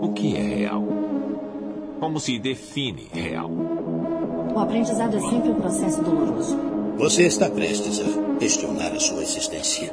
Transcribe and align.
O 0.00 0.12
que 0.12 0.36
é 0.36 0.42
real? 0.42 0.84
Como 1.98 2.20
se 2.20 2.38
define 2.38 3.08
real? 3.12 3.50
O 3.50 4.58
aprendizado 4.58 5.16
é 5.16 5.20
sempre 5.20 5.50
um 5.50 5.54
processo 5.56 6.00
doloroso. 6.02 6.56
Você 6.98 7.24
está 7.24 7.50
prestes 7.50 8.00
a 8.00 8.38
questionar 8.38 8.92
a 8.92 9.00
sua 9.00 9.22
existência. 9.22 9.92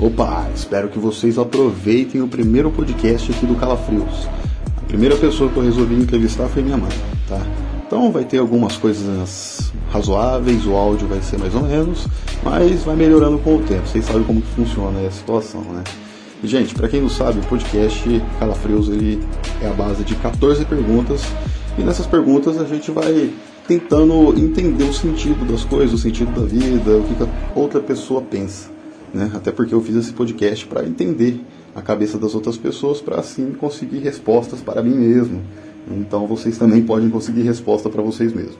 Opa, 0.00 0.48
espero 0.54 0.88
que 0.88 0.98
vocês 0.98 1.38
aproveitem 1.38 2.22
o 2.22 2.28
primeiro 2.28 2.70
podcast 2.70 3.30
aqui 3.32 3.44
do 3.44 3.54
Calafrios. 3.54 4.26
A 4.78 4.86
primeira 4.86 5.16
pessoa 5.16 5.50
que 5.50 5.58
eu 5.58 5.62
resolvi 5.62 5.94
entrevistar 5.94 6.48
foi 6.48 6.62
minha 6.62 6.76
mãe, 6.78 6.92
tá? 7.28 7.40
Então 7.86 8.10
vai 8.10 8.24
ter 8.24 8.38
algumas 8.38 8.76
coisas 8.76 9.72
razoáveis, 9.90 10.66
o 10.66 10.74
áudio 10.74 11.06
vai 11.06 11.20
ser 11.20 11.38
mais 11.38 11.54
ou 11.54 11.62
menos, 11.62 12.06
mas 12.42 12.82
vai 12.82 12.96
melhorando 12.96 13.38
com 13.38 13.56
o 13.56 13.62
tempo. 13.62 13.86
Vocês 13.86 14.04
sabem 14.04 14.24
como 14.24 14.40
que 14.40 14.48
funciona 14.48 15.06
a 15.06 15.10
situação, 15.10 15.62
né? 15.62 15.82
E, 16.42 16.46
gente, 16.46 16.74
para 16.74 16.88
quem 16.88 17.00
não 17.00 17.08
sabe, 17.08 17.40
o 17.40 17.42
podcast 17.42 18.22
Calafrios 18.38 18.88
ele 18.88 19.22
é 19.62 19.68
a 19.68 19.72
base 19.72 20.04
de 20.04 20.14
14 20.16 20.64
perguntas 20.64 21.22
e 21.78 21.82
nessas 21.82 22.06
perguntas 22.06 22.60
a 22.60 22.64
gente 22.64 22.90
vai 22.90 23.30
tentando 23.66 24.38
entender 24.38 24.84
o 24.84 24.92
sentido 24.92 25.44
das 25.50 25.64
coisas, 25.64 25.94
o 25.94 25.98
sentido 25.98 26.32
da 26.38 26.46
vida, 26.46 26.98
o 26.98 27.02
que 27.04 27.22
a 27.22 27.58
outra 27.58 27.80
pessoa 27.80 28.22
pensa. 28.22 28.70
Né? 29.12 29.30
Até 29.34 29.50
porque 29.50 29.74
eu 29.74 29.80
fiz 29.80 29.96
esse 29.96 30.12
podcast 30.12 30.66
para 30.66 30.86
entender 30.86 31.40
a 31.74 31.82
cabeça 31.82 32.18
das 32.18 32.34
outras 32.34 32.56
pessoas, 32.56 33.00
para 33.00 33.18
assim 33.18 33.52
conseguir 33.52 33.98
respostas 33.98 34.60
para 34.60 34.82
mim 34.82 34.94
mesmo. 34.94 35.42
Então 35.90 36.26
vocês 36.26 36.56
também 36.58 36.82
podem 36.82 37.08
conseguir 37.10 37.42
resposta 37.42 37.88
para 37.88 38.02
vocês 38.02 38.32
mesmos. 38.32 38.56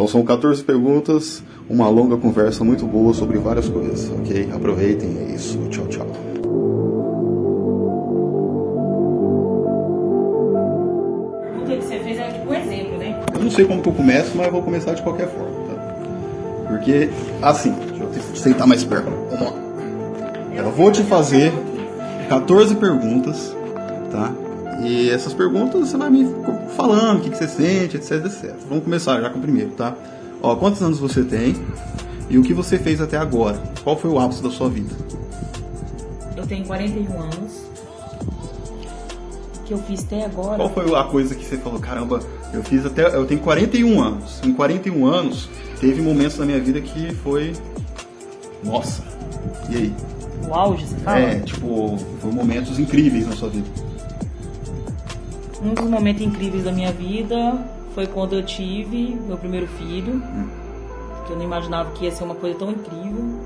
Então 0.00 0.08
são 0.08 0.22
14 0.22 0.64
perguntas, 0.64 1.42
uma 1.68 1.86
longa 1.90 2.16
conversa 2.16 2.64
muito 2.64 2.86
boa 2.86 3.12
sobre 3.12 3.36
várias 3.36 3.68
coisas, 3.68 4.10
ok? 4.10 4.48
Aproveitem, 4.50 5.18
é 5.18 5.34
isso. 5.34 5.58
Tchau, 5.68 5.86
tchau. 5.88 6.06
Tudo 11.54 11.66
que 11.66 11.84
você 11.84 11.98
fez 11.98 12.18
é 12.18 12.30
tipo 12.30 12.50
um 12.50 12.54
exemplo, 12.54 12.96
né? 12.96 13.20
Eu 13.34 13.40
não 13.40 13.50
sei 13.50 13.66
como 13.66 13.82
que 13.82 13.90
eu 13.90 13.92
começo, 13.92 14.30
mas 14.34 14.46
eu 14.46 14.52
vou 14.52 14.62
começar 14.62 14.94
de 14.94 15.02
qualquer 15.02 15.28
forma, 15.28 15.50
tá? 15.68 16.66
Porque, 16.66 17.10
assim, 17.42 17.74
deixa 17.90 18.02
eu 18.02 18.36
sentar 18.36 18.66
mais 18.66 18.82
perto. 18.82 19.10
Vamos 19.28 19.52
lá. 19.52 19.52
Eu 20.56 20.70
vou 20.70 20.90
te 20.90 21.02
fazer 21.02 21.52
14 22.30 22.74
perguntas, 22.76 23.54
tá? 24.10 24.32
E 24.82 25.10
essas 25.10 25.34
perguntas 25.34 25.88
você 25.88 25.96
vai 25.96 26.10
me 26.10 26.26
falando 26.76 27.18
o 27.18 27.22
que, 27.22 27.30
que 27.30 27.36
você 27.36 27.48
sente, 27.48 27.96
etc, 27.96 28.24
etc. 28.24 28.54
Vamos 28.68 28.84
começar 28.84 29.20
já 29.20 29.28
com 29.28 29.38
o 29.38 29.42
primeiro, 29.42 29.70
tá? 29.72 29.94
Ó, 30.42 30.56
quantos 30.56 30.82
anos 30.82 30.98
você 30.98 31.22
tem 31.22 31.54
e 32.30 32.38
o 32.38 32.42
que 32.42 32.54
você 32.54 32.78
fez 32.78 33.00
até 33.00 33.16
agora? 33.18 33.60
Qual 33.84 33.96
foi 33.96 34.10
o 34.10 34.18
ápice 34.18 34.42
da 34.42 34.50
sua 34.50 34.70
vida? 34.70 34.94
Eu 36.36 36.46
tenho 36.46 36.64
41 36.64 37.20
anos. 37.20 37.70
O 39.58 39.62
que 39.64 39.74
eu 39.74 39.78
fiz 39.78 40.04
até 40.04 40.24
agora. 40.24 40.56
Qual 40.56 40.70
foi 40.70 40.94
a 40.96 41.04
coisa 41.04 41.34
que 41.34 41.44
você 41.44 41.58
falou, 41.58 41.78
caramba, 41.78 42.20
eu 42.52 42.62
fiz 42.62 42.86
até. 42.86 43.14
Eu 43.14 43.26
tenho 43.26 43.40
41 43.40 44.00
anos. 44.00 44.40
Em 44.42 44.52
41 44.52 45.06
anos, 45.06 45.50
teve 45.78 46.00
momentos 46.00 46.38
na 46.38 46.46
minha 46.46 46.60
vida 46.60 46.80
que 46.80 47.14
foi. 47.16 47.52
Nossa! 48.64 49.02
E 49.68 49.76
aí? 49.76 49.94
O 50.48 50.54
auge, 50.54 50.86
você 50.86 50.96
fala? 50.96 51.18
É, 51.18 51.40
tipo, 51.40 51.98
foram 52.20 52.34
momentos 52.34 52.78
incríveis 52.78 53.26
na 53.26 53.32
sua 53.32 53.50
vida. 53.50 53.68
Um 55.62 55.74
dos 55.74 55.88
momentos 55.88 56.22
incríveis 56.22 56.64
da 56.64 56.72
minha 56.72 56.90
vida 56.90 57.64
foi 57.94 58.06
quando 58.06 58.34
eu 58.34 58.42
tive 58.42 59.16
meu 59.26 59.36
primeiro 59.36 59.66
filho. 59.66 60.22
Que 61.26 61.32
eu 61.32 61.36
não 61.36 61.44
imaginava 61.44 61.90
que 61.92 62.04
ia 62.04 62.10
ser 62.10 62.24
uma 62.24 62.34
coisa 62.34 62.58
tão 62.58 62.70
incrível. 62.70 63.40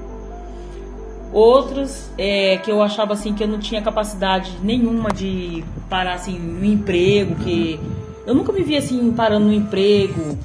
Outros 1.33 2.11
é, 2.17 2.59
que 2.59 2.71
eu 2.71 2.81
achava 2.81 3.13
assim 3.13 3.35
que 3.35 3.43
eu 3.43 3.49
não 3.49 3.59
tinha 3.59 3.83
capacidade 3.83 4.57
nenhuma 4.63 5.11
de 5.11 5.65
parar 5.91 6.15
assim 6.15 6.39
no 6.39 6.65
emprego, 6.65 7.35
que 7.35 7.81
eu 8.25 8.35
nunca 8.35 8.53
me 8.53 8.63
via 8.63 8.79
assim 8.79 9.13
parando 9.13 9.47
no 9.47 9.53
emprego 9.53 10.39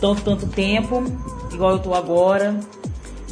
tanto 0.00 0.22
tanto 0.22 0.46
tempo, 0.46 1.04
igual 1.52 1.72
eu 1.72 1.78
tô 1.78 1.94
agora. 1.94 2.58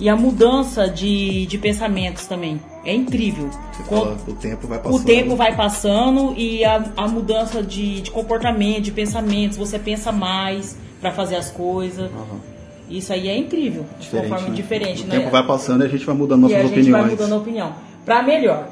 E 0.01 0.09
a 0.09 0.17
mudança 0.17 0.89
de, 0.89 1.45
de 1.47 1.59
pensamentos 1.59 2.27
também. 2.27 2.59
É 2.85 2.95
incrível. 2.95 3.51
Fala, 3.87 4.17
o 4.27 4.33
tempo 4.33 4.67
vai 4.67 4.79
passando. 4.79 5.01
o 5.03 5.05
tempo 5.05 5.37
vai 5.37 5.55
passando 5.55 6.35
e 6.37 6.65
a, 6.65 6.83
a 6.97 7.07
mudança 7.07 7.63
de, 7.63 8.01
de 8.01 8.11
comportamento, 8.11 8.81
de 8.85 8.93
pensamentos, 8.93 9.59
você 9.59 9.79
pensa 9.79 10.11
mais 10.11 10.77
pra 11.01 11.13
fazer 11.13 11.37
as 11.37 11.51
coisas. 11.51 12.11
Aham. 12.11 12.41
Isso 12.89 13.13
aí 13.13 13.29
é 13.29 13.37
incrível, 13.37 13.85
de 13.99 14.05
Diferente, 14.07 14.27
uma 14.31 14.37
forma 14.39 14.49
né? 14.49 14.55
diferente, 14.57 15.03
o 15.05 15.07
né? 15.07 15.19
tempo 15.19 15.31
vai 15.31 15.47
passando 15.47 15.83
e 15.85 15.87
a 15.87 15.89
gente 15.89 16.05
vai 16.05 16.15
mudando 16.15 16.41
e 16.49 16.55
a 16.55 16.57
nossas 16.59 16.71
gente 16.71 16.79
opiniões. 16.81 17.03
vai 17.03 17.11
mudando 17.13 17.33
a 17.33 17.37
opinião. 17.37 17.73
Pra 18.05 18.23
melhor. 18.23 18.69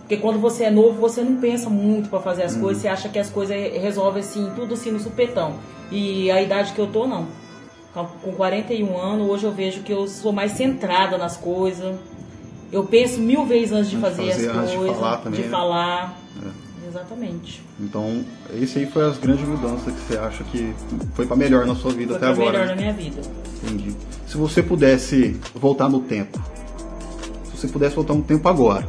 Porque 0.00 0.16
quando 0.18 0.38
você 0.38 0.64
é 0.64 0.70
novo, 0.70 1.00
você 1.00 1.22
não 1.22 1.36
pensa 1.36 1.68
muito 1.70 2.08
pra 2.10 2.20
fazer 2.20 2.42
as 2.44 2.54
Uhum. 2.54 2.60
coisas, 2.60 2.82
você 2.82 2.88
acha 2.88 3.08
que 3.08 3.18
as 3.18 3.30
coisas 3.30 3.56
resolvem 3.80 4.20
assim, 4.20 4.50
tudo 4.54 4.74
assim 4.74 4.90
no 4.90 5.00
supetão. 5.00 5.54
E 5.90 6.30
a 6.30 6.40
idade 6.42 6.72
que 6.72 6.78
eu 6.78 6.86
tô, 6.86 7.06
não. 7.06 7.26
Com 7.92 8.04
com 8.06 8.32
41 8.32 8.96
anos, 8.98 9.28
hoje 9.28 9.44
eu 9.44 9.52
vejo 9.52 9.82
que 9.82 9.92
eu 9.92 10.06
sou 10.06 10.32
mais 10.32 10.52
centrada 10.52 11.18
nas 11.18 11.36
coisas. 11.36 11.96
Eu 12.70 12.84
penso 12.84 13.18
mil 13.20 13.44
vezes 13.44 13.72
antes 13.72 13.90
de 13.90 13.96
Antes 13.96 14.10
de 14.10 14.16
fazer, 14.16 14.32
fazer, 14.32 14.50
as 14.50 14.56
antes 14.56 14.70
de 14.70 14.76
coisas. 14.76 14.96
falar 14.96 15.16
também, 15.18 15.40
de 15.40 15.46
né? 15.46 15.50
falar. 15.50 16.18
É. 16.46 16.70
Exatamente. 16.88 17.62
Então, 17.78 18.24
esse 18.60 18.78
aí 18.80 18.86
foi 18.86 19.08
as 19.08 19.16
grandes 19.18 19.46
mudanças 19.46 19.92
que 19.94 20.00
você 20.00 20.18
acha 20.18 20.42
que 20.44 20.74
foi 21.14 21.24
pra 21.26 21.36
melhor 21.36 21.64
na 21.66 21.74
sua 21.76 21.92
vida 21.92 22.16
Foi 22.18 22.28
até 22.28 22.34
pra 22.34 22.42
agora. 22.44 22.52
melhor 22.52 22.66
né? 22.68 22.74
na 22.74 22.80
minha 22.80 22.92
vida. 22.92 23.20
Entendi. 23.62 23.94
Se 24.26 24.36
você 24.36 24.60
pudesse 24.62 25.36
voltar 25.54 25.88
no 25.88 26.00
tempo, 26.00 26.40
se 27.44 27.56
você 27.56 27.68
pudesse 27.68 27.94
voltar 27.94 28.14
no 28.14 28.22
tempo 28.22 28.48
agora, 28.48 28.88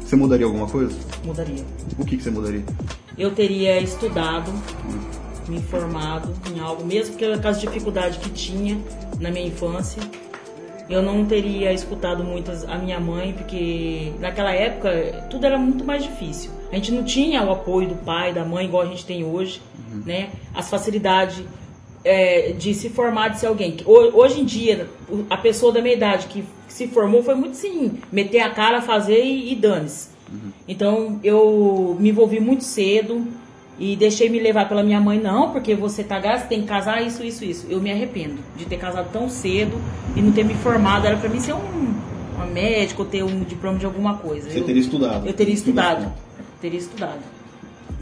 você 0.00 0.16
mudaria 0.16 0.44
alguma 0.44 0.66
coisa? 0.66 0.94
Mudaria. 1.24 1.64
O 1.98 2.04
que, 2.04 2.16
que 2.18 2.22
você 2.22 2.30
mudaria? 2.30 2.62
Eu 3.16 3.30
teria 3.30 3.80
estudado, 3.80 4.50
me 5.48 5.56
informado 5.58 6.32
em 6.54 6.60
algo, 6.60 6.84
mesmo 6.84 7.16
que 7.16 7.38
com 7.38 7.48
as 7.48 7.60
dificuldades 7.60 8.18
que 8.18 8.30
tinha 8.30 8.78
na 9.20 9.30
minha 9.30 9.46
infância. 9.46 10.02
Eu 10.88 11.00
não 11.00 11.24
teria 11.24 11.72
escutado 11.72 12.22
muitas 12.22 12.62
a 12.68 12.76
minha 12.76 13.00
mãe, 13.00 13.32
porque 13.32 14.12
naquela 14.20 14.52
época 14.52 15.26
tudo 15.30 15.46
era 15.46 15.56
muito 15.56 15.82
mais 15.84 16.02
difícil. 16.02 16.50
A 16.70 16.74
gente 16.74 16.92
não 16.92 17.02
tinha 17.04 17.42
o 17.42 17.50
apoio 17.52 17.88
do 17.88 17.94
pai, 17.94 18.34
da 18.34 18.44
mãe, 18.44 18.66
igual 18.66 18.82
a 18.82 18.86
gente 18.86 19.04
tem 19.06 19.24
hoje, 19.24 19.62
né? 20.04 20.28
As 20.54 20.68
facilidades 20.68 21.42
é, 22.04 22.52
de 22.52 22.74
se 22.74 22.90
formar, 22.90 23.28
de 23.28 23.38
ser 23.40 23.46
alguém. 23.46 23.76
Ho- 23.86 24.10
Hoje 24.20 24.42
em 24.42 24.44
dia, 24.44 24.86
a 25.30 25.38
pessoa 25.38 25.72
da 25.72 25.80
minha 25.80 25.94
idade 25.94 26.26
que 26.26 26.44
se 26.68 26.86
formou 26.88 27.22
foi 27.22 27.34
muito 27.34 27.56
sim, 27.56 27.98
meter 28.12 28.40
a 28.40 28.50
cara, 28.50 28.82
fazer 28.82 29.24
e, 29.24 29.52
e 29.52 29.56
dane-se. 29.56 30.08
Então 30.68 31.18
eu 31.24 31.96
me 31.98 32.10
envolvi 32.10 32.40
muito 32.40 32.64
cedo 32.64 33.26
e 33.78 33.96
deixei 33.96 34.28
me 34.28 34.38
levar 34.38 34.68
pela 34.68 34.82
minha 34.82 35.00
mãe, 35.00 35.20
não, 35.20 35.50
porque 35.50 35.74
você 35.74 36.04
tá 36.04 36.18
grávida, 36.18 36.46
tem 36.46 36.60
que 36.60 36.66
casar, 36.68 37.04
isso, 37.04 37.24
isso, 37.24 37.44
isso. 37.44 37.66
Eu 37.68 37.80
me 37.80 37.90
arrependo 37.90 38.36
de 38.56 38.64
ter 38.64 38.76
casado 38.76 39.10
tão 39.12 39.28
cedo 39.28 39.80
e 40.14 40.22
não 40.22 40.30
ter 40.30 40.44
me 40.44 40.54
formado. 40.54 41.06
Era 41.06 41.16
pra 41.16 41.28
mim 41.28 41.40
ser 41.40 41.54
um, 41.54 41.94
uma 42.36 42.46
médica 42.46 43.02
ou 43.02 43.08
ter 43.08 43.24
um 43.24 43.40
diploma 43.42 43.78
de 43.78 43.86
alguma 43.86 44.18
coisa. 44.18 44.48
Você 44.48 44.60
eu, 44.60 44.64
teria 44.64 44.80
estudado? 44.80 45.26
Eu 45.26 45.32
teria 45.32 45.54
estudado. 45.54 46.04
contas. 46.04 46.12
Teria 46.60 46.78
estudado. 46.78 47.18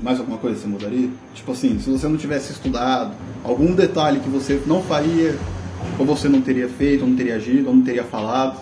Mais 0.02 0.18
alguma 0.18 0.36
coisa 0.36 0.58
você 0.58 0.66
mudaria? 0.66 1.08
Tipo 1.34 1.52
assim, 1.52 1.78
se 1.78 1.88
você 1.88 2.06
não 2.06 2.16
tivesse 2.16 2.52
estudado, 2.52 3.14
algum 3.42 3.74
detalhe 3.74 4.20
que 4.20 4.28
você 4.28 4.60
não 4.66 4.82
faria, 4.82 5.36
ou 5.98 6.04
você 6.04 6.28
não 6.28 6.40
teria 6.40 6.68
feito, 6.68 7.02
ou 7.02 7.08
não 7.08 7.16
teria 7.16 7.36
agido, 7.36 7.68
ou 7.68 7.74
não 7.74 7.82
teria 7.82 8.04
falado. 8.04 8.60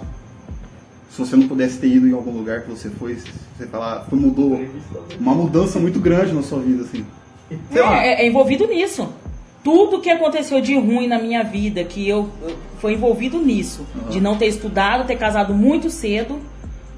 Se 1.11 1.19
você 1.19 1.37
não 1.37 1.49
pudesse 1.49 1.79
ter 1.79 1.89
ido 1.89 2.07
em 2.07 2.13
algum 2.13 2.31
lugar 2.31 2.63
que 2.63 2.71
você 2.71 2.89
foi, 2.89 3.17
você 3.57 3.67
falar, 3.67 4.07
foi, 4.09 4.19
mudou 4.19 4.65
uma 5.19 5.35
mudança 5.35 5.79
muito 5.79 5.99
grande 5.99 6.33
na 6.33 6.43
sua 6.43 6.61
vida, 6.61 6.85
assim. 6.85 7.05
Lá. 7.75 8.05
É, 8.05 8.23
é 8.23 8.27
envolvido 8.27 8.67
nisso. 8.69 9.09
Tudo 9.63 10.01
que 10.01 10.09
aconteceu 10.09 10.61
de 10.61 10.79
ruim 10.79 11.09
na 11.09 11.19
minha 11.19 11.43
vida, 11.43 11.83
que 11.85 12.09
eu, 12.09 12.31
eu 12.43 12.57
foi 12.79 12.95
envolvido 12.95 13.39
nisso. 13.41 13.85
De 14.09 14.21
não 14.21 14.37
ter 14.37 14.47
estudado, 14.47 15.07
ter 15.07 15.17
casado 15.17 15.53
muito 15.53 15.91
cedo. 15.91 16.39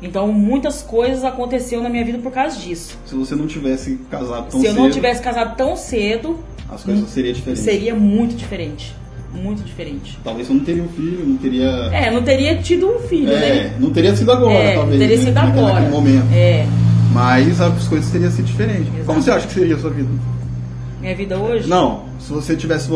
Então, 0.01 0.33
muitas 0.33 0.83
coisas 0.83 1.25
aconteceram 1.25 1.83
na 1.83 1.89
minha 1.89 2.05
vida 2.05 2.19
por 2.19 2.33
causa 2.33 2.57
disso. 2.59 2.99
Se 3.07 3.15
você 3.15 3.35
não 3.35 3.47
tivesse 3.47 3.99
casado 4.11 4.51
tão 4.51 4.61
Se 4.61 4.67
eu 4.67 4.73
cedo, 4.73 4.83
não 4.83 4.91
tivesse 4.91 5.23
casado 5.23 5.57
tão 5.57 5.77
cedo, 5.77 6.39
as 6.69 6.85
coisas 6.85 7.09
seriam 7.11 7.33
diferentes. 7.33 7.63
seria 7.63 7.95
muito 7.95 8.35
diferente. 8.35 8.95
Muito 9.35 9.63
diferente. 9.63 10.19
Talvez 10.23 10.47
você 10.47 10.53
não 10.55 10.61
teria 10.61 10.83
um 10.83 10.89
filho, 10.89 11.25
não 11.27 11.37
teria. 11.39 11.67
É, 11.93 12.11
não 12.11 12.23
teria 12.23 12.57
tido 12.59 12.87
um 12.89 12.99
filho, 13.01 13.33
É, 13.33 13.41
né? 13.65 13.77
não 13.81 13.91
teria 13.91 14.15
sido 14.15 14.31
agora, 14.31 14.53
É, 14.53 14.75
talvez. 14.75 14.99
teria 15.01 15.17
né? 15.17 15.23
sido 15.25 15.35
Naquele- 15.35 15.59
agora. 15.59 15.75
Naquele 15.75 15.91
momento. 15.93 16.27
É. 16.35 16.67
Mas 17.13 17.61
as 17.61 17.89
coisas 17.89 18.11
teriam 18.11 18.31
sido 18.31 18.45
diferentes. 18.47 18.89
Como 19.07 19.23
você 19.23 19.31
acha 19.31 19.47
que 19.47 19.55
seria 19.55 19.75
a 19.75 19.79
sua 19.79 19.91
vida? 19.91 20.09
Minha 21.01 21.15
vida 21.17 21.37
hoje? 21.39 21.69
Não, 21.69 22.05
se 22.21 22.33
você 22.33 22.57
tivesse. 22.57 22.89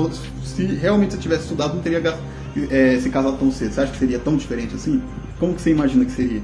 Se 0.44 0.64
realmente 0.66 1.14
você 1.14 1.20
tivesse 1.20 1.42
estudado, 1.44 1.74
não 1.74 1.82
teria 1.82 2.02
é, 2.70 2.98
se 3.00 3.10
casado 3.10 3.36
tão 3.38 3.50
cedo. 3.50 3.72
Você 3.74 3.80
acha 3.80 3.92
que 3.92 3.98
seria 3.98 4.18
tão 4.18 4.36
diferente 4.36 4.74
assim? 4.74 5.02
Como 5.40 5.54
que 5.54 5.60
você 5.62 5.70
imagina 5.70 6.04
que 6.04 6.12
seria? 6.12 6.40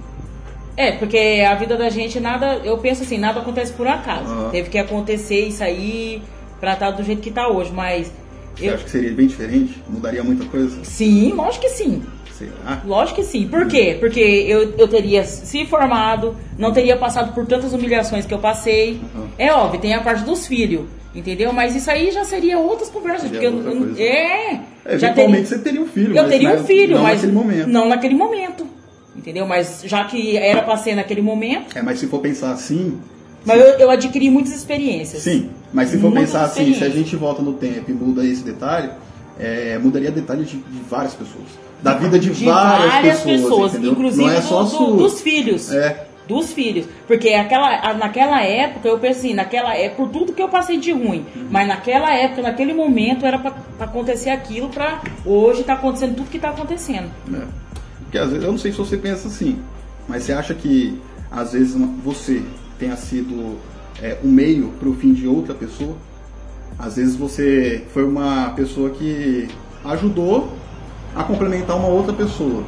É, 0.76 0.92
porque 0.92 1.44
a 1.48 1.54
vida 1.54 1.76
da 1.76 1.88
gente, 1.90 2.18
nada. 2.18 2.60
Eu 2.64 2.78
penso 2.78 3.02
assim, 3.02 3.18
nada 3.18 3.40
acontece 3.40 3.72
por 3.72 3.86
acaso. 3.86 4.24
Aham. 4.30 4.50
Teve 4.50 4.70
que 4.70 4.78
acontecer 4.78 5.46
isso 5.48 5.62
aí 5.62 6.22
pra 6.60 6.72
estar 6.74 6.90
do 6.90 7.02
jeito 7.04 7.20
que 7.22 7.30
tá 7.30 7.46
hoje. 7.48 7.70
Mas. 7.72 8.10
Você 8.56 8.68
Eu, 8.68 8.74
acha 8.74 8.84
que 8.84 8.90
seria 8.90 9.12
bem 9.12 9.26
diferente? 9.26 9.82
Mudaria 9.88 10.22
muita 10.22 10.44
coisa? 10.46 10.78
sim, 10.84 11.32
lógico 11.32 11.64
que 11.64 11.70
sim. 11.70 12.02
Será? 12.32 12.82
Lógico 12.84 13.16
que 13.20 13.24
sim. 13.26 13.46
Por 13.46 13.66
quê? 13.68 13.96
Porque 14.00 14.18
eu, 14.20 14.74
eu 14.76 14.88
teria 14.88 15.24
se 15.24 15.64
formado, 15.66 16.36
não 16.58 16.72
teria 16.72 16.96
passado 16.96 17.32
por 17.34 17.46
tantas 17.46 17.72
humilhações 17.72 18.26
que 18.26 18.34
eu 18.34 18.38
passei. 18.38 19.00
Uhum. 19.14 19.26
É 19.38 19.52
óbvio, 19.52 19.80
tem 19.80 19.94
a 19.94 20.00
parte 20.00 20.24
dos 20.24 20.46
filhos, 20.46 20.86
entendeu? 21.14 21.52
Mas 21.52 21.76
isso 21.76 21.90
aí 21.90 22.10
já 22.10 22.24
seria 22.24 22.58
outras 22.58 22.88
conversas. 22.88 23.30
Seria 23.30 23.50
porque 23.50 23.56
outra 23.56 23.72
eu- 23.72 23.78
coisa. 23.86 24.02
é. 24.02 24.60
É, 24.84 24.98
já 24.98 25.08
eventualmente 25.08 25.42
teria, 25.42 25.44
você 25.46 25.58
teria 25.58 25.80
um 25.82 25.86
filho. 25.86 26.16
eu 26.16 26.28
teria 26.28 26.50
um 26.54 26.64
filho, 26.64 26.96
não 26.96 27.02
mas 27.04 27.14
naquele 27.22 27.32
momento. 27.32 27.66
não 27.68 27.88
naquele 27.88 28.14
momento. 28.14 28.66
Entendeu? 29.14 29.46
Mas 29.46 29.82
já 29.84 30.02
que 30.04 30.36
era 30.36 30.62
pra 30.62 30.76
ser 30.76 30.94
naquele 30.96 31.20
momento, 31.22 31.76
É, 31.78 31.82
mas 31.82 31.98
se 32.00 32.06
for 32.08 32.18
pensar 32.20 32.50
assim, 32.52 32.98
mas 33.44 33.60
eu, 33.60 33.66
eu 33.78 33.90
adquiri 33.90 34.30
muitas 34.30 34.52
experiências. 34.54 35.22
sim. 35.22 35.50
Mas 35.72 35.88
se 35.88 35.96
for 35.98 36.10
Muitas 36.10 36.32
pensar 36.32 36.44
assim, 36.44 36.74
se 36.74 36.84
a 36.84 36.90
gente 36.90 37.16
volta 37.16 37.40
no 37.40 37.54
tempo 37.54 37.90
e 37.90 37.94
muda 37.94 38.22
esse 38.26 38.42
detalhe, 38.42 38.90
é, 39.40 39.78
mudaria 39.78 40.10
detalhe 40.10 40.44
de, 40.44 40.56
de 40.58 40.80
várias 40.88 41.14
pessoas. 41.14 41.46
Da 41.82 41.94
vida 41.94 42.18
de, 42.18 42.28
de 42.30 42.44
várias, 42.44 42.90
várias 42.92 43.20
pessoas, 43.20 43.72
pessoas, 43.72 43.74
inclusive 43.92 44.22
não 44.22 44.30
é 44.30 44.40
só 44.42 44.62
do- 44.64 44.78
do- 44.78 44.96
dos 44.98 45.20
filhos. 45.22 45.72
É. 45.72 46.06
Dos 46.28 46.52
filhos. 46.52 46.84
Porque 47.08 47.30
aquela, 47.30 47.94
naquela 47.94 48.42
época, 48.42 48.86
eu 48.86 48.98
pensei, 48.98 49.32
naquela 49.34 49.74
é 49.74 49.88
por 49.88 50.08
tudo 50.10 50.32
que 50.34 50.42
eu 50.42 50.48
passei 50.48 50.76
de 50.78 50.92
ruim. 50.92 51.24
Uhum. 51.34 51.46
Mas 51.50 51.66
naquela 51.66 52.14
época, 52.14 52.42
naquele 52.42 52.72
momento, 52.74 53.24
era 53.26 53.38
pra, 53.38 53.50
pra 53.50 53.86
acontecer 53.86 54.28
aquilo, 54.30 54.68
pra 54.68 55.00
hoje 55.24 55.64
tá 55.64 55.72
acontecendo 55.72 56.14
tudo 56.16 56.28
que 56.30 56.38
tá 56.38 56.50
acontecendo. 56.50 57.10
É. 57.34 57.40
Porque 58.04 58.18
às 58.18 58.28
vezes, 58.28 58.44
eu 58.44 58.52
não 58.52 58.58
sei 58.58 58.70
se 58.72 58.78
você 58.78 58.96
pensa 58.98 59.26
assim, 59.26 59.58
mas 60.06 60.22
você 60.22 60.32
acha 60.34 60.54
que 60.54 61.00
às 61.30 61.52
vezes 61.54 61.74
você 62.04 62.42
tenha 62.82 62.96
sido 62.96 63.58
é, 64.02 64.18
um 64.24 64.28
meio 64.28 64.72
para 64.80 64.88
o 64.88 64.94
fim 64.94 65.12
de 65.12 65.28
outra 65.28 65.54
pessoa? 65.54 65.96
Às 66.76 66.96
vezes 66.96 67.14
você 67.14 67.84
foi 67.92 68.02
uma 68.02 68.50
pessoa 68.56 68.90
que 68.90 69.48
ajudou 69.84 70.52
a 71.14 71.22
complementar 71.22 71.76
uma 71.76 71.86
outra 71.86 72.12
pessoa, 72.12 72.64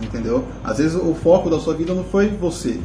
entendeu? 0.00 0.44
Às 0.62 0.78
vezes 0.78 0.94
o 0.94 1.14
foco 1.14 1.50
da 1.50 1.58
sua 1.58 1.74
vida 1.74 1.92
não 1.92 2.04
foi 2.04 2.28
você. 2.28 2.78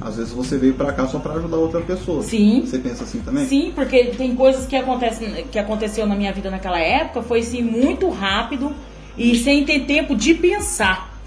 Às 0.00 0.16
vezes 0.16 0.32
você 0.32 0.56
veio 0.56 0.74
pra 0.74 0.92
cá 0.92 1.08
só 1.08 1.18
pra 1.18 1.32
ajudar 1.32 1.56
outra 1.56 1.80
pessoa. 1.80 2.22
Sim. 2.22 2.62
Você 2.64 2.78
pensa 2.78 3.02
assim 3.02 3.18
também? 3.18 3.44
Sim, 3.46 3.72
porque 3.74 4.04
tem 4.16 4.36
coisas 4.36 4.64
que, 4.64 4.76
acontecem, 4.76 5.44
que 5.50 5.58
aconteceu 5.58 6.06
na 6.06 6.14
minha 6.14 6.32
vida 6.32 6.52
naquela 6.52 6.78
época, 6.78 7.22
foi 7.22 7.40
assim, 7.40 7.62
muito 7.62 8.08
rápido 8.10 8.72
e 9.16 9.36
sem 9.36 9.64
ter 9.64 9.86
tempo 9.86 10.14
de 10.14 10.34
pensar. 10.34 11.18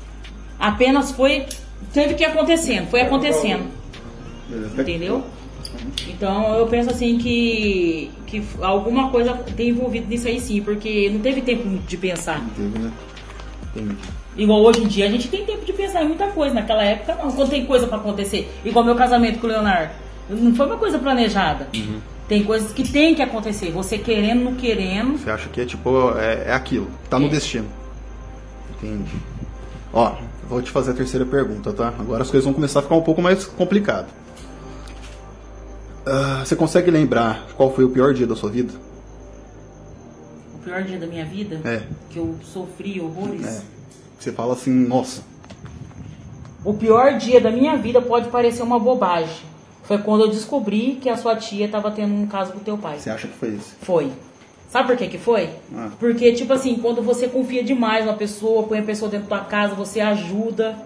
Apenas 0.58 1.12
foi. 1.12 1.48
Teve 1.92 2.14
que 2.14 2.24
ir 2.24 2.28
acontecendo, 2.28 2.88
foi 2.88 3.02
acontecendo. 3.02 3.81
Entendeu? 4.78 5.24
Então 6.08 6.56
eu 6.56 6.68
penso 6.68 6.90
assim 6.90 7.18
que, 7.18 8.12
que 8.28 8.44
alguma 8.62 9.10
coisa 9.10 9.34
tem 9.56 9.70
envolvido 9.70 10.08
nisso 10.08 10.28
aí 10.28 10.40
sim, 10.40 10.62
porque 10.62 11.10
não 11.10 11.20
teve 11.20 11.42
tempo 11.42 11.68
de 11.88 11.98
pensar. 11.98 12.40
Entende, 12.40 12.80
né? 12.80 12.92
Entendi. 13.76 13.96
Igual 14.36 14.62
hoje 14.64 14.82
em 14.84 14.88
dia 14.88 15.06
a 15.06 15.10
gente 15.10 15.28
tem 15.28 15.46
tempo 15.46 15.66
de 15.66 15.74
pensar 15.74 16.04
em 16.04 16.08
muita 16.08 16.28
coisa. 16.28 16.54
Naquela 16.56 16.84
época 16.84 17.16
não, 17.16 17.32
quando 17.32 17.50
tem 17.50 17.66
coisa 17.66 17.88
pra 17.88 17.98
acontecer. 17.98 18.52
Igual 18.66 18.84
meu 18.86 18.96
casamento 18.96 19.40
com 19.40 19.48
o 19.48 19.50
Leonardo. 19.50 19.94
Não 20.30 20.56
foi 20.56 20.66
uma 20.66 20.78
coisa 20.78 20.98
planejada. 21.00 21.68
Tem 22.28 22.44
coisas 22.44 22.72
que 22.72 22.88
tem 22.90 23.14
que 23.14 23.22
acontecer. 23.22 23.72
Você 23.72 23.98
querendo, 23.98 24.44
não 24.44 24.56
querendo. 24.56 25.18
Você 25.18 25.30
acha 25.30 25.50
que 25.50 25.60
é 25.62 25.66
tipo, 25.66 26.12
é, 26.18 26.46
é 26.48 26.54
aquilo, 26.54 26.88
tá 27.10 27.20
no 27.20 27.28
É. 27.28 27.30
destino. 27.30 27.68
Entendi. 28.78 29.12
Ó, 29.94 30.14
vou 30.50 30.62
te 30.62 30.72
fazer 30.72 30.92
a 30.92 30.94
terceira 30.94 31.26
pergunta, 31.26 31.74
tá? 31.74 31.94
Agora 32.00 32.24
as 32.24 32.32
coisas 32.32 32.46
vão 32.46 32.54
começar 32.54 32.80
a 32.80 32.84
ficar 32.84 32.96
um 32.96 33.02
pouco 33.02 33.22
mais 33.22 33.44
complicado. 33.46 34.08
Ah, 36.06 36.44
você 36.46 36.56
consegue 36.56 36.90
lembrar 36.90 37.48
qual 37.56 37.72
foi 37.74 37.84
o 37.84 37.90
pior 37.90 38.14
dia 38.14 38.26
da 38.28 38.36
sua 38.36 38.50
vida? 38.50 38.74
O 40.56 40.60
pior 40.64 40.84
dia 40.84 40.98
da 41.00 41.08
minha 41.08 41.26
vida, 41.26 41.60
É. 41.64 41.82
que 42.10 42.18
eu 42.18 42.36
sofri 42.44 43.00
horrores. 43.00 43.46
É. 43.46 43.62
Você 44.20 44.32
fala 44.32 44.54
assim, 44.54 44.72
nossa, 44.72 45.24
O 46.64 46.76
pior 46.76 47.18
dia 47.18 47.42
da 47.42 47.50
minha 47.50 47.76
vida 47.76 48.00
pode 48.00 48.30
parecer 48.30 48.62
uma 48.62 48.78
bobagem. 48.78 49.44
Foi 49.84 49.98
quando 49.98 50.26
eu 50.26 50.28
descobri 50.30 51.00
que 51.02 51.10
a 51.10 51.18
sua 51.18 51.36
tia 51.36 51.66
estava 51.66 51.90
tendo 51.90 52.14
um 52.14 52.28
caso 52.28 52.52
com 52.54 52.60
o 52.60 52.62
teu 52.62 52.78
pai. 52.78 53.00
você 53.00 53.10
acha 53.10 53.28
que 53.28 53.36
foi 53.36 53.50
esse? 53.56 53.72
Foi. 53.82 54.12
Sabe 54.70 54.88
por 54.90 54.96
que 54.96 55.08
que 55.08 55.18
foi? 55.18 55.50
Ah. 55.76 55.90
Porque, 56.00 56.32
tipo 56.34 56.54
assim, 56.54 56.76
quando 56.76 57.02
você 57.02 57.28
confia 57.28 57.64
demais 57.64 58.06
numa 58.06 58.16
pessoa, 58.16 58.62
põe 58.68 58.78
a 58.78 58.84
pessoa 58.84 59.10
dentro 59.10 59.28
da 59.28 59.40
casa, 59.40 59.74
você 59.74 60.00
ajuda. 60.02 60.78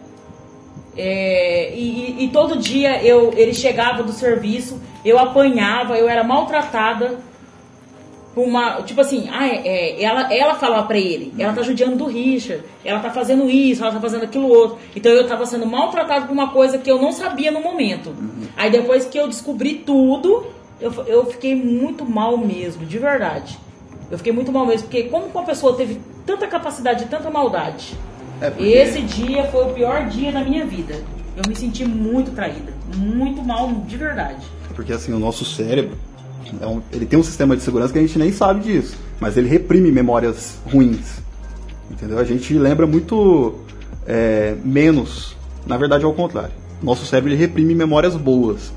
É, 0.97 1.74
e, 1.75 2.24
e- 2.24 2.30
todo 2.30 2.57
dia 2.57 3.03
eu, 3.03 3.33
ele 3.36 3.53
chegava 3.53 4.01
do 4.01 4.12
serviço, 4.13 4.81
eu 5.03 5.19
apanhava, 5.19 5.97
eu 5.97 6.07
era 6.07 6.24
maltratada. 6.24 7.18
por 8.33 8.45
Uma, 8.47 8.81
tipo 8.81 9.00
assim, 9.01 9.27
ah, 9.31 9.45
é, 9.47 9.68
é, 9.68 10.03
ela, 10.03 10.33
ela 10.33 10.56
falava 10.56 10.88
pra 10.88 10.97
ele, 10.97 11.33
ela 11.38 11.53
tá 11.53 11.62
judiando 11.62 11.95
do 11.97 12.06
Richard, 12.06 12.63
ela 12.83 13.00
tá 13.00 13.09
fazendo 13.09 13.50
isso, 13.50 13.83
ela 13.83 13.94
tá 13.94 14.00
fazendo 14.00 14.24
aquilo 14.24 14.47
outro. 14.47 14.77
Então 14.95 15.12
eu 15.12 15.27
tava 15.27 15.45
sendo 15.45 15.65
maltratado 15.65 16.27
por 16.27 16.33
uma 16.33 16.50
coisa 16.50 16.77
que 16.77 16.89
eu 16.89 17.01
não 17.01 17.12
sabia 17.12 17.51
no 17.51 17.62
momento. 17.62 18.15
Aí 18.56 18.69
depois 18.69 19.06
que 19.06 19.18
eu 19.18 19.27
descobri 19.27 19.75
tudo, 19.86 20.45
eu, 20.80 20.92
eu 21.07 21.25
fiquei 21.25 21.56
muito 21.56 22.06
mal 22.06 22.38
mesmo, 22.38 22.86
de 22.86 22.97
verdade. 22.97 23.57
Eu 24.12 24.18
fiquei 24.18 24.31
muito 24.31 24.51
mal 24.51 24.65
mesmo, 24.65 24.88
porque 24.88 25.03
como 25.03 25.25
uma 25.25 25.44
pessoa 25.44 25.75
teve 25.75 26.00
tanta 26.25 26.47
capacidade, 26.47 27.06
tanta 27.06 27.30
maldade? 27.30 27.97
É 28.41 28.49
porque- 28.49 28.63
Esse 28.69 29.01
dia 29.01 29.45
foi 29.45 29.65
o 29.65 29.73
pior 29.73 30.07
dia 30.07 30.31
da 30.31 30.43
minha 30.43 30.65
vida. 30.65 30.95
Eu 31.35 31.43
me 31.47 31.55
senti 31.55 31.83
muito 31.85 32.31
traída, 32.31 32.73
muito 32.95 33.41
mal 33.43 33.71
de 33.71 33.97
verdade. 33.97 34.45
Porque 34.73 34.93
assim, 34.93 35.11
o 35.13 35.19
nosso 35.19 35.43
cérebro, 35.45 35.97
é 36.61 36.67
um- 36.67 36.81
ele 36.91 37.05
tem 37.05 37.17
um 37.19 37.23
sistema 37.23 37.55
de 37.55 37.63
segurança 37.63 37.91
que 37.93 37.99
a 37.99 38.01
gente 38.01 38.17
nem 38.17 38.31
sabe 38.31 38.61
disso, 38.61 38.95
mas 39.19 39.35
ele 39.37 39.47
reprime 39.49 39.91
memórias 39.91 40.57
ruins. 40.71 41.19
Entendeu? 41.91 42.17
A 42.19 42.23
gente 42.23 42.53
lembra 42.53 42.85
muito 42.87 43.55
é, 44.07 44.55
menos, 44.63 45.35
na 45.65 45.77
verdade 45.77 46.03
é 46.03 46.07
o 46.07 46.13
contrário. 46.13 46.51
Nosso 46.83 47.05
cérebro 47.07 47.31
ele 47.31 47.37
reprime 47.39 47.73
memórias 47.73 48.15
boas. 48.15 48.71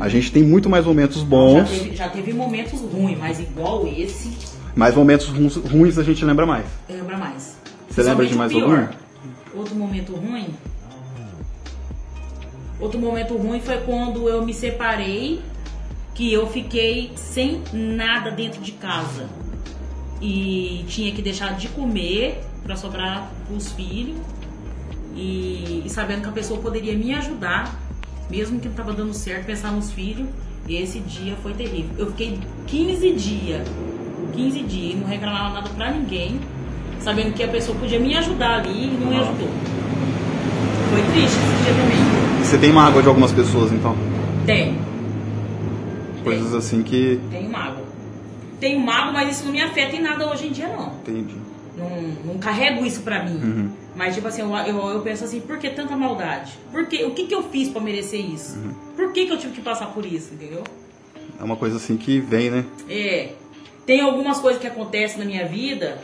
A 0.00 0.08
gente 0.08 0.30
tem 0.32 0.42
muito 0.42 0.70
mais 0.70 0.86
momentos 0.86 1.18
Já 1.20 1.26
bons, 1.26 1.68
teve, 1.68 1.96
já 1.96 2.08
teve 2.08 2.32
momentos 2.32 2.80
ruins, 2.80 3.18
mas 3.18 3.38
igual 3.40 3.86
esse, 3.86 4.30
mas 4.74 4.94
momentos 4.94 5.26
ruins, 5.26 5.56
ruins 5.56 5.98
a 5.98 6.02
gente 6.04 6.24
lembra 6.24 6.46
mais. 6.46 6.64
lembra 6.88 7.18
mais. 7.18 7.57
Você 7.98 8.10
lembra 8.10 8.26
de 8.26 8.34
mais 8.36 8.52
o 8.52 8.60
algum? 8.60 8.76
pior. 8.76 8.94
Outro 9.56 9.74
momento 9.74 10.14
ruim. 10.14 10.46
Outro 12.78 13.00
momento 13.00 13.36
ruim 13.36 13.60
foi 13.60 13.78
quando 13.78 14.28
eu 14.28 14.44
me 14.44 14.54
separei, 14.54 15.42
que 16.14 16.32
eu 16.32 16.46
fiquei 16.46 17.10
sem 17.16 17.60
nada 17.72 18.30
dentro 18.30 18.60
de 18.60 18.70
casa. 18.70 19.28
E 20.20 20.84
tinha 20.86 21.10
que 21.10 21.20
deixar 21.20 21.56
de 21.56 21.66
comer 21.68 22.40
para 22.62 22.76
sobrar 22.76 23.32
os 23.50 23.72
filhos. 23.72 24.16
E, 25.16 25.82
e 25.84 25.90
sabendo 25.90 26.22
que 26.22 26.28
a 26.28 26.32
pessoa 26.32 26.60
poderia 26.60 26.96
me 26.96 27.12
ajudar, 27.14 27.80
mesmo 28.30 28.60
que 28.60 28.66
não 28.66 28.74
estava 28.74 28.92
dando 28.92 29.12
certo, 29.12 29.46
pensar 29.46 29.72
nos 29.72 29.90
filhos. 29.90 30.28
E 30.68 30.76
esse 30.76 31.00
dia 31.00 31.34
foi 31.42 31.52
terrível. 31.52 31.90
Eu 31.98 32.06
fiquei 32.12 32.38
15 32.68 33.12
dias, 33.14 33.68
15 34.36 34.62
dias, 34.62 35.00
não 35.00 35.08
reclamava 35.08 35.54
nada 35.54 35.70
pra 35.70 35.90
ninguém, 35.90 36.38
sabendo 37.08 37.32
que 37.32 37.42
a 37.42 37.48
pessoa 37.48 37.76
podia 37.78 37.98
me 37.98 38.14
ajudar 38.14 38.58
ali 38.58 38.84
e 38.84 38.98
não 39.00 39.08
me 39.08 39.16
ajudou. 39.16 39.48
Foi 40.90 41.02
triste 41.10 41.38
esse 41.38 41.64
dia 41.64 41.72
também. 41.72 42.44
Você 42.44 42.58
tem 42.58 42.70
mágoa 42.70 43.00
de 43.00 43.08
algumas 43.08 43.32
pessoas, 43.32 43.72
então? 43.72 43.96
Tem, 44.44 44.78
Coisas 46.22 46.54
assim 46.54 46.82
que. 46.82 47.18
tenho 47.30 47.50
mágoa. 47.50 47.84
Tenho 48.60 48.80
mágoa, 48.80 49.12
mas 49.12 49.36
isso 49.36 49.46
não 49.46 49.52
me 49.52 49.62
afeta 49.62 49.96
em 49.96 50.02
nada 50.02 50.30
hoje 50.30 50.48
em 50.48 50.52
dia, 50.52 50.68
não. 50.68 50.92
Entendi. 51.00 51.34
Não, 51.78 52.32
não 52.32 52.38
carrego 52.38 52.84
isso 52.84 53.00
pra 53.00 53.24
mim. 53.24 53.40
Uhum. 53.42 53.70
Mas, 53.96 54.14
tipo 54.14 54.28
assim, 54.28 54.42
eu, 54.42 54.54
eu, 54.54 54.88
eu 54.90 55.00
penso 55.00 55.24
assim, 55.24 55.40
por 55.40 55.56
que 55.56 55.70
tanta 55.70 55.96
maldade? 55.96 56.52
Por 56.70 56.84
que, 56.86 57.04
o 57.04 57.12
que, 57.12 57.26
que 57.26 57.34
eu 57.34 57.42
fiz 57.44 57.70
pra 57.70 57.80
merecer 57.80 58.20
isso? 58.20 58.58
Uhum. 58.58 58.74
Por 58.94 59.12
que, 59.14 59.24
que 59.24 59.32
eu 59.32 59.38
tive 59.38 59.54
que 59.54 59.62
passar 59.62 59.86
por 59.86 60.04
isso, 60.04 60.34
entendeu? 60.34 60.62
É 61.40 61.42
uma 61.42 61.56
coisa 61.56 61.76
assim 61.76 61.96
que 61.96 62.20
vem, 62.20 62.50
né? 62.50 62.64
É. 62.90 63.30
Tem 63.86 64.02
algumas 64.02 64.40
coisas 64.40 64.60
que 64.60 64.66
acontecem 64.66 65.18
na 65.18 65.24
minha 65.24 65.46
vida, 65.46 65.96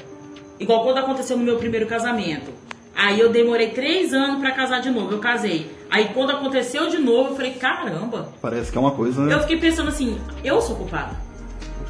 igual 0.59 0.83
quando 0.83 0.99
aconteceu 0.99 1.37
no 1.37 1.45
meu 1.45 1.57
primeiro 1.57 1.87
casamento. 1.87 2.51
Aí 2.97 3.19
eu 3.19 3.31
demorei 3.31 3.71
três 3.71 4.13
anos 4.15 4.39
pra 4.41 4.53
casar 4.53 4.81
de 4.81 4.91
novo, 4.91 5.13
eu 5.13 5.19
casei. 5.19 5.71
Aí 5.91 6.11
quando 6.15 6.31
aconteceu 6.31 6.89
de 6.89 6.99
novo, 6.99 7.31
eu 7.31 7.37
falei, 7.37 7.53
caramba. 7.55 8.29
Parece 8.41 8.71
que 8.71 8.79
é 8.79 8.81
uma 8.81 8.93
coisa, 8.93 9.21
né? 9.23 9.35
Eu 9.35 9.41
fiquei 9.41 9.59
pensando 9.59 9.89
assim, 9.89 10.19
eu 10.45 10.61
sou 10.61 10.77
culpada. 10.77 11.17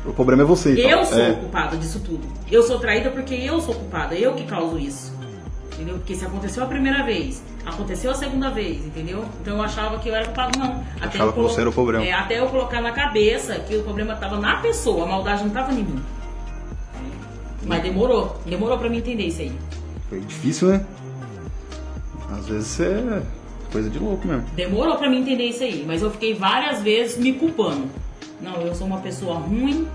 O 0.06 0.12
problema 0.12 0.42
é 0.42 0.44
você. 0.46 0.72
então. 0.72 0.90
Eu 0.90 1.04
sou 1.04 1.18
É. 1.20 1.32
culpada 1.32 1.76
disso 1.76 2.00
tudo. 2.00 2.26
Eu 2.50 2.62
sou 2.62 2.78
traída 2.78 3.10
porque 3.10 3.34
eu 3.34 3.60
sou 3.60 3.74
culpada, 3.74 4.14
eu 4.14 4.34
que 4.34 4.44
causo 4.44 4.78
isso. 4.78 5.12
Entendeu? 5.74 5.96
Porque 5.96 6.14
se 6.14 6.24
aconteceu 6.24 6.62
a 6.62 6.66
primeira 6.66 7.02
vez, 7.02 7.42
aconteceu 7.66 8.10
a 8.10 8.14
segunda 8.14 8.48
vez, 8.50 8.84
entendeu? 8.84 9.24
Então 9.40 9.56
eu 9.56 9.62
achava 9.62 9.98
que 9.98 10.08
eu 10.08 10.14
era 10.14 10.24
culpada, 10.26 10.58
não. 10.58 10.84
Até 11.00 11.16
Achava 11.18 11.30
eu 11.30 11.32
que 11.32 11.40
você 11.40 11.60
era 11.60 11.70
o 11.70 11.72
problema. 11.72 12.04
É, 12.04 12.12
até 12.12 12.38
eu 12.38 12.46
colocar 12.46 12.80
na 12.80 12.92
cabeça 12.92 13.56
que 13.56 13.76
o 13.76 13.82
problema 13.82 14.14
estava 14.14 14.38
na 14.38 14.56
pessoa, 14.58 15.04
a 15.04 15.08
maldade 15.08 15.40
não 15.40 15.48
estava 15.48 15.72
em 15.72 15.76
mim. 15.82 16.02
Mas 17.66 17.82
demorou, 17.82 18.40
demorou 18.46 18.78
pra 18.78 18.88
mim 18.88 18.98
entender 18.98 19.26
isso 19.26 19.40
aí. 19.40 19.52
Foi 20.08 20.20
difícil, 20.20 20.68
né? 20.68 20.84
Às 22.30 22.46
vezes 22.46 22.80
é 22.80 23.22
coisa 23.72 23.88
de 23.90 23.98
louco 23.98 24.26
mesmo. 24.26 24.44
Demorou 24.54 24.96
pra 24.96 25.08
mim 25.08 25.20
entender 25.20 25.44
isso 25.44 25.62
aí, 25.62 25.84
mas 25.86 26.02
eu 26.02 26.10
fiquei 26.10 26.34
várias 26.34 26.82
vezes 26.82 27.16
me 27.18 27.32
culpando. 27.32 27.86
Não, 28.40 28.60
eu 28.60 28.74
sou 28.74 28.86
uma 28.86 28.98
pessoa 28.98 29.34
ruim, 29.34 29.86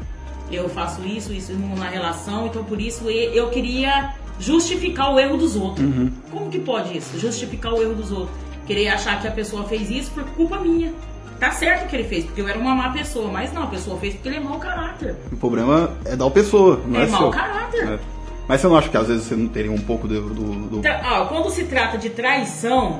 eu 0.51 0.67
faço 0.67 1.05
isso, 1.05 1.31
isso 1.31 1.53
na 1.53 1.87
relação, 1.87 2.47
então 2.47 2.63
por 2.63 2.81
isso 2.81 3.09
eu 3.09 3.49
queria 3.49 4.15
justificar 4.39 5.13
o 5.13 5.19
erro 5.19 5.37
dos 5.37 5.55
outros. 5.55 5.87
Como 6.31 6.49
que 6.49 6.59
pode 6.59 6.97
isso? 6.97 7.19
Justificar 7.19 7.73
o 7.73 7.81
erro 7.81 7.93
dos 7.93 8.11
outros. 8.11 8.35
Querer 8.65 8.89
achar 8.89 9.21
que 9.21 9.27
a 9.27 9.31
pessoa 9.31 9.63
fez 9.65 9.89
isso 9.89 10.11
por 10.11 10.23
culpa 10.31 10.59
minha. 10.59 10.93
Tá 11.39 11.51
certo 11.51 11.87
que 11.87 11.95
ele 11.95 12.03
fez, 12.03 12.25
porque 12.25 12.41
eu 12.41 12.47
era 12.47 12.59
uma 12.59 12.75
má 12.75 12.89
pessoa, 12.91 13.31
mas 13.31 13.53
não, 13.53 13.63
a 13.63 13.67
pessoa 13.67 13.97
fez 13.97 14.13
porque 14.15 14.27
ele 14.29 14.37
é 14.37 14.39
mau 14.41 14.59
caráter. 14.59 15.15
O 15.31 15.37
problema 15.37 15.91
é 16.05 16.15
da 16.15 16.29
pessoa, 16.29 16.81
não 16.85 16.99
é, 16.99 17.03
É 17.03 17.07
mau 17.07 17.21
seu. 17.21 17.29
caráter. 17.31 17.87
É. 17.93 17.99
Mas 18.47 18.59
você 18.61 18.67
não 18.67 18.75
acha 18.75 18.89
que 18.89 18.97
às 18.97 19.07
vezes 19.07 19.23
você 19.25 19.35
não 19.35 19.47
teria 19.47 19.71
um 19.71 19.77
pouco 19.79 20.07
do. 20.07 20.21
do, 20.33 20.43
do- 20.81 20.81
ó, 21.05 21.25
quando 21.25 21.49
se 21.49 21.63
trata 21.65 21.97
de 21.97 22.09
traição, 22.09 22.99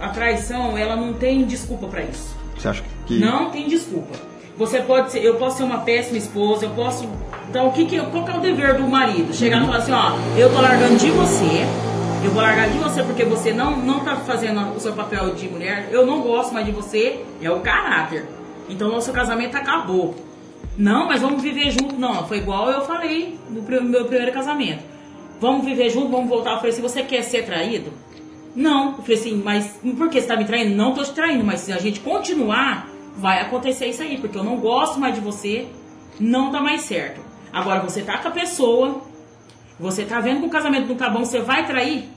a 0.00 0.08
traição 0.08 0.78
ela 0.78 0.96
não 0.96 1.12
tem 1.12 1.44
desculpa 1.44 1.86
pra 1.88 2.02
isso. 2.02 2.34
Você 2.56 2.68
acha 2.68 2.82
que. 3.06 3.18
Não 3.18 3.50
tem 3.50 3.68
desculpa. 3.68 4.14
Você 4.56 4.80
pode 4.80 5.12
ser, 5.12 5.18
eu 5.22 5.34
posso 5.34 5.58
ser 5.58 5.64
uma 5.64 5.78
péssima 5.80 6.16
esposa, 6.16 6.64
eu 6.64 6.70
posso. 6.70 7.06
Então, 7.50 7.68
o 7.68 7.72
que 7.72 7.84
que, 7.84 8.00
qual 8.00 8.24
que 8.24 8.30
é 8.30 8.36
o 8.38 8.40
dever 8.40 8.74
do 8.76 8.84
marido? 8.88 9.34
Chegar 9.34 9.60
e 9.62 9.66
falar 9.66 9.76
assim, 9.78 9.92
ó, 9.92 10.12
eu 10.38 10.50
tô 10.50 10.60
largando 10.62 10.96
de 10.96 11.10
você, 11.10 11.66
eu 12.24 12.30
vou 12.30 12.42
largar 12.42 12.68
de 12.68 12.78
você 12.78 13.02
porque 13.02 13.24
você 13.24 13.52
não, 13.52 13.76
não 13.76 14.00
tá 14.00 14.16
fazendo 14.16 14.74
o 14.74 14.80
seu 14.80 14.92
papel 14.92 15.34
de 15.34 15.48
mulher, 15.48 15.88
eu 15.90 16.06
não 16.06 16.22
gosto 16.22 16.52
mais 16.52 16.66
de 16.66 16.72
você, 16.72 17.24
é 17.40 17.50
o 17.50 17.60
caráter. 17.60 18.26
Então, 18.68 18.88
nosso 18.88 19.12
casamento 19.12 19.56
acabou. 19.56 20.14
Não, 20.76 21.06
mas 21.06 21.22
vamos 21.22 21.42
viver 21.42 21.70
junto. 21.70 21.94
Não, 21.96 22.26
foi 22.26 22.38
igual 22.38 22.70
eu 22.70 22.82
falei 22.82 23.38
no 23.48 23.62
meu 23.82 24.04
primeiro 24.04 24.32
casamento. 24.32 24.82
Vamos 25.40 25.64
viver 25.64 25.90
junto, 25.90 26.10
vamos 26.10 26.28
voltar. 26.28 26.52
Eu 26.52 26.56
falei 26.56 26.72
assim, 26.72 26.82
você 26.82 27.02
quer 27.02 27.22
ser 27.22 27.44
traído? 27.44 27.92
Não. 28.54 28.96
Eu 28.96 29.02
falei 29.02 29.18
assim, 29.18 29.42
mas 29.44 29.78
por 29.96 30.08
que 30.08 30.20
você 30.20 30.26
tá 30.26 30.36
me 30.36 30.44
traindo? 30.44 30.74
Não 30.74 30.94
tô 30.94 31.02
te 31.02 31.12
traindo, 31.12 31.44
mas 31.44 31.60
se 31.60 31.72
a 31.72 31.78
gente 31.78 32.00
continuar, 32.00 32.88
vai 33.16 33.40
acontecer 33.40 33.86
isso 33.86 34.02
aí, 34.02 34.18
porque 34.18 34.36
eu 34.36 34.44
não 34.44 34.56
gosto 34.56 34.98
mais 34.98 35.14
de 35.14 35.20
você, 35.20 35.66
não 36.18 36.50
dá 36.50 36.60
mais 36.60 36.82
certo. 36.82 37.20
Agora 37.52 37.80
você 37.80 38.02
tá 38.02 38.18
com 38.18 38.28
a 38.28 38.32
pessoa, 38.32 39.00
você 39.78 40.04
tá 40.04 40.20
vendo 40.20 40.40
que 40.40 40.46
o 40.46 40.50
casamento 40.50 40.88
não 40.88 40.96
tá 40.96 41.08
bom, 41.10 41.24
você 41.24 41.40
vai 41.40 41.66
trair? 41.66 42.08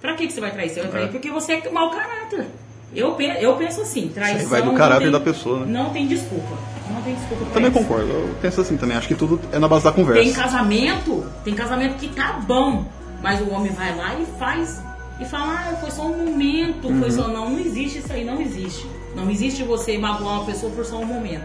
Pra 0.00 0.14
que, 0.14 0.26
que 0.26 0.32
você 0.32 0.40
vai 0.40 0.50
trair? 0.50 0.68
Você 0.70 0.80
vai 0.80 0.90
trair 0.90 1.04
É. 1.04 1.08
porque 1.08 1.30
você 1.30 1.54
é 1.54 1.70
mau 1.70 1.90
caráter. 1.90 2.46
Eu, 2.94 3.12
pe- 3.12 3.36
eu 3.40 3.54
penso 3.56 3.80
assim, 3.80 4.08
traição. 4.08 4.40
Aí 4.40 4.46
vai 4.46 4.62
do 4.62 4.72
caráter 4.74 5.04
tem- 5.04 5.12
da 5.12 5.20
pessoa, 5.20 5.60
né? 5.60 5.66
Não 5.68 5.90
tem 5.90 6.06
desculpa. 6.06 6.56
Não 6.90 7.02
tem 7.02 7.14
desculpa 7.14 7.44
pra 7.44 7.54
Também 7.54 7.70
isso. 7.70 7.78
concordo, 7.80 8.06
eu 8.12 8.34
penso 8.40 8.60
assim 8.60 8.76
também. 8.76 8.96
Acho 8.96 9.08
que 9.08 9.14
tudo 9.14 9.40
é 9.52 9.58
na 9.58 9.66
base 9.68 9.84
da 9.84 9.92
conversa. 9.92 10.22
Tem 10.22 10.32
casamento, 10.32 11.26
tem 11.44 11.54
casamento 11.54 11.96
que 11.96 12.08
tá 12.08 12.34
bom, 12.46 12.84
mas 13.22 13.40
o 13.40 13.50
homem 13.50 13.72
vai 13.72 13.94
lá 13.96 14.14
e 14.14 14.24
faz 14.38 14.80
e 15.20 15.24
fala, 15.24 15.54
ah, 15.72 15.76
foi 15.80 15.90
só 15.90 16.02
um 16.06 16.26
momento, 16.26 16.88
Uhum. 16.88 17.00
foi 17.00 17.10
só 17.10 17.26
não, 17.28 17.50
não 17.50 17.58
existe 17.58 17.98
isso 17.98 18.12
aí, 18.12 18.24
não 18.24 18.40
existe. 18.40 18.86
Não 19.14 19.28
existe 19.30 19.62
você 19.64 19.98
magoar 19.98 20.34
uma 20.36 20.44
pessoa 20.44 20.70
por 20.72 20.84
só 20.84 20.98
um 20.98 21.06
momento. 21.06 21.44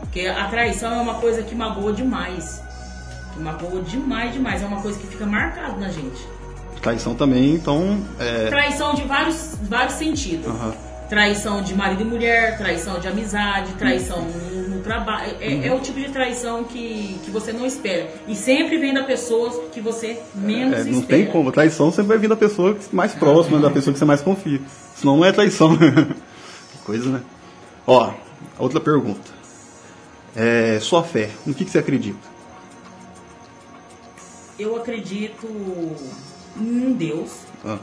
Porque 0.00 0.26
a 0.26 0.44
traição 0.48 0.92
é 0.92 1.00
uma 1.00 1.14
coisa 1.14 1.42
que 1.42 1.54
magoa 1.54 1.92
demais. 1.92 2.60
Magoa 3.40 3.80
demais, 3.82 4.32
demais. 4.32 4.62
É 4.62 4.66
uma 4.66 4.80
coisa 4.80 4.98
que 4.98 5.06
fica 5.06 5.26
marcada 5.26 5.76
na 5.78 5.88
gente. 5.88 6.26
Traição 6.82 7.14
também, 7.14 7.54
então. 7.54 8.00
É... 8.18 8.46
Traição 8.48 8.94
de 8.94 9.02
vários, 9.02 9.56
vários 9.62 9.94
sentidos. 9.94 10.46
Aham. 10.46 10.74
Traição 11.08 11.62
de 11.62 11.74
marido 11.74 12.02
e 12.02 12.04
mulher, 12.04 12.58
traição 12.58 13.00
de 13.00 13.08
amizade, 13.08 13.72
traição 13.78 14.20
no, 14.26 14.68
no 14.76 14.80
trabalho. 14.82 15.36
É, 15.40 15.68
é 15.68 15.74
o 15.74 15.80
tipo 15.80 15.98
de 15.98 16.10
traição 16.10 16.64
que, 16.64 17.18
que 17.24 17.30
você 17.30 17.50
não 17.50 17.64
espera. 17.64 18.10
E 18.28 18.36
sempre 18.36 18.76
vem 18.76 18.92
da 18.92 19.02
pessoa 19.04 19.64
que 19.72 19.80
você 19.80 20.20
menos 20.34 20.74
É, 20.74 20.80
espera. 20.80 20.96
não 20.96 21.02
tem 21.02 21.26
como. 21.26 21.50
Traição 21.50 21.90
sempre 21.90 22.08
vai 22.08 22.18
vir 22.18 22.28
da 22.28 22.36
pessoa 22.36 22.74
que- 22.74 22.94
mais 22.94 23.14
próxima, 23.14 23.58
da 23.58 23.70
pessoa 23.70 23.92
que 23.94 23.98
você 23.98 24.04
mais 24.04 24.20
confia. 24.20 24.60
Senão 24.96 25.16
não 25.16 25.24
é 25.24 25.32
traição. 25.32 25.74
Que 25.78 26.78
Coisa, 26.84 27.08
né? 27.10 27.22
Ó, 27.86 28.10
outra 28.58 28.78
pergunta. 28.78 29.30
É, 30.36 30.78
sua 30.80 31.02
fé, 31.02 31.30
no 31.46 31.54
que, 31.54 31.64
que 31.64 31.70
você 31.70 31.78
acredita? 31.78 32.18
Eu 34.58 34.76
acredito 34.76 35.46
em 36.60 36.92
Deus. 36.92 37.30
Ah, 37.64 37.78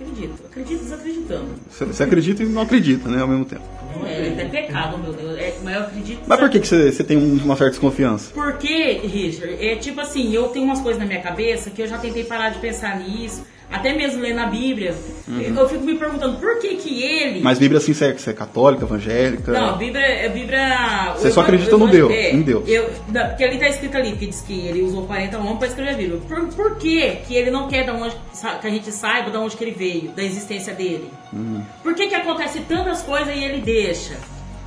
Acredito. 0.00 0.46
Acredito 0.46 0.82
desacreditando. 0.82 1.48
você, 1.70 2.02
acredita 2.02 2.42
e 2.42 2.46
não 2.46 2.62
acredita, 2.62 3.06
né? 3.10 3.20
Ao 3.20 3.28
mesmo 3.28 3.44
tempo. 3.44 3.62
Não 3.94 4.06
é, 4.06 4.28
é 4.28 4.32
até 4.32 4.44
pecado, 4.46 4.96
meu 4.96 5.12
Deus. 5.12 5.36
É, 5.38 5.54
mas 5.62 5.74
eu 5.76 5.82
acredito. 5.82 6.20
Mas 6.26 6.40
por 6.40 6.48
que, 6.48 6.58
você, 6.58 7.04
tem 7.04 7.18
um- 7.18 7.34
uma 7.44 7.54
certa 7.54 7.72
desconfiança? 7.72 8.30
Porque, 8.32 8.92
Richard, 9.04 9.54
é 9.62 9.76
tipo 9.76 10.00
assim, 10.00 10.32
eu 10.32 10.48
tenho 10.48 10.64
umas 10.64 10.80
coisas 10.80 10.98
na 10.98 11.06
minha 11.06 11.20
cabeça 11.20 11.68
que 11.68 11.82
eu 11.82 11.86
já 11.86 11.98
tentei 11.98 12.24
parar 12.24 12.48
de 12.48 12.58
pensar 12.60 12.98
nisso, 12.98 13.44
até 13.70 13.94
mesmo 13.94 14.20
ler 14.20 14.34
na 14.34 14.46
Bíblia. 14.46 14.94
Eu 15.28 15.68
fico 15.68 15.84
me 15.84 15.96
perguntando 15.96 16.38
por 16.38 16.58
que 16.58 16.74
que 16.76 17.02
ele. 17.02 17.38
Uhum. 17.38 17.44
Mas 17.44 17.58
Bíblia 17.58 17.78
assim, 17.78 17.94
você 17.94 18.06
é, 18.06 18.12
você 18.12 18.30
é 18.30 18.32
católica, 18.32 18.84
evangélica? 18.84 19.52
Não, 19.52 19.70
a 19.70 19.72
Bíblia, 19.72 20.26
a 20.26 20.28
Bíblia. 20.28 21.14
Você 21.16 21.30
só 21.30 21.42
acredita 21.42 21.76
no 21.76 21.86
Deus, 21.88 22.10
é, 22.10 22.32
em 22.32 22.42
Deus. 22.42 22.68
Eu, 22.68 22.90
não, 23.08 23.26
porque 23.28 23.44
ali 23.44 23.58
tá 23.58 23.68
escrito 23.68 23.96
ali, 23.96 24.12
que 24.12 24.26
diz 24.26 24.40
que 24.40 24.66
ele 24.66 24.82
usou 24.82 25.06
40 25.06 25.38
homens 25.38 25.58
para 25.58 25.68
escrever 25.68 25.90
a 25.90 25.96
Bíblia. 25.96 26.20
Por, 26.28 26.46
por 26.48 26.76
que 26.78 27.10
que 27.26 27.34
ele 27.34 27.50
não 27.50 27.68
quer 27.68 27.86
da 27.86 27.94
onde, 27.94 28.16
que 28.60 28.66
a 28.66 28.70
gente 28.70 28.90
saiba 28.90 29.30
de 29.30 29.36
onde 29.36 29.56
que 29.56 29.62
ele 29.62 29.72
veio, 29.72 30.10
da 30.10 30.22
existência 30.22 30.74
dele? 30.74 31.08
Uhum. 31.32 31.62
Por 31.82 31.94
que 31.94 32.08
que 32.08 32.14
acontece 32.14 32.60
tantas 32.60 33.02
coisas 33.02 33.34
e 33.34 33.44
ele 33.44 33.60
deixa? 33.60 34.14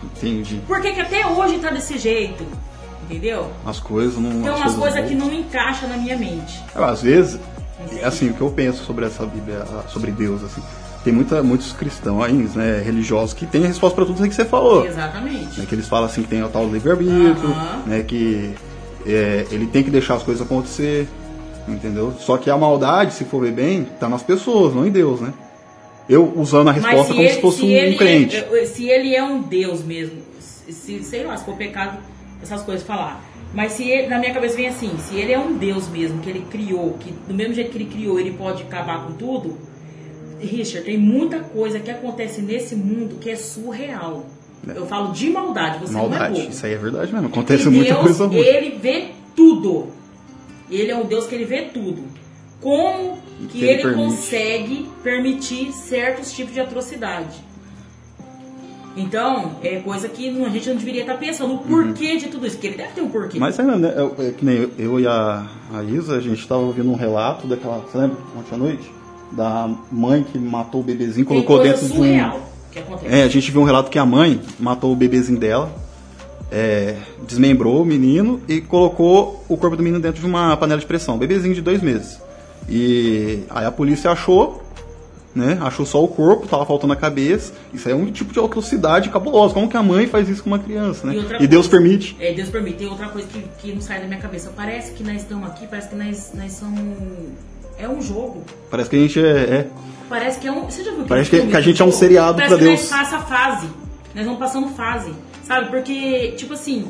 Entendi. 0.01 0.61
Por 0.65 0.81
que 0.81 0.93
que 0.93 1.01
até 1.01 1.25
hoje 1.27 1.59
tá 1.59 1.69
desse 1.69 1.97
jeito? 1.97 2.45
Entendeu? 3.03 3.51
As 3.65 3.79
coisas 3.79 4.17
não. 4.17 4.41
Tem 4.41 4.49
as 4.49 4.59
umas 4.59 4.75
coisas 4.75 4.99
boas. 4.99 5.09
que 5.09 5.15
não 5.15 5.33
encaixam 5.33 5.89
na 5.89 5.97
minha 5.97 6.17
mente. 6.17 6.61
Eu, 6.73 6.85
Às 6.85 7.01
vezes, 7.01 7.39
assim, 8.03 8.29
o 8.29 8.33
que 8.33 8.41
eu 8.41 8.49
penso 8.49 8.83
sobre 8.83 9.05
essa 9.05 9.25
Bíblia, 9.25 9.65
sobre 9.87 10.11
Deus, 10.11 10.43
assim, 10.43 10.61
tem 11.03 11.13
muita, 11.13 11.43
muitos 11.43 11.73
cristãos, 11.73 12.55
né, 12.55 12.81
religiosos, 12.83 13.33
que 13.33 13.45
têm 13.45 13.65
a 13.65 13.67
resposta 13.67 13.95
para 13.95 14.05
tudo 14.05 14.15
isso 14.15 14.29
que 14.29 14.35
você 14.35 14.45
falou. 14.45 14.85
Exatamente. 14.85 15.59
Né, 15.59 15.65
que 15.67 15.75
eles 15.75 15.87
falam 15.87 16.05
assim 16.05 16.23
que 16.23 16.29
tem 16.29 16.43
o 16.43 16.49
tal 16.49 16.67
livre-arbítrio, 16.67 17.49
né, 17.85 18.03
que 18.03 18.53
é, 19.05 19.45
ele 19.51 19.67
tem 19.67 19.83
que 19.83 19.89
deixar 19.89 20.15
as 20.15 20.23
coisas 20.23 20.45
acontecer, 20.45 21.07
entendeu? 21.67 22.13
Só 22.19 22.37
que 22.37 22.49
a 22.49 22.57
maldade, 22.57 23.13
se 23.13 23.25
for 23.25 23.41
ver 23.41 23.51
bem, 23.51 23.85
tá 23.99 24.07
nas 24.07 24.23
pessoas, 24.23 24.73
não 24.73 24.85
em 24.85 24.91
Deus, 24.91 25.19
né? 25.19 25.33
Eu 26.07 26.33
usando 26.35 26.69
a 26.69 26.71
resposta 26.71 27.13
como 27.13 27.29
se 27.29 27.41
fosse 27.41 27.63
um, 27.63 27.67
ele 27.67 27.95
crente. 27.95 28.37
É, 28.37 28.65
se 28.65 28.89
ele 28.89 29.15
é 29.15 29.23
um 29.23 29.41
Deus 29.41 29.83
mesmo, 29.83 30.21
se, 30.39 31.03
sei 31.03 31.23
lá, 31.23 31.37
se 31.37 31.45
for 31.45 31.55
pecado, 31.55 31.97
essas 32.41 32.61
coisas 32.61 32.85
falar. 32.85 33.23
Mas 33.53 33.73
se 33.73 33.87
ele, 33.89 34.07
na 34.07 34.17
minha 34.19 34.33
cabeça 34.33 34.55
vem 34.55 34.67
assim, 34.67 34.91
se 34.97 35.15
ele 35.15 35.31
é 35.31 35.37
um 35.39 35.53
Deus 35.57 35.87
mesmo, 35.87 36.19
que 36.19 36.29
ele 36.29 36.45
criou, 36.49 36.97
que 36.99 37.11
do 37.27 37.33
mesmo 37.33 37.53
jeito 37.53 37.69
que 37.71 37.77
ele 37.77 37.85
criou, 37.85 38.19
ele 38.19 38.31
pode 38.31 38.63
acabar 38.63 39.05
com 39.05 39.13
tudo, 39.13 39.57
Richard, 40.39 40.85
tem 40.85 40.97
muita 40.97 41.39
coisa 41.39 41.79
que 41.79 41.89
acontece 41.91 42.41
nesse 42.41 42.75
mundo 42.75 43.17
que 43.19 43.29
é 43.29 43.35
surreal. 43.35 44.25
Eu 44.67 44.85
falo 44.87 45.11
de 45.11 45.29
maldade, 45.29 45.79
você 45.79 45.93
não 45.93 46.05
é 46.05 46.09
Maldade, 46.09 46.39
bobo. 46.39 46.51
isso 46.51 46.65
aí 46.65 46.73
é 46.73 46.77
verdade 46.77 47.13
mesmo. 47.13 47.27
Acontece 47.27 47.69
muita 47.69 47.93
Deus, 47.93 48.01
coisa 48.05 48.25
ruim. 48.27 48.37
ele 48.39 48.77
vê 48.77 49.07
tudo. 49.35 49.87
Ele 50.71 50.89
é 50.89 50.95
um 50.97 51.05
Deus 51.05 51.27
que 51.27 51.35
ele 51.35 51.45
vê 51.45 51.63
tudo. 51.63 52.03
Como 52.61 53.17
que, 53.39 53.47
Que 53.59 53.65
ele 53.65 53.81
ele, 53.83 53.93
consegue 53.93 54.89
permitir 55.03 55.71
certos 55.73 56.31
tipos 56.31 56.53
de 56.53 56.61
atrocidade? 56.61 57.35
Então, 58.95 59.53
é 59.63 59.77
coisa 59.77 60.07
que 60.07 60.29
a 60.29 60.49
gente 60.49 60.69
não 60.69 60.75
deveria 60.75 61.01
estar 61.01 61.15
pensando. 61.15 61.55
O 61.55 61.59
porquê 61.59 62.17
de 62.17 62.27
tudo 62.27 62.45
isso? 62.45 62.55
Porque 62.55 62.67
ele 62.67 62.77
deve 62.77 62.93
ter 62.93 63.01
um 63.01 63.09
porquê. 63.09 63.37
Uhum. 63.37 63.41
Mas 63.41 63.57
é 63.57 63.63
né? 63.63 63.93
É, 63.95 64.27
é 64.27 64.31
que 64.31 64.45
nem 64.45 64.57
eu, 64.57 64.71
eu 64.77 64.99
e 64.99 65.07
a, 65.07 65.47
a 65.73 65.83
Isa, 65.83 66.15
a 66.15 66.21
gente 66.21 66.47
tava 66.47 66.61
ouvindo 66.61 66.91
um 66.91 66.95
relato 66.95 67.47
daquela. 67.47 67.79
Você 67.79 67.97
lembra 67.97 68.17
ontem 68.37 68.53
à 68.53 68.57
noite? 68.57 68.91
Da 69.31 69.69
mãe 69.91 70.23
que 70.23 70.37
matou 70.37 70.81
o 70.81 70.83
bebezinho, 70.83 71.25
Tem 71.25 71.41
colocou 71.41 71.63
dentro 71.63 71.87
de 71.87 71.99
um. 71.99 72.31
que 72.71 72.79
acontece. 72.79 73.13
É, 73.13 73.23
a 73.23 73.27
gente 73.27 73.51
viu 73.51 73.61
um 73.61 73.65
relato 73.65 73.89
que 73.89 73.97
a 73.97 74.05
mãe 74.05 74.39
matou 74.59 74.93
o 74.93 74.95
bebezinho 74.95 75.39
dela, 75.39 75.73
é, 76.51 76.97
desmembrou 77.27 77.81
o 77.81 77.85
menino 77.85 78.39
e 78.47 78.61
colocou 78.61 79.43
o 79.49 79.57
corpo 79.57 79.75
do 79.75 79.81
menino 79.81 79.99
dentro 79.99 80.21
de 80.21 80.27
uma 80.27 80.55
panela 80.55 80.79
de 80.79 80.85
pressão. 80.85 81.17
Bebezinho 81.17 81.55
de 81.55 81.61
dois 81.61 81.81
meses. 81.81 82.21
E 82.69 83.43
aí 83.49 83.65
a 83.65 83.71
polícia 83.71 84.11
achou, 84.11 84.62
né? 85.35 85.57
Achou 85.61 85.85
só 85.85 86.03
o 86.03 86.07
corpo, 86.07 86.47
tava 86.47 86.65
faltando 86.65 86.93
a 86.93 86.95
cabeça. 86.95 87.53
Isso 87.73 87.89
é 87.89 87.95
um 87.95 88.11
tipo 88.11 88.31
de 88.33 88.39
atrocidade 88.39 89.09
cabulosa. 89.09 89.53
Como 89.53 89.67
que 89.69 89.75
a 89.77 89.83
mãe 89.83 90.05
faz 90.07 90.29
isso 90.29 90.43
com 90.43 90.49
uma 90.49 90.59
criança, 90.59 91.07
né? 91.07 91.15
E 91.39 91.43
E 91.43 91.47
Deus 91.47 91.67
coisa- 91.67 91.69
permite. 91.69 92.15
É, 92.19 92.33
Deus 92.33 92.49
permite. 92.49 92.77
Tem 92.77 92.87
outra 92.87 93.07
coisa 93.09 93.27
que, 93.27 93.43
que 93.59 93.73
não 93.73 93.81
sai 93.81 93.99
da 94.01 94.05
minha 94.07 94.19
cabeça. 94.19 94.51
Parece 94.55 94.91
que 94.91 95.03
nós 95.03 95.17
estamos 95.23 95.47
aqui, 95.49 95.65
parece 95.67 95.89
que 95.89 95.95
nós, 95.95 96.31
nós 96.35 96.51
somos. 96.53 96.97
É 97.79 97.89
um 97.89 98.01
jogo. 98.01 98.43
Parece 98.69 98.89
que 98.89 98.95
a 98.95 98.99
gente 98.99 99.19
é- 99.19 99.23
é 99.25 99.67
Parece 100.09 100.39
que 100.39 100.47
é 100.47 100.51
um. 100.51 100.65
Você 100.65 100.83
já 100.83 100.91
viu 100.91 101.05
Parece 101.05 101.27
aquele 101.27 101.29
que- 101.29 101.35
filme 101.37 101.51
que 101.51 101.57
a 101.57 101.61
gente 101.61 101.81
é 101.81 101.85
um 101.85 101.91
seriado 101.91 102.35
Parece 102.35 102.49
pra 102.55 102.57
que 102.59 102.63
Deus. 102.65 102.79
Nós 102.81 102.89
passa 102.89 103.19
fase. 103.19 103.67
Nós 104.13 104.25
vamos 104.25 104.39
passando 104.39 104.67
fase. 104.69 105.11
Sabe? 105.47 105.69
Porque, 105.71 106.33
tipo 106.37 106.53
assim, 106.53 106.85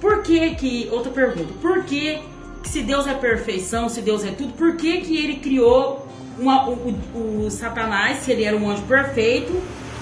por 0.00 0.22
que 0.22 0.50
que. 0.56 0.88
Outra 0.90 1.12
pergunta. 1.12 1.52
Por 1.62 1.84
que, 1.84 2.18
que 2.62 2.68
se 2.68 2.82
Deus 2.82 3.06
é 3.06 3.14
perfeição, 3.14 3.88
se 3.88 4.00
Deus 4.00 4.24
é 4.24 4.30
tudo, 4.32 4.52
por 4.54 4.74
que 4.76 5.00
que 5.02 5.16
ele 5.16 5.36
criou 5.36 6.04
uma- 6.38 6.68
o, 6.68 6.72
o- 7.14 7.44
o 7.46 7.50
Satanás, 7.50 8.18
se 8.18 8.32
ele 8.32 8.44
era 8.44 8.56
um 8.56 8.70
anjo 8.70 8.82
perfeito, 8.82 9.52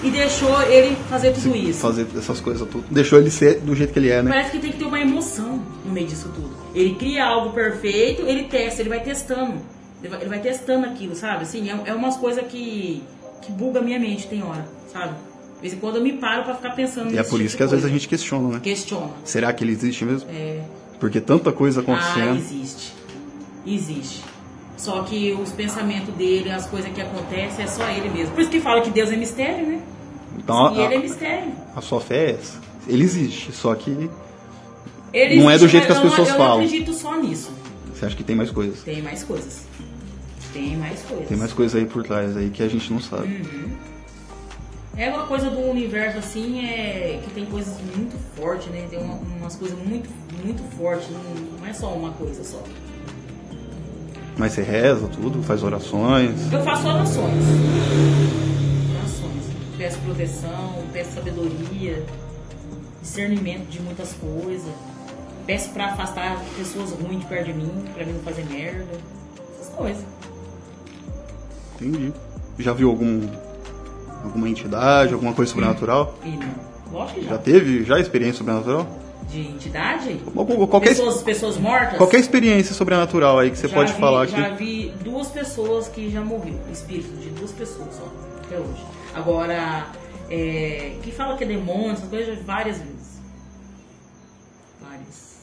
e 0.03 0.09
deixou 0.11 0.61
ele 0.63 0.95
fazer 1.09 1.31
tudo 1.31 1.55
isso? 1.55 1.79
fazer 1.79 2.05
essas 2.17 2.41
coisas 2.41 2.67
tudo. 2.67 2.83
Deixou 2.91 3.17
ele 3.19 3.31
ser 3.31 3.61
do 3.61 3.73
jeito 3.73 3.93
que 3.93 3.99
ele 3.99 4.09
é, 4.09 4.21
né? 4.21 4.29
Parece 4.31 4.51
que 4.51 4.59
tem 4.59 4.71
que 4.71 4.77
ter 4.77 4.85
uma 4.85 4.99
emoção 4.99 5.61
no 5.85 5.91
meio 5.93 6.07
disso 6.07 6.29
tudo. 6.35 6.49
Ele 6.75 6.95
cria 6.95 7.23
algo 7.25 7.51
perfeito, 7.53 8.23
ele 8.23 8.43
testa, 8.45 8.81
ele 8.81 8.89
vai 8.89 8.99
testando. 9.01 9.53
Ele 10.01 10.09
vai, 10.09 10.19
ele 10.19 10.29
vai 10.29 10.39
testando 10.39 10.85
aquilo, 10.87 11.15
sabe? 11.15 11.43
Assim, 11.43 11.69
é, 11.69 11.79
é 11.85 11.93
umas 11.93 12.17
coisas 12.17 12.45
que, 12.47 13.01
que 13.41 13.51
buga 13.53 13.79
a 13.79 13.81
minha 13.81 13.97
mente, 13.97 14.27
tem 14.27 14.43
hora, 14.43 14.67
sabe? 14.91 15.13
De 15.55 15.61
vez 15.61 15.73
em 15.73 15.77
quando 15.77 15.95
eu 15.95 16.01
me 16.03 16.11
paro 16.13 16.43
pra 16.43 16.55
ficar 16.55 16.71
pensando 16.71 17.13
E 17.13 17.17
é 17.17 17.23
por 17.23 17.35
tipo 17.37 17.43
isso 17.43 17.55
que 17.55 17.63
às 17.63 17.71
vezes 17.71 17.85
a 17.85 17.89
gente 17.89 18.05
questiona, 18.09 18.49
né? 18.55 18.59
Questiona. 18.61 19.11
Será 19.23 19.53
que 19.53 19.63
ele 19.63 19.71
existe 19.71 20.03
mesmo? 20.03 20.29
É. 20.29 20.59
Porque 20.99 21.21
tanta 21.21 21.53
coisa 21.53 21.79
Ah, 21.79 21.83
acontecendo. 21.83 22.35
existe. 22.35 22.93
Existe. 23.65 24.21
Só 24.77 25.03
que 25.03 25.31
os 25.33 25.51
pensamentos 25.51 26.13
dele, 26.15 26.49
as 26.51 26.65
coisas 26.65 26.91
que 26.91 26.99
acontecem, 27.01 27.63
é 27.63 27.67
só 27.67 27.87
ele 27.89 28.09
mesmo. 28.09 28.33
Por 28.33 28.41
isso 28.41 28.49
que 28.49 28.59
fala 28.59 28.81
que 28.81 28.89
Deus 28.89 29.11
é 29.11 29.15
mistério, 29.15 29.65
né? 29.67 29.81
Então, 30.37 30.75
e 30.75 30.81
a, 30.81 30.85
ele 30.85 30.95
é 30.95 30.99
mistério. 30.99 31.51
a 31.75 31.81
sua 31.81 32.01
fé 32.01 32.25
é 32.25 32.31
essa. 32.31 32.59
Ele 32.87 33.03
existe, 33.03 33.51
só 33.53 33.73
que 33.75 34.09
Ele 35.13 35.35
Não 35.39 35.49
é 35.49 35.53
do 35.57 35.65
existe, 35.65 35.71
jeito 35.71 35.85
que 35.85 35.91
as 35.91 35.97
eu 35.99 36.09
pessoas 36.09 36.29
não, 36.29 36.37
falam. 36.37 36.59
Eu 36.61 36.65
acredito 36.65 36.93
só 36.93 37.15
nisso. 37.15 37.51
você 37.93 38.05
acha 38.05 38.15
que 38.15 38.23
tem 38.23 38.35
mais 38.35 38.49
coisas. 38.51 38.81
Tem 38.81 39.01
mais 39.01 39.23
coisas. 39.23 39.61
Tem 40.51 40.75
mais 40.75 40.99
coisas. 41.01 41.27
Tem 41.27 41.37
mais 41.37 41.53
coisas 41.53 41.75
aí 41.79 41.85
por 41.87 42.03
trás 42.03 42.35
aí 42.35 42.49
que 42.49 42.61
a 42.63 42.67
gente 42.67 42.91
não 42.91 42.99
sabe. 42.99 43.27
Hum. 43.27 43.71
É 44.97 45.09
uma 45.09 45.25
coisa 45.25 45.49
do 45.49 45.59
universo 45.71 46.17
assim, 46.19 46.63
é 46.65 47.19
que 47.23 47.31
tem 47.33 47.45
coisas 47.45 47.73
muito 47.95 48.15
fortes, 48.35 48.67
né? 48.67 48.85
Tem 48.89 48.99
uma- 48.99 49.15
umas 49.39 49.55
coisas 49.55 49.77
muito, 49.79 50.07
muito 50.43 50.61
fortes, 50.77 51.07
não, 51.09 51.57
não 51.59 51.65
é 51.67 51.73
só 51.73 51.87
uma 51.93 52.11
coisa 52.11 52.43
só. 52.43 52.61
Mas 54.37 54.53
você 54.53 54.61
reza 54.61 55.07
tudo, 55.07 55.43
faz 55.43 55.63
orações. 55.63 56.51
Eu 56.51 56.63
faço 56.63 56.87
orações. 56.87 57.43
Orações. 58.97 59.43
Peço 59.77 59.99
proteção, 59.99 60.83
peço 60.91 61.11
sabedoria, 61.11 62.03
discernimento 63.01 63.69
de 63.69 63.81
muitas 63.81 64.13
coisas. 64.13 64.71
Peço 65.45 65.69
pra 65.71 65.87
afastar 65.87 66.41
pessoas 66.57 66.91
ruins 66.91 67.19
de 67.19 67.25
perto 67.25 67.47
de 67.47 67.53
mim, 67.53 67.85
pra 67.93 68.05
mim 68.05 68.13
não 68.13 68.21
fazer 68.21 68.45
merda. 68.45 68.97
Essas 69.59 69.73
coisas. 69.75 70.03
Entendi. 71.75 72.13
Já 72.57 72.73
viu 72.73 72.89
algum 72.89 73.27
alguma 74.23 74.47
entidade, 74.47 75.13
alguma 75.13 75.33
coisa 75.33 75.51
sobrenatural? 75.51 76.17
Não. 76.23 76.99
Lógico 76.99 77.19
que 77.19 77.25
já. 77.25 77.31
Já 77.31 77.37
teve 77.37 77.83
já 77.83 77.99
experiência 77.99 78.37
sobrenatural? 78.37 78.87
De 79.29 79.39
entidade? 79.41 80.19
Qual- 80.33 80.45
Qualquer, 80.67 80.89
Pessoas, 80.89 81.21
pessoas 81.23 81.57
mortas? 81.57 81.97
qualquer 81.97 82.19
experiência 82.19 82.73
sobrenatural 82.75 83.39
aí 83.39 83.49
que 83.51 83.57
você 83.57 83.67
Já 83.67 83.73
pode 83.75 83.93
vi- 83.93 83.99
falar 83.99 84.25
Já 84.27 84.47
aqui. 84.47 84.55
vi 84.63 84.93
duas 85.03 85.27
pessoas 85.29 85.87
que 85.87 86.09
já 86.11 86.21
morreram, 86.21 86.59
espíritos 86.71 87.19
de 87.21 87.29
duas 87.29 87.51
pessoas 87.51 87.95
só, 87.95 88.11
até 88.45 88.57
hoje. 88.59 88.83
Agora, 89.15 89.87
é, 90.29 90.97
que 91.01 91.11
fala 91.11 91.35
que 91.37 91.43
é 91.43 91.47
demônio, 91.47 91.91
essas 91.91 92.09
coisas, 92.09 92.39
várias 92.45 92.77
vezes. 92.77 92.93
Várias. 94.81 95.33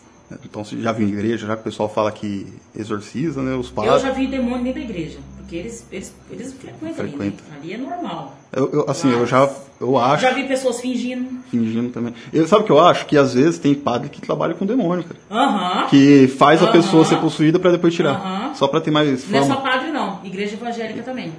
Então 0.45 0.65
você 0.65 0.81
já 0.81 0.93
viu 0.93 1.09
em 1.09 1.13
igreja, 1.13 1.47
já 1.47 1.55
que 1.57 1.63
o 1.63 1.65
pessoal 1.65 1.89
fala 1.89 2.13
que 2.13 2.47
exorciza, 2.77 3.43
né? 3.43 3.55
Os 3.57 3.69
Eu 3.69 3.75
padres. 3.75 4.03
já 4.03 4.11
vi 4.13 4.27
demônio 4.27 4.63
dentro 4.65 4.81
da 4.81 4.89
igreja, 4.89 5.19
porque 5.39 5.57
eles, 5.57 5.85
eles, 5.91 6.15
eles 6.31 6.53
frequentam 6.53 7.05
ali, 7.05 7.17
né? 7.17 7.33
Ali 7.57 7.73
é 7.73 7.79
normal. 7.79 8.37
Eu, 8.53 8.71
eu- 8.73 8.85
assim, 8.89 9.11
eu 9.11 9.27
já 9.27 9.51
eu 9.81 9.97
acho, 9.99 10.23
Já 10.23 10.31
vi 10.33 10.45
pessoas 10.45 10.81
fingindo. 10.81 11.41
fingindo 11.51 11.91
também. 11.91 12.15
Eu, 12.33 12.47
sabe 12.47 12.63
o 12.63 12.67
que 12.67 12.73
eu 12.73 12.81
acho? 12.81 13.07
Que 13.07 13.17
às 13.17 13.35
vezes 13.35 13.59
tem 13.59 13.75
padre 13.75 14.09
que 14.11 14.21
trabalha 14.21 14.55
com 14.55 14.67
demônio, 14.67 15.05
cara. 15.05 15.19
Aham. 15.31 15.87
Que 15.89 16.29
faz 16.29 16.61
a 16.61 16.65
Aham. 16.67 16.73
pessoa 16.73 17.05
ser 17.05 17.17
possuída 17.17 17.59
pra 17.59 17.71
depois 17.73 17.95
tirar. 17.95 18.13
Aham. 18.15 18.55
Só 18.55 18.69
pra 18.69 18.81
ter 18.81 18.91
mais 18.91 19.29
Não 19.29 19.39
é 19.39 19.43
só 19.43 19.55
fama. 19.57 19.61
padre, 19.63 19.91
não. 19.91 20.21
Igreja 20.25 20.55
evangélica 20.55 21.03
também. 21.03 21.33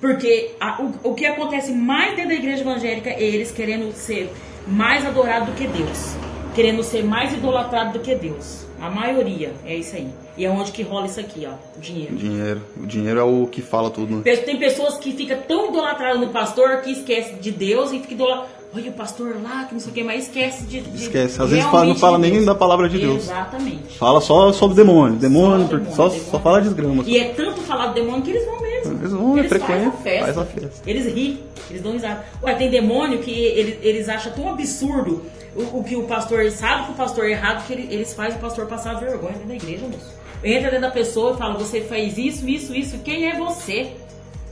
Porque 0.00 0.54
a- 0.60 0.80
o, 0.82 1.10
o 1.10 1.14
que 1.14 1.24
acontece 1.24 1.72
mais 1.72 2.10
dentro 2.14 2.28
da 2.28 2.34
igreja 2.34 2.60
evangélica 2.62 3.08
é 3.10 3.22
eles 3.22 3.50
querendo 3.50 3.90
ser 3.92 4.30
mais 4.68 5.06
adorado 5.06 5.46
do 5.46 5.52
que 5.52 5.66
Deus. 5.66 6.14
Querendo 6.54 6.82
ser 6.82 7.02
mais 7.04 7.32
idolatrado 7.32 7.94
do 7.94 8.00
que 8.00 8.14
Deus. 8.14 8.66
A 8.80 8.90
maioria 8.90 9.52
é 9.64 9.74
isso 9.74 9.96
aí. 9.96 10.08
E 10.36 10.44
é 10.44 10.50
onde 10.50 10.70
que 10.72 10.82
rola 10.82 11.06
isso 11.06 11.18
aqui, 11.18 11.46
ó. 11.50 11.54
O 11.76 11.80
dinheiro. 11.80 12.14
Dinheiro. 12.14 12.60
O 12.76 12.86
dinheiro 12.86 13.20
é 13.20 13.22
o 13.22 13.46
que 13.46 13.62
fala 13.62 13.88
tudo, 13.90 14.16
né? 14.16 14.36
Tem 14.36 14.58
pessoas 14.58 14.98
que 14.98 15.12
ficam 15.12 15.38
tão 15.48 15.68
idolatradas 15.70 16.20
no 16.20 16.28
pastor 16.28 16.82
que 16.82 16.90
esquece 16.92 17.34
de 17.34 17.50
Deus 17.50 17.90
e 17.92 18.00
fica 18.00 18.14
idolatrado. 18.14 18.56
Olha 18.74 18.90
o 18.90 18.92
pastor 18.94 19.36
lá, 19.42 19.64
que 19.64 19.72
não 19.72 19.80
sei 19.80 19.90
o 19.90 19.94
que, 19.94 20.02
mas 20.04 20.24
esquece 20.24 20.64
de. 20.64 20.80
de 20.82 21.04
Esquece. 21.04 21.40
Às 21.40 21.48
vezes 21.48 21.64
fala- 21.64 21.86
não 21.86 21.94
fala 21.94 22.18
de 22.18 22.30
nem 22.30 22.44
da 22.44 22.54
palavra 22.54 22.88
de 22.90 22.98
Deus. 22.98 23.22
Exatamente. 23.22 23.96
Fala 23.96 24.20
só 24.20 24.52
sobre 24.52 24.76
demônio. 24.76 25.16
Demônio, 25.18 25.66
Só 25.66 25.76
demônio, 25.76 25.94
só, 25.94 26.08
demônio. 26.08 26.30
só 26.30 26.40
fala 26.40 26.60
desgrama. 26.60 27.02
E 27.06 27.16
é 27.16 27.28
tanto 27.32 27.60
falar 27.62 27.86
do 27.86 27.94
demônio 27.94 28.20
que 28.22 28.30
eles 28.32 28.44
vão 28.44 28.60
mesmo. 28.60 28.98
Eles 28.98 29.12
vão, 29.12 29.38
é 29.38 29.42
fazem 29.44 29.48
frequente, 29.48 29.86
a 29.86 29.90
festa. 29.92 30.24
faz 30.26 30.38
a 30.38 30.44
festa. 30.44 30.82
Eles 30.90 31.06
riem, 31.06 31.38
eles 31.70 31.80
dão 31.80 31.92
risada. 31.92 32.24
Ué, 32.42 32.54
tem 32.54 32.68
demônio 32.68 33.20
que 33.20 33.30
eles, 33.30 33.78
eles 33.80 34.08
acham 34.10 34.32
tão 34.32 34.50
absurdo 34.50 35.22
o, 35.54 35.78
o 35.78 35.84
que 35.84 35.96
o 35.96 36.02
pastor 36.02 36.50
sabe 36.50 36.86
que 36.86 36.90
o 36.90 36.94
pastor 36.94 37.24
é 37.26 37.30
errado 37.30 37.66
que 37.66 37.72
ele- 37.72 37.88
eles 37.90 38.12
fazem 38.12 38.36
o 38.36 38.40
pastor 38.40 38.66
passar 38.66 38.94
vergonha 39.00 39.32
dentro 39.34 39.48
da 39.48 39.54
igreja, 39.54 39.86
moço. 39.86 40.15
Entra 40.46 40.70
dentro 40.70 40.82
da 40.82 40.90
pessoa 40.92 41.34
e 41.34 41.36
fala, 41.38 41.54
você 41.54 41.80
fez 41.80 42.16
isso, 42.16 42.48
isso, 42.48 42.72
isso, 42.72 42.98
quem 42.98 43.28
é 43.28 43.36
você? 43.36 43.96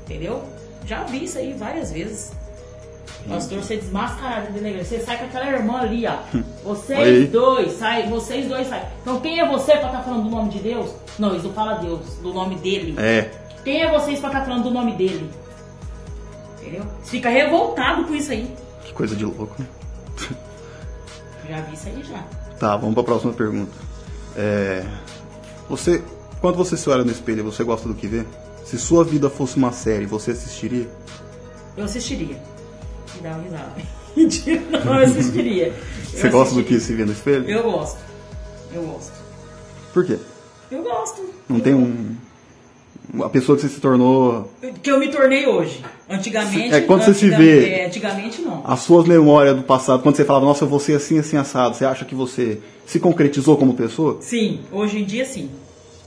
Entendeu? 0.05 0.43
Já 0.85 1.05
vi 1.05 1.23
isso 1.23 1.39
aí 1.39 1.53
várias 1.53 1.93
vezes. 1.93 2.33
Pastor 3.29 3.63
ser 3.63 3.77
desmascarado 3.77 4.49
dentro 4.49 4.63
da 4.63 4.69
igreja. 4.71 4.85
Você 4.85 4.99
sai 5.01 5.19
com 5.19 5.25
aquela 5.27 5.47
irmã 5.47 5.79
ali, 5.79 6.05
ó. 6.05 6.17
Vocês 6.65 6.99
Aí. 6.99 7.27
dois, 7.27 7.73
sai, 7.73 8.09
vocês 8.09 8.49
dois 8.49 8.67
saem. 8.67 8.83
Então 9.01 9.21
quem 9.21 9.39
é 9.39 9.49
você 9.49 9.77
pra 9.77 9.87
estar 9.87 10.03
falando 10.03 10.25
do 10.25 10.31
nome 10.31 10.51
de 10.51 10.59
Deus? 10.59 10.91
Não, 11.17 11.31
eles 11.31 11.45
não 11.45 11.53
falam 11.53 11.81
Deus, 11.81 12.01
do 12.17 12.35
nome 12.35 12.57
dele. 12.57 12.97
É. 12.99 13.31
Quem 13.63 13.81
é 13.83 13.91
vocês 13.91 14.19
pra 14.19 14.31
estar 14.31 14.45
falando 14.45 14.65
do 14.65 14.71
nome 14.73 14.93
dele? 14.97 15.31
Entendeu? 16.61 16.83
Você 17.03 17.13
fica 17.13 17.29
revoltado 17.29 18.05
com 18.05 18.15
isso 18.15 18.33
aí. 18.33 18.53
Que 18.85 18.93
coisa 18.93 19.15
de 19.15 19.25
louco, 19.25 19.55
né? 19.59 19.67
Já 21.49 21.61
vi 21.61 21.75
isso 21.75 21.89
aí 21.89 22.03
já. 22.03 22.25
Tá, 22.59 22.77
vamos 22.77 22.95
pra 22.95 23.05
próxima 23.05 23.33
pergunta. 23.33 23.73
É, 24.37 24.85
você, 25.69 26.03
quando 26.41 26.57
você 26.57 26.77
se 26.77 26.89
olha 26.91 27.05
no 27.05 27.11
espelho, 27.11 27.45
você 27.45 27.63
gosta 27.65 27.89
do 27.89 27.95
que 27.95 28.07
vê? 28.07 28.25
Se 28.65 28.79
sua 28.79 29.05
vida 29.05 29.29
fosse 29.29 29.57
uma 29.57 29.73
série, 29.73 30.07
você 30.07 30.31
assistiria? 30.33 30.89
Eu 31.77 31.85
assistiria. 31.85 32.37
Me 33.17 33.21
dá 33.23 33.31
uma 33.31 33.43
risada. 33.43 33.73
Mentira, 34.17 34.63
não, 34.85 34.95
eu 35.01 35.05
assistiria. 35.07 35.67
Eu 36.15 36.21
Você 36.21 36.29
gosta 36.29 36.55
do 36.55 36.61
assistiria. 36.61 36.65
que 36.65 36.81
se 36.81 36.95
vê 36.95 37.05
no 37.05 37.13
espelho? 37.13 37.51
Eu 37.51 37.63
gosto. 37.65 37.99
Eu 38.73 38.83
gosto. 38.85 39.13
Por 39.93 40.05
quê? 40.05 40.17
Eu 40.71 40.83
gosto. 40.83 41.23
Não 41.49 41.59
tem 41.59 41.75
um. 41.75 42.14
A 43.23 43.29
pessoa 43.29 43.55
que 43.57 43.63
você 43.63 43.69
se 43.69 43.81
tornou. 43.81 44.51
Que 44.83 44.91
eu 44.91 44.99
me 44.99 45.09
tornei 45.09 45.47
hoje. 45.47 45.85
Antigamente. 46.09 46.75
É, 46.75 46.81
quando 46.81 47.03
você 47.03 47.15
se 47.15 47.29
vê- 47.31 47.69
é, 47.69 47.87
antigamente 47.87 48.41
não. 48.43 48.63
As 48.65 48.81
suas 48.81 49.07
memórias 49.07 49.55
do 49.57 49.63
passado, 49.63 50.03
quando 50.03 50.17
você 50.17 50.25
falava, 50.25 50.45
nossa, 50.47 50.65
eu 50.65 50.69
vou 50.69 50.81
ser 50.81 50.95
assim, 50.97 51.19
assim, 51.19 51.37
assado, 51.37 51.77
você 51.77 51.85
acha 51.85 52.05
que 52.05 52.15
você 52.15 52.61
se 52.87 52.99
concretizou 52.99 53.57
como 53.57 53.75
pessoa? 53.75 54.19
Sim, 54.21 54.61
hoje 54.73 54.99
em 55.01 55.05
dia 55.05 55.25
sim. 55.25 55.51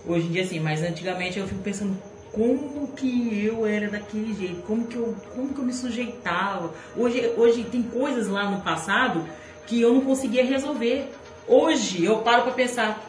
Hoje 0.07 0.25
em 0.27 0.31
dia 0.31 0.45
sim, 0.45 0.60
mas 0.60 0.81
antigamente 0.81 1.38
eu 1.39 1.47
fico 1.47 1.62
pensando 1.62 1.95
como 2.31 2.88
que 2.95 3.43
eu 3.45 3.65
era 3.65 3.89
daquele 3.89 4.33
jeito, 4.33 4.62
como 4.65 4.86
que 4.86 4.95
eu, 4.95 5.15
como 5.36 5.49
que 5.53 5.60
eu 5.60 5.65
me 5.65 5.73
sujeitava. 5.73 6.71
Hoje, 6.95 7.31
hoje 7.38 7.63
tem 7.63 7.81
coisas 7.83 8.27
lá 8.27 8.49
no 8.49 8.62
passado 8.62 9.23
que 9.65 9.79
eu 9.81 9.93
não 9.93 10.01
conseguia 10.01 10.43
resolver. 10.45 11.10
Hoje 11.47 12.03
eu 12.03 12.17
paro 12.17 12.43
pra 12.43 12.51
pensar 12.51 13.03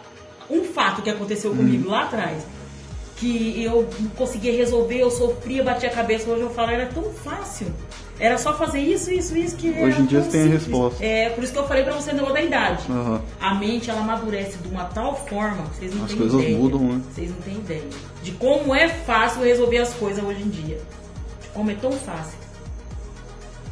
um 0.50 0.62
fato 0.64 1.02
que 1.02 1.10
aconteceu 1.10 1.50
comigo 1.54 1.88
lá 1.90 2.04
atrás, 2.04 2.42
que 3.18 3.62
eu 3.62 3.88
não 4.00 4.10
conseguia 4.10 4.52
resolver, 4.52 4.98
eu 4.98 5.10
sofria, 5.10 5.62
batia 5.62 5.88
a 5.88 5.92
cabeça, 5.92 6.30
hoje 6.30 6.42
eu 6.42 6.50
falo, 6.50 6.70
era 6.70 6.86
tão 6.86 7.04
fácil. 7.12 7.66
Era 8.20 8.36
só 8.36 8.56
fazer 8.56 8.80
isso, 8.80 9.12
isso, 9.12 9.36
isso 9.36 9.56
que 9.56 9.70
Hoje 9.70 10.00
em 10.00 10.06
dia 10.06 10.22
você 10.22 10.30
tem 10.30 10.42
a 10.42 10.46
resposta. 10.46 11.04
É, 11.04 11.30
por 11.30 11.44
isso 11.44 11.52
que 11.52 11.58
eu 11.58 11.68
falei 11.68 11.84
pra 11.84 11.94
você 11.94 12.12
no 12.12 12.32
da 12.32 12.42
idade. 12.42 12.84
Aham. 12.90 13.22
A 13.40 13.54
mente 13.54 13.90
ela 13.90 14.00
amadurece 14.00 14.58
de 14.58 14.68
uma 14.68 14.84
tal 14.86 15.14
forma, 15.14 15.64
vocês 15.66 15.94
não 15.94 16.04
As 16.04 16.10
têm 16.10 16.18
coisas 16.18 16.40
ideia. 16.40 16.58
mudam, 16.58 16.80
né? 16.80 17.00
Vocês 17.12 17.30
não 17.30 17.38
têm 17.38 17.54
ideia. 17.54 17.84
De 18.22 18.32
como 18.32 18.74
é 18.74 18.88
fácil 18.88 19.42
resolver 19.42 19.78
as 19.78 19.94
coisas 19.94 20.24
hoje 20.24 20.42
em 20.42 20.48
dia. 20.48 20.80
De 21.40 21.48
como 21.54 21.70
é 21.70 21.74
tão 21.74 21.92
fácil. 21.92 22.38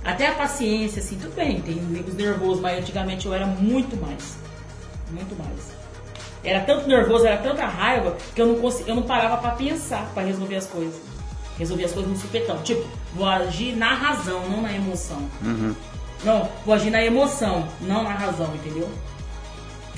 Até 0.05 0.29
a 0.29 0.33
paciência, 0.33 1.03
assim, 1.03 1.19
tudo 1.19 1.35
bem, 1.35 1.61
tem 1.61 1.81
os 2.07 2.15
nervosos, 2.15 2.61
mas 2.61 2.79
antigamente 2.79 3.27
eu 3.27 3.35
era 3.35 3.47
muito 3.47 3.97
mais. 3.97 4.37
Muito 5.11 5.37
mais. 5.37 5.75
Era 6.45 6.61
tanto 6.61 6.87
nervoso, 6.87 7.27
era 7.27 7.39
tanta 7.39 7.67
raiva, 7.67 8.17
que 8.35 8.41
eu 8.41 8.47
não, 8.47 8.57
consegui, 8.57 8.91
eu 8.91 8.97
não 8.97 9.03
parava 9.03 9.37
pra 9.39 9.51
pensar, 9.51 10.11
pra 10.15 10.23
resolver 10.23 10.57
as 10.57 10.67
coisas. 10.67 10.95
Resolver 11.59 11.85
as 11.85 11.93
coisas 11.93 12.11
no 12.11 12.19
supetão. 12.19 12.59
Tipo, 12.63 12.87
vou 13.15 13.27
agir 13.27 13.75
na 13.75 13.95
razão, 13.95 14.49
não 14.49 14.63
na 14.63 14.73
emoção. 14.73 15.23
Não, 16.25 16.49
vou 16.65 16.75
agir 16.75 16.91
na 16.91 17.05
emoção, 17.05 17.67
não 17.81 18.03
na 18.05 18.13
razão, 18.13 18.53
entendeu? 18.55 18.89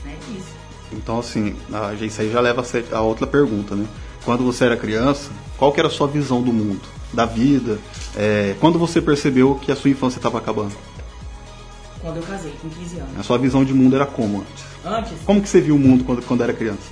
É 0.07 0.15
isso. 0.37 0.59
Então, 0.93 1.19
assim, 1.19 1.57
a, 1.73 1.93
isso 1.95 2.21
aí 2.21 2.31
já 2.31 2.41
leva 2.41 2.65
a 2.93 3.01
outra 3.01 3.27
pergunta, 3.27 3.75
né? 3.75 3.87
Quando 4.25 4.45
você 4.45 4.65
era 4.65 4.77
criança, 4.77 5.31
qual 5.57 5.73
que 5.73 5.81
era 5.81 5.89
a 5.89 5.91
sua 5.91 6.07
visão 6.07 6.43
do 6.43 6.53
mundo, 6.53 6.83
da 7.13 7.27
vida? 7.27 7.79
É, 8.17 8.55
quando 8.61 8.79
você 8.79 9.01
percebeu 9.01 9.55
que 9.57 9.71
a 9.71 9.77
sua 9.77 9.91
infância 9.91 10.19
estava 10.19 10.39
acabando? 10.39 10.73
Quando 12.09 12.17
eu 12.17 12.23
casei, 12.23 12.53
com 12.63 12.71
15 12.71 13.01
anos. 13.01 13.21
A 13.21 13.23
sua 13.23 13.37
visão 13.37 13.63
de 13.63 13.75
mundo 13.75 13.95
era 13.95 14.07
como 14.07 14.39
antes? 14.41 14.65
Antes, 14.83 15.13
Como 15.27 15.43
que 15.43 15.49
você 15.49 15.61
viu 15.61 15.75
o 15.75 15.79
mundo 15.79 16.05
quando, 16.05 16.23
quando 16.25 16.43
era 16.43 16.55
criança? 16.55 16.91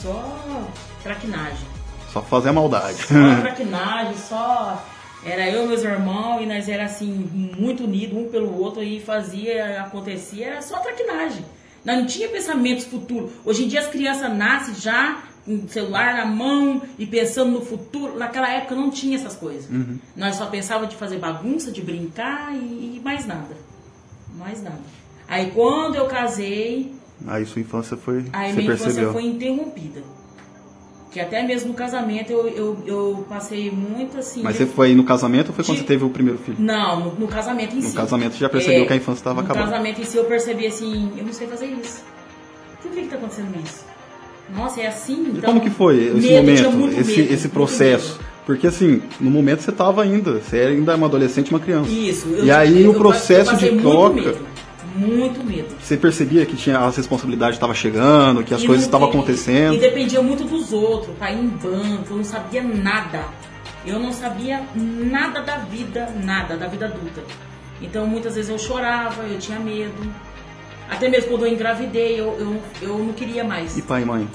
só 0.00 0.68
traquinagem. 1.02 1.66
Só 2.12 2.22
fazer 2.22 2.50
a 2.50 2.52
maldade. 2.52 2.94
Só 3.02 3.12
traquinagem, 3.42 4.14
só. 4.16 4.86
Era 5.26 5.50
eu 5.50 5.64
e 5.64 5.66
meus 5.66 5.82
irmãos 5.82 6.42
e 6.42 6.46
nós 6.46 6.68
era 6.68 6.84
assim, 6.84 7.28
muito 7.58 7.82
unidos 7.82 8.16
um 8.16 8.28
pelo 8.28 8.56
outro 8.56 8.84
e 8.84 9.00
fazia, 9.00 9.82
acontecia, 9.82 10.46
era 10.46 10.62
só 10.62 10.78
traquinagem. 10.78 11.44
Nós 11.84 11.98
não 11.98 12.06
tinha 12.06 12.28
pensamentos 12.28 12.84
futuros. 12.84 13.32
Hoje 13.44 13.64
em 13.64 13.68
dia 13.68 13.80
as 13.80 13.88
crianças 13.88 14.32
nascem 14.32 14.76
já 14.76 15.22
com 15.44 15.56
o 15.56 15.68
celular 15.68 16.14
na 16.14 16.24
mão 16.24 16.82
e 16.96 17.04
pensando 17.04 17.50
no 17.50 17.62
futuro. 17.62 18.16
Naquela 18.16 18.48
época 18.48 18.76
não 18.76 18.92
tinha 18.92 19.16
essas 19.16 19.34
coisas. 19.34 19.68
Nós 20.16 20.36
só 20.36 20.46
pensávamos 20.46 20.90
de 20.90 20.96
fazer 20.96 21.18
bagunça, 21.18 21.72
de 21.72 21.82
brincar 21.82 22.54
e, 22.54 22.98
e 22.98 23.00
mais 23.02 23.26
nada. 23.26 23.71
Mais 24.38 24.62
nada. 24.62 24.80
Aí 25.28 25.50
quando 25.54 25.94
eu 25.96 26.06
casei, 26.06 26.92
Aí 27.26 27.46
sua 27.46 27.60
infância 27.62 27.96
foi. 27.96 28.24
Aí 28.32 28.50
você 28.50 28.56
minha 28.56 28.68
percebeu. 28.70 28.92
infância 29.10 29.12
foi 29.12 29.24
interrompida. 29.24 30.02
Que 31.10 31.20
até 31.20 31.42
mesmo 31.42 31.68
no 31.68 31.74
casamento 31.74 32.32
eu, 32.32 32.48
eu, 32.48 32.82
eu 32.86 33.26
passei 33.28 33.70
muito 33.70 34.16
assim. 34.18 34.42
Mas 34.42 34.58
eu- 34.58 34.66
você 34.66 34.72
foi 34.72 34.94
no 34.94 35.04
casamento 35.04 35.48
ou 35.48 35.54
foi 35.54 35.62
quando 35.64 35.76
De- 35.76 35.82
você 35.82 35.86
teve 35.86 36.04
o 36.04 36.10
primeiro 36.10 36.38
filho? 36.38 36.56
Não, 36.58 37.00
no, 37.00 37.14
no 37.20 37.28
casamento 37.28 37.74
em 37.76 37.80
No 37.82 37.88
si. 37.88 37.94
casamento 37.94 38.32
você 38.32 38.38
já 38.40 38.48
percebeu 38.48 38.86
que 38.86 38.92
a 38.92 38.96
infância 38.96 39.20
estava 39.20 39.40
no 39.42 39.46
acabando. 39.46 39.70
casamento 39.70 40.00
em 40.00 40.04
si 40.04 40.16
eu 40.16 40.24
percebi 40.24 40.66
assim, 40.66 41.12
eu 41.16 41.24
não 41.24 41.32
sei 41.32 41.46
fazer 41.46 41.66
isso. 41.66 42.02
Por 42.80 42.90
que 42.90 43.02
que 43.02 43.08
tá 43.08 43.16
acontecendo 43.16 43.54
isso? 43.62 43.84
Nossa, 44.56 44.80
é 44.80 44.86
assim? 44.86 45.24
E 45.26 45.28
Então, 45.38 45.50
como 45.52 45.60
que 45.60 45.70
foi 45.70 45.98
esse 46.02 46.14
medo, 46.28 46.72
momento, 46.72 46.98
esse, 47.00 47.20
medo, 47.20 47.32
esse 47.34 47.48
processo? 47.50 48.18
Porque 48.44 48.66
assim, 48.66 49.02
no 49.20 49.30
momento 49.30 49.62
você 49.62 49.70
estava 49.70 50.02
ainda, 50.02 50.40
você 50.40 50.58
era 50.58 50.70
ainda 50.70 50.96
uma 50.96 51.06
adolescente, 51.06 51.50
uma 51.50 51.60
criança. 51.60 51.90
Isso. 51.90 52.26
eu- 52.28 52.44
E 52.44 52.50
aí 52.50 52.82
eu- 52.82 52.90
o 52.90 52.94
processo 52.94 53.56
de 53.56 53.70
muito 53.70 53.82
troca, 53.82 54.14
medo, 54.14 54.46
Muito 54.96 55.44
medo. 55.44 55.68
você 55.80 55.96
percebia 55.96 56.44
que 56.44 56.56
tinha 56.56 56.78
as 56.80 56.96
responsabilidades 56.96 57.54
estavam 57.56 57.74
chegando, 57.74 58.42
que 58.42 58.52
as 58.52 58.62
E 58.62 58.66
coisas 58.66 58.84
estavam 58.84 59.08
acontecendo. 59.08 59.74
E 59.74 59.78
dependia 59.78 60.20
muito 60.20 60.44
dos 60.44 60.72
outros, 60.72 61.16
pra 61.16 61.30
ir 61.32 61.38
em 61.38 61.46
banco, 61.48 62.06
eu 62.10 62.16
não 62.16 62.24
sabia 62.24 62.62
nada. 62.62 63.24
Eu 63.86 63.98
não 63.98 64.12
sabia 64.12 64.60
nada 64.74 65.40
da 65.40 65.56
vida, 65.58 66.08
nada, 66.22 66.56
da 66.56 66.66
vida 66.66 66.86
adulta. 66.86 67.22
Então 67.80 68.06
muitas 68.06 68.34
vezes 68.34 68.50
eu 68.50 68.58
chorava, 68.58 69.22
eu 69.24 69.38
tinha 69.38 69.58
medo. 69.58 69.92
Até 70.90 71.08
mesmo 71.08 71.30
quando 71.30 71.46
eu 71.46 71.52
engravidei, 71.52 72.20
eu, 72.20 72.36
eu, 72.38 72.56
eu 72.82 72.98
não 72.98 73.12
queria 73.12 73.42
mais. 73.44 73.76
E 73.78 73.82
pai 73.82 74.02
e 74.02 74.04
mãe 74.04 74.28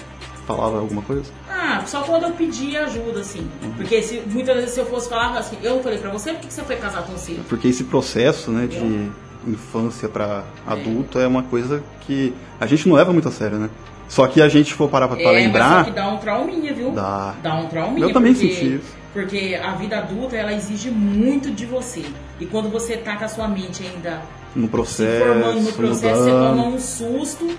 falava 0.48 0.80
alguma 0.80 1.02
coisa? 1.02 1.26
Ah, 1.50 1.84
só 1.86 2.02
quando 2.02 2.24
eu 2.24 2.32
pedia 2.32 2.86
ajuda, 2.86 3.20
assim. 3.20 3.48
Uhum. 3.62 3.72
Porque 3.74 4.02
se, 4.02 4.22
muitas 4.26 4.56
vezes 4.56 4.72
se 4.72 4.80
eu 4.80 4.86
fosse 4.86 5.10
falar 5.10 5.38
assim, 5.38 5.58
eu 5.62 5.84
falei 5.84 6.00
pra 6.00 6.10
você, 6.10 6.32
por 6.32 6.40
que 6.40 6.48
que 6.48 6.54
você 6.54 6.64
foi 6.64 6.78
casar 6.78 7.06
tão 7.06 7.18
cedo? 7.18 7.44
Porque 7.50 7.68
esse 7.68 7.84
processo, 7.84 8.50
né, 8.50 8.66
de 8.66 9.12
infância 9.46 10.08
para 10.10 10.44
adulto 10.66 11.20
é 11.20 11.28
uma 11.28 11.44
coisa 11.44 11.84
que 12.02 12.34
a 12.60 12.66
gente 12.66 12.88
não 12.88 12.96
leva 12.96 13.12
muito 13.12 13.28
a 13.28 13.32
sério, 13.32 13.58
né? 13.58 13.70
Só 14.08 14.26
que 14.28 14.42
a 14.42 14.48
gente 14.48 14.74
for 14.74 14.90
parar 14.90 15.08
pra, 15.08 15.18
pra 15.18 15.26
É, 15.26 15.34
mas 15.34 15.44
lembrar, 15.44 15.80
só 15.80 15.92
que 15.92 15.96
dá 15.96 16.08
um 16.08 16.18
trauminha, 16.18 16.74
viu? 16.74 16.92
Dá. 16.92 17.36
um 17.62 17.68
trauminha. 17.68 18.08
Eu 18.08 18.14
também 18.14 18.34
porque, 18.34 18.54
senti 18.54 18.76
isso. 18.76 18.96
Porque 19.14 19.60
a 19.62 19.72
vida 19.74 19.98
adulta, 19.98 20.36
ela 20.36 20.54
exige 20.54 20.90
muito 20.90 21.52
de 21.52 21.66
você. 21.66 22.06
E 22.40 22.46
quando 22.46 22.70
você 22.70 22.96
tá 22.96 23.18
com 23.18 23.26
a 23.26 23.28
sua 23.28 23.48
mente 23.48 23.84
ainda 23.84 24.22
no 24.56 24.66
se 24.66 24.70
processo, 24.70 25.26
formando 25.26 25.62
no 25.62 25.74
processo, 25.74 26.24
você 26.24 26.32
mudando. 26.32 26.56
toma 26.56 26.68
um 26.68 26.80
susto. 26.80 27.58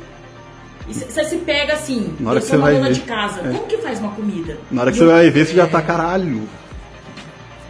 Você 0.88 1.24
se 1.24 1.36
pega 1.38 1.74
assim, 1.74 2.14
Na 2.18 2.30
hora 2.30 2.40
que 2.40 2.46
você 2.46 2.56
uma 2.56 2.64
vai 2.66 2.74
dona 2.74 2.88
ver. 2.88 2.94
de 2.94 3.00
casa, 3.00 3.40
É. 3.40 3.50
como 3.52 3.66
que 3.66 3.76
faz 3.78 3.98
uma 4.00 4.10
comida? 4.12 4.56
Na 4.70 4.82
hora 4.82 4.90
que 4.90 4.96
E 4.96 5.00
você 5.00 5.04
eu- 5.04 5.10
vai 5.12 5.30
ver, 5.30 5.46
você 5.46 5.54
já 5.54 5.64
é. 5.64 5.66
tá, 5.66 5.82
caralho. 5.82 6.48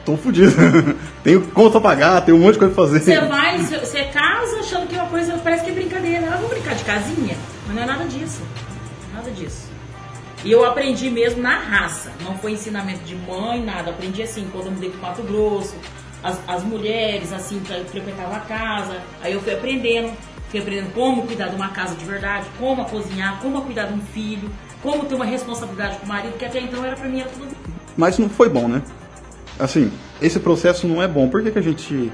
Tô 0.04 0.16
fudido. 0.16 0.52
Tenho 1.22 1.42
conta 1.48 1.72
pra 1.80 1.90
pagar, 1.90 2.20
tenho 2.22 2.38
um 2.38 2.40
monte 2.40 2.54
de 2.54 2.58
coisa 2.60 2.74
pra 2.74 2.84
fazer. 2.84 3.00
Você 3.00 3.20
vai, 3.26 3.58
você- 3.58 3.78
você 3.78 4.04
casa 4.04 4.60
achando 4.60 4.86
que 4.86 4.96
é 4.96 5.00
uma 5.02 5.10
coisa, 5.10 5.36
parece 5.44 5.64
que 5.64 5.70
é 5.70 5.74
brincadeira. 5.74 6.26
Ah, 6.28 6.36
vamos 6.36 6.48
brincar 6.50 6.74
de 6.74 6.84
casinha? 6.84 7.36
Mas 7.66 7.76
não 7.76 7.82
é 7.82 7.86
nada 7.86 8.04
disso. 8.04 8.40
Nada 9.12 9.30
disso. 9.32 9.68
E 10.44 10.52
eu 10.52 10.64
aprendi 10.64 11.10
mesmo 11.10 11.42
na 11.42 11.58
raça. 11.58 12.10
Não 12.24 12.38
foi 12.38 12.52
ensinamento 12.52 13.00
de 13.04 13.16
mãe, 13.16 13.62
nada. 13.62 13.90
Aprendi 13.90 14.22
assim, 14.22 14.48
quando 14.52 14.66
eu 14.66 14.72
mudei 14.72 14.88
pro 14.90 15.00
Mato 15.02 15.22
Grosso. 15.22 15.74
As, 16.22 16.38
as 16.48 16.62
mulheres, 16.64 17.32
assim, 17.32 17.60
que 17.60 17.72
frequentavam 17.90 18.36
a 18.36 18.40
casa. 18.40 18.96
Aí 19.22 19.32
eu 19.34 19.40
fui 19.42 19.52
aprendendo. 19.52 20.10
Fui 20.50 20.60
aprendendo 20.60 20.92
como 20.94 21.26
cuidar 21.26 21.48
de 21.48 21.56
uma 21.56 21.68
casa 21.68 21.94
de 21.94 22.04
verdade, 22.04 22.46
como 22.58 22.82
a 22.82 22.84
cozinhar, 22.86 23.38
como 23.40 23.58
a 23.58 23.60
cuidar 23.60 23.84
de 23.84 23.94
um 23.94 24.00
filho, 24.00 24.50
como 24.82 25.04
ter 25.04 25.14
uma 25.14 25.24
responsabilidade 25.24 25.98
com 25.98 26.06
o 26.06 26.08
marido, 26.08 26.38
que 26.38 26.44
até 26.44 26.60
então 26.60 26.84
era 26.84 26.96
pra 26.96 27.08
mim 27.08 27.20
era 27.20 27.28
tudo 27.28 27.48
Mas 27.96 28.18
não 28.18 28.28
foi 28.28 28.48
bom, 28.48 28.66
né? 28.66 28.82
Assim, 29.58 29.90
esse 30.22 30.38
processo 30.38 30.86
não 30.86 31.02
é 31.02 31.08
bom. 31.08 31.28
Por 31.28 31.42
que, 31.42 31.50
que 31.50 31.58
a 31.58 31.62
gente 31.62 32.10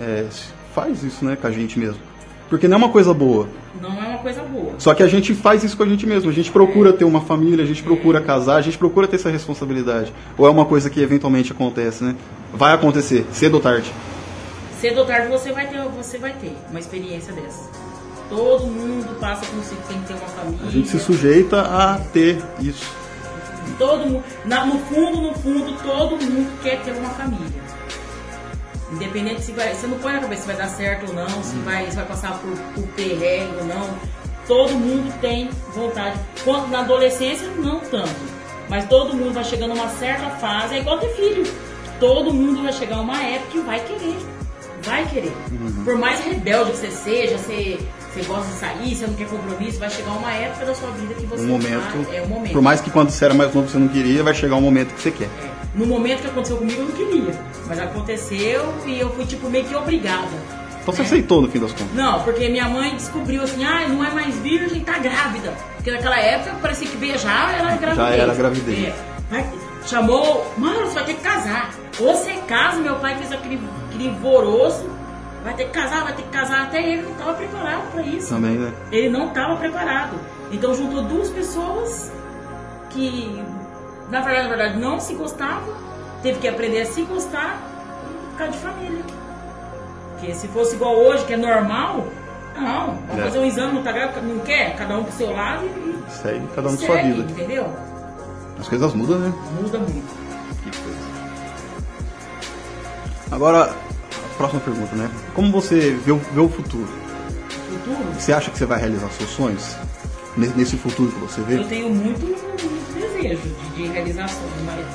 é, 0.00 0.26
faz 0.74 1.02
isso, 1.02 1.24
né, 1.24 1.36
com 1.36 1.46
a 1.46 1.50
gente 1.50 1.78
mesmo? 1.78 2.00
Porque 2.48 2.68
não 2.68 2.74
é 2.74 2.78
uma 2.78 2.88
coisa 2.90 3.14
boa. 3.14 3.48
não 3.80 4.02
é 4.02 4.08
uma 4.08 4.18
coisa 4.18 4.42
boa. 4.42 4.74
Só 4.78 4.92
que 4.94 5.02
a 5.02 5.06
gente 5.06 5.34
faz 5.34 5.64
isso 5.64 5.74
com 5.74 5.84
a 5.84 5.86
gente 5.86 6.06
mesmo. 6.06 6.28
A 6.28 6.32
gente 6.32 6.52
procura 6.52 6.92
ter 6.92 7.04
uma 7.04 7.22
família, 7.22 7.64
a 7.64 7.66
gente 7.66 7.82
procura 7.82 8.20
casar, 8.20 8.56
a 8.56 8.60
gente 8.60 8.76
procura 8.76 9.08
ter 9.08 9.16
essa 9.16 9.30
responsabilidade. 9.30 10.12
Ou 10.36 10.46
é 10.46 10.50
uma 10.50 10.66
coisa 10.66 10.90
que 10.90 11.00
eventualmente 11.00 11.50
acontece, 11.50 12.04
né? 12.04 12.14
Vai 12.52 12.74
acontecer, 12.74 13.26
cedo 13.32 13.54
ou 13.54 13.60
tarde. 13.60 13.90
Cedo 14.82 14.98
ou 14.98 15.06
tarde 15.06 15.28
você 15.28 15.52
vai 15.52 15.68
ter, 15.68 15.78
você 15.90 16.18
vai 16.18 16.32
ter 16.32 16.56
uma 16.68 16.80
experiência 16.80 17.32
dessa. 17.32 17.70
Todo 18.28 18.66
mundo 18.66 19.16
passa 19.20 19.46
tem 19.86 20.00
que 20.00 20.08
ter 20.08 20.14
uma 20.14 20.26
família. 20.26 20.66
A 20.66 20.70
gente 20.72 20.88
se 20.88 20.98
sujeita 20.98 21.60
a 21.60 22.00
ter 22.12 22.42
isso. 22.58 22.84
Todo 23.78 24.04
mundo, 24.08 24.24
na- 24.44 24.66
no 24.66 24.80
fundo, 24.80 25.20
no 25.20 25.34
fundo, 25.34 25.72
todo 25.84 26.16
mundo 26.20 26.60
quer 26.64 26.82
ter 26.82 26.90
uma 26.94 27.10
família. 27.10 27.62
Independente 28.90 29.42
se 29.42 29.52
vai, 29.52 29.72
você 29.72 29.86
não 29.86 29.98
põe 29.98 30.14
na 30.14 30.18
cabeça 30.18 30.40
se 30.42 30.46
vai 30.48 30.56
dar 30.56 30.66
certo 30.68 31.06
ou 31.10 31.14
não, 31.14 31.28
se 31.44 31.54
vai, 31.58 31.88
se 31.88 31.94
vai 31.94 32.04
passar 32.04 32.40
por, 32.40 32.50
por 32.74 32.82
perrengue 32.94 33.58
ou 33.60 33.64
não. 33.64 33.88
Todo 34.48 34.72
mundo 34.72 35.14
tem 35.20 35.48
vontade. 35.76 36.18
Na 36.72 36.80
adolescência, 36.80 37.46
não 37.56 37.78
tanto. 37.78 38.10
Mas 38.68 38.84
todo 38.88 39.14
mundo 39.14 39.32
vai 39.34 39.44
chegando 39.44 39.70
a 39.70 39.74
uma 39.74 39.88
certa 39.90 40.28
fase, 40.30 40.74
é 40.74 40.80
igual 40.80 40.98
ter 40.98 41.10
filho. 41.10 41.44
Todo 42.00 42.34
mundo 42.34 42.64
vai 42.64 42.72
chegar 42.72 42.96
a 42.96 43.00
uma 43.00 43.22
época 43.22 43.52
que 43.52 43.58
vai 43.60 43.78
querer. 43.78 44.41
Vai 44.84 45.06
querer. 45.06 45.32
Por 45.84 45.96
mais 45.96 46.20
rebelde 46.24 46.72
que 46.72 46.76
você 46.78 46.90
seja, 46.90 47.38
você, 47.38 47.78
você 48.12 48.22
gosta 48.26 48.46
de 48.52 48.58
sair, 48.58 48.94
você 48.96 49.06
não 49.06 49.14
quer 49.14 49.28
compromisso, 49.28 49.78
vai 49.78 49.90
chegar 49.90 50.10
uma 50.12 50.32
época 50.32 50.64
da 50.66 50.74
sua 50.74 50.90
vida 50.90 51.14
que 51.14 51.26
você 51.26 51.44
Um 51.44 51.48
momento. 51.48 52.04
vai, 52.06 52.16
é 52.16 52.22
um 52.22 52.26
momento. 52.26 52.52
Por 52.52 52.62
mais 52.62 52.80
que 52.80 52.90
quando 52.90 53.10
você 53.10 53.24
era 53.24 53.34
mais 53.34 53.54
novo 53.54 53.68
você 53.68 53.78
não 53.78 53.88
queria, 53.88 54.22
vai 54.22 54.34
chegar 54.34 54.56
um 54.56 54.60
momento 54.60 54.92
que 54.94 55.00
você 55.02 55.10
quer. 55.10 55.24
É, 55.26 55.50
No 55.74 55.86
momento 55.86 56.22
que 56.22 56.26
aconteceu 56.28 56.56
comigo, 56.56 56.80
eu 56.82 56.86
não 56.86 56.92
queria. 56.92 57.34
Mas 57.66 57.78
aconteceu 57.78 58.74
e 58.86 58.98
eu 59.00 59.10
fui, 59.10 59.24
tipo, 59.24 59.48
meio 59.48 59.64
que 59.64 59.74
obrigada. 59.74 60.26
Então 60.82 60.92
você 60.92 61.02
né? 61.02 61.06
aceitou 61.06 61.40
no 61.40 61.48
fim 61.48 61.60
das 61.60 61.70
contas. 61.70 61.94
Não, 61.94 62.22
porque 62.24 62.48
minha 62.48 62.68
mãe 62.68 62.96
descobriu 62.96 63.42
assim, 63.44 63.64
ah, 63.64 63.86
não 63.88 64.04
é 64.04 64.10
mais 64.10 64.34
virgem, 64.36 64.80
tá 64.80 64.98
grávida. 64.98 65.54
Porque 65.76 65.92
naquela 65.92 66.18
época 66.18 66.56
parecia 66.60 66.88
que 66.88 66.96
beijar 66.96 67.54
era 67.54 67.76
gravidez. 67.76 68.18
era 68.20 68.34
gravidez. 68.34 68.78
É. 68.88 68.94
Vai- 69.30 69.46
chamou, 69.86 70.52
mano, 70.58 70.80
você 70.86 70.94
vai 70.94 71.04
ter 71.04 71.14
que 71.14 71.20
casar. 71.22 71.70
Ou 72.00 72.14
você 72.16 72.32
casa, 72.48 72.78
meu 72.80 72.96
pai 72.96 73.16
fez 73.16 73.32
aquele, 73.32 73.60
aquele 73.94 74.10
voroso, 74.18 74.88
vai 75.44 75.54
ter 75.54 75.64
que 75.64 75.70
casar, 75.70 76.04
vai 76.04 76.14
ter 76.14 76.22
que 76.22 76.28
casar. 76.30 76.62
Até 76.64 76.82
ele 76.82 77.02
não 77.02 77.10
estava 77.12 77.34
preparado 77.34 77.92
para 77.92 78.02
isso. 78.02 78.28
Também, 78.28 78.56
né? 78.58 78.72
Ele 78.90 79.08
não 79.08 79.28
estava 79.28 79.56
preparado. 79.56 80.16
Então 80.50 80.74
juntou 80.74 81.02
duas 81.02 81.28
pessoas 81.30 82.12
que, 82.90 83.42
na 84.10 84.20
verdade, 84.20 84.48
na 84.48 84.56
verdade, 84.56 84.78
não 84.78 85.00
se 85.00 85.14
gostavam, 85.14 85.74
teve 86.22 86.38
que 86.38 86.48
aprender 86.48 86.82
a 86.82 86.86
se 86.86 87.02
gostar 87.02 87.58
e 88.26 88.30
ficar 88.32 88.46
de 88.48 88.58
família. 88.58 89.02
Porque 90.12 90.34
se 90.34 90.46
fosse 90.48 90.74
igual 90.76 90.94
hoje, 90.96 91.24
que 91.24 91.32
é 91.32 91.36
normal, 91.36 92.06
não, 92.54 92.86
vamos 93.08 93.18
É. 93.18 93.22
fazer 93.24 93.38
um 93.38 93.44
exame, 93.46 93.72
não 93.72 93.82
tá 93.82 93.92
grávida, 93.92 94.20
não 94.20 94.38
quer, 94.40 94.76
cada 94.76 94.96
um 94.98 95.04
pro 95.04 95.12
seu 95.14 95.32
lado 95.32 95.64
e 95.64 95.92
Segue 96.10 96.46
cada 96.54 96.68
um 96.68 96.74
e 96.74 96.76
de 96.76 96.84
sua 96.84 96.96
segue, 96.96 97.12
vida. 97.12 97.32
entendeu? 97.32 97.66
As 98.60 98.68
coisas 98.68 98.94
mudam, 98.94 99.18
né? 99.18 99.32
Muda 99.60 99.78
muito. 99.78 100.21
Agora, 103.32 103.64
a 103.64 104.36
próxima 104.36 104.60
pergunta, 104.60 104.94
né? 104.94 105.10
Como 105.34 105.50
você 105.50 105.90
vê 106.04 106.12
o, 106.12 106.18
vê 106.18 106.40
o 106.40 106.48
futuro? 106.48 106.86
Futuro, 107.68 108.12
Você 108.18 108.32
acha 108.32 108.50
que 108.50 108.58
você 108.58 108.66
vai 108.66 108.78
realizar 108.78 109.08
seus 109.10 109.30
sonhos? 109.30 109.74
Ne- 110.36 110.52
Nesse 110.54 110.76
futuro 110.76 111.10
que 111.10 111.18
você 111.20 111.40
vê? 111.42 111.58
eu 111.58 111.64
tenho 111.66 111.88
muito, 111.90 112.20
muito 112.20 112.94
desejo 112.94 113.40
de, 113.74 113.82
de 113.82 113.88
realização, 113.88 114.42
mas 114.66 114.86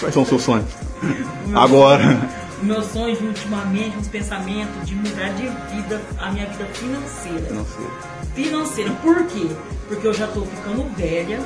Quais 0.00 0.12
são 0.14 0.22
os 0.22 0.28
seus 0.28 0.42
sonhos? 0.42 0.66
Agora. 1.54 2.02
meus 2.62 2.86
sonhos 2.86 3.20
ultimamente, 3.20 3.96
os 3.98 4.08
pensamentos 4.08 4.86
de 4.86 4.94
mudar 4.94 5.30
de 5.30 5.42
vida, 5.74 6.00
a 6.18 6.30
minha 6.32 6.46
vida 6.46 6.64
financeira. 6.74 7.48
Sei. 7.48 8.44
financeira. 8.44 8.90
Por 9.02 9.24
quê? 9.26 9.46
Porque 9.88 10.06
eu 10.06 10.14
já 10.14 10.26
tô 10.28 10.42
ficando 10.42 10.84
velha 10.96 11.40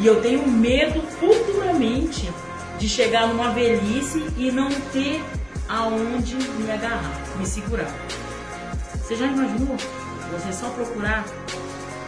e 0.00 0.06
eu 0.06 0.20
tenho 0.20 0.46
medo 0.48 1.00
futuramente 1.20 2.28
de 2.82 2.88
chegar 2.88 3.28
numa 3.28 3.50
velhice 3.50 4.24
e 4.36 4.50
não 4.50 4.68
ter 4.92 5.22
aonde 5.68 6.34
me 6.34 6.68
agarrar, 6.68 7.16
me 7.38 7.46
segurar. 7.46 7.86
Você 9.00 9.14
já 9.14 9.26
imaginou? 9.26 9.76
Você 10.32 10.52
só 10.52 10.68
procurar 10.70 11.24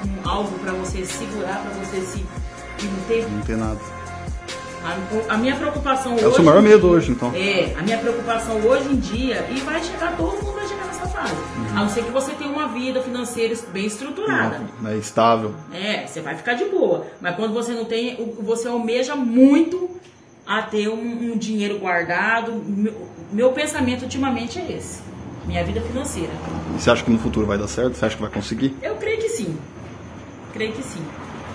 um- 0.04 0.28
algo 0.28 0.58
para 0.58 0.72
você 0.72 1.04
segurar, 1.04 1.62
para 1.62 1.70
você 1.84 2.00
se 2.04 2.18
e 2.18 2.84
não 2.86 3.00
ter? 3.06 3.24
Não 3.30 3.40
tem 3.42 3.54
nada. 3.54 3.78
A, 5.30 5.34
a 5.34 5.38
minha 5.38 5.54
preocupação 5.54 6.12
É 6.14 6.16
hoje. 6.16 6.26
o 6.26 6.32
seu 6.34 6.44
maior 6.44 6.60
medo 6.60 6.88
hoje, 6.88 7.12
então. 7.12 7.32
É, 7.36 7.72
a 7.78 7.82
minha 7.82 7.96
preocupação 7.98 8.56
hoje 8.66 8.88
em 8.90 8.96
dia, 8.96 9.46
e 9.54 9.60
vai 9.60 9.80
chegar, 9.80 10.16
todo 10.16 10.32
mundo 10.42 10.54
vai 10.56 10.66
chegar 10.66 10.86
nessa 10.86 11.06
fase. 11.06 11.32
Uhum. 11.34 11.66
A 11.78 11.80
não 11.82 11.88
ser 11.88 12.02
que 12.04 12.10
você 12.10 12.32
tenha 12.32 12.50
uma 12.50 12.66
vida 12.66 13.00
financeira 13.00 13.54
bem 13.72 13.86
estruturada. 13.86 14.60
Não, 14.82 14.90
é 14.90 14.96
estável. 14.96 15.54
É, 15.72 16.04
você 16.04 16.20
vai 16.20 16.34
ficar 16.36 16.54
de 16.54 16.64
boa. 16.64 17.06
Mas 17.20 17.36
quando 17.36 17.54
você 17.54 17.72
não 17.72 17.84
tem, 17.84 18.34
você 18.42 18.66
almeja 18.66 19.14
muito 19.14 19.88
a 20.46 20.62
ter 20.62 20.88
um, 20.88 21.32
um 21.32 21.36
dinheiro 21.38 21.78
guardado. 21.78 22.52
Meu, 22.66 22.92
meu 23.32 23.52
pensamento 23.52 24.02
ultimamente 24.02 24.58
é 24.58 24.72
esse. 24.72 25.00
Minha 25.46 25.62
vida 25.64 25.80
financeira. 25.80 26.32
E 26.74 26.80
você 26.80 26.90
acha 26.90 27.04
que 27.04 27.10
no 27.10 27.18
futuro 27.18 27.46
vai 27.46 27.58
dar 27.58 27.68
certo? 27.68 27.94
Você 27.96 28.04
acha 28.06 28.16
que 28.16 28.22
vai 28.22 28.30
conseguir? 28.30 28.74
Eu 28.82 28.94
creio 28.96 29.18
que 29.18 29.28
sim. 29.28 29.56
Creio 30.52 30.72
que 30.72 30.82
sim. 30.82 31.02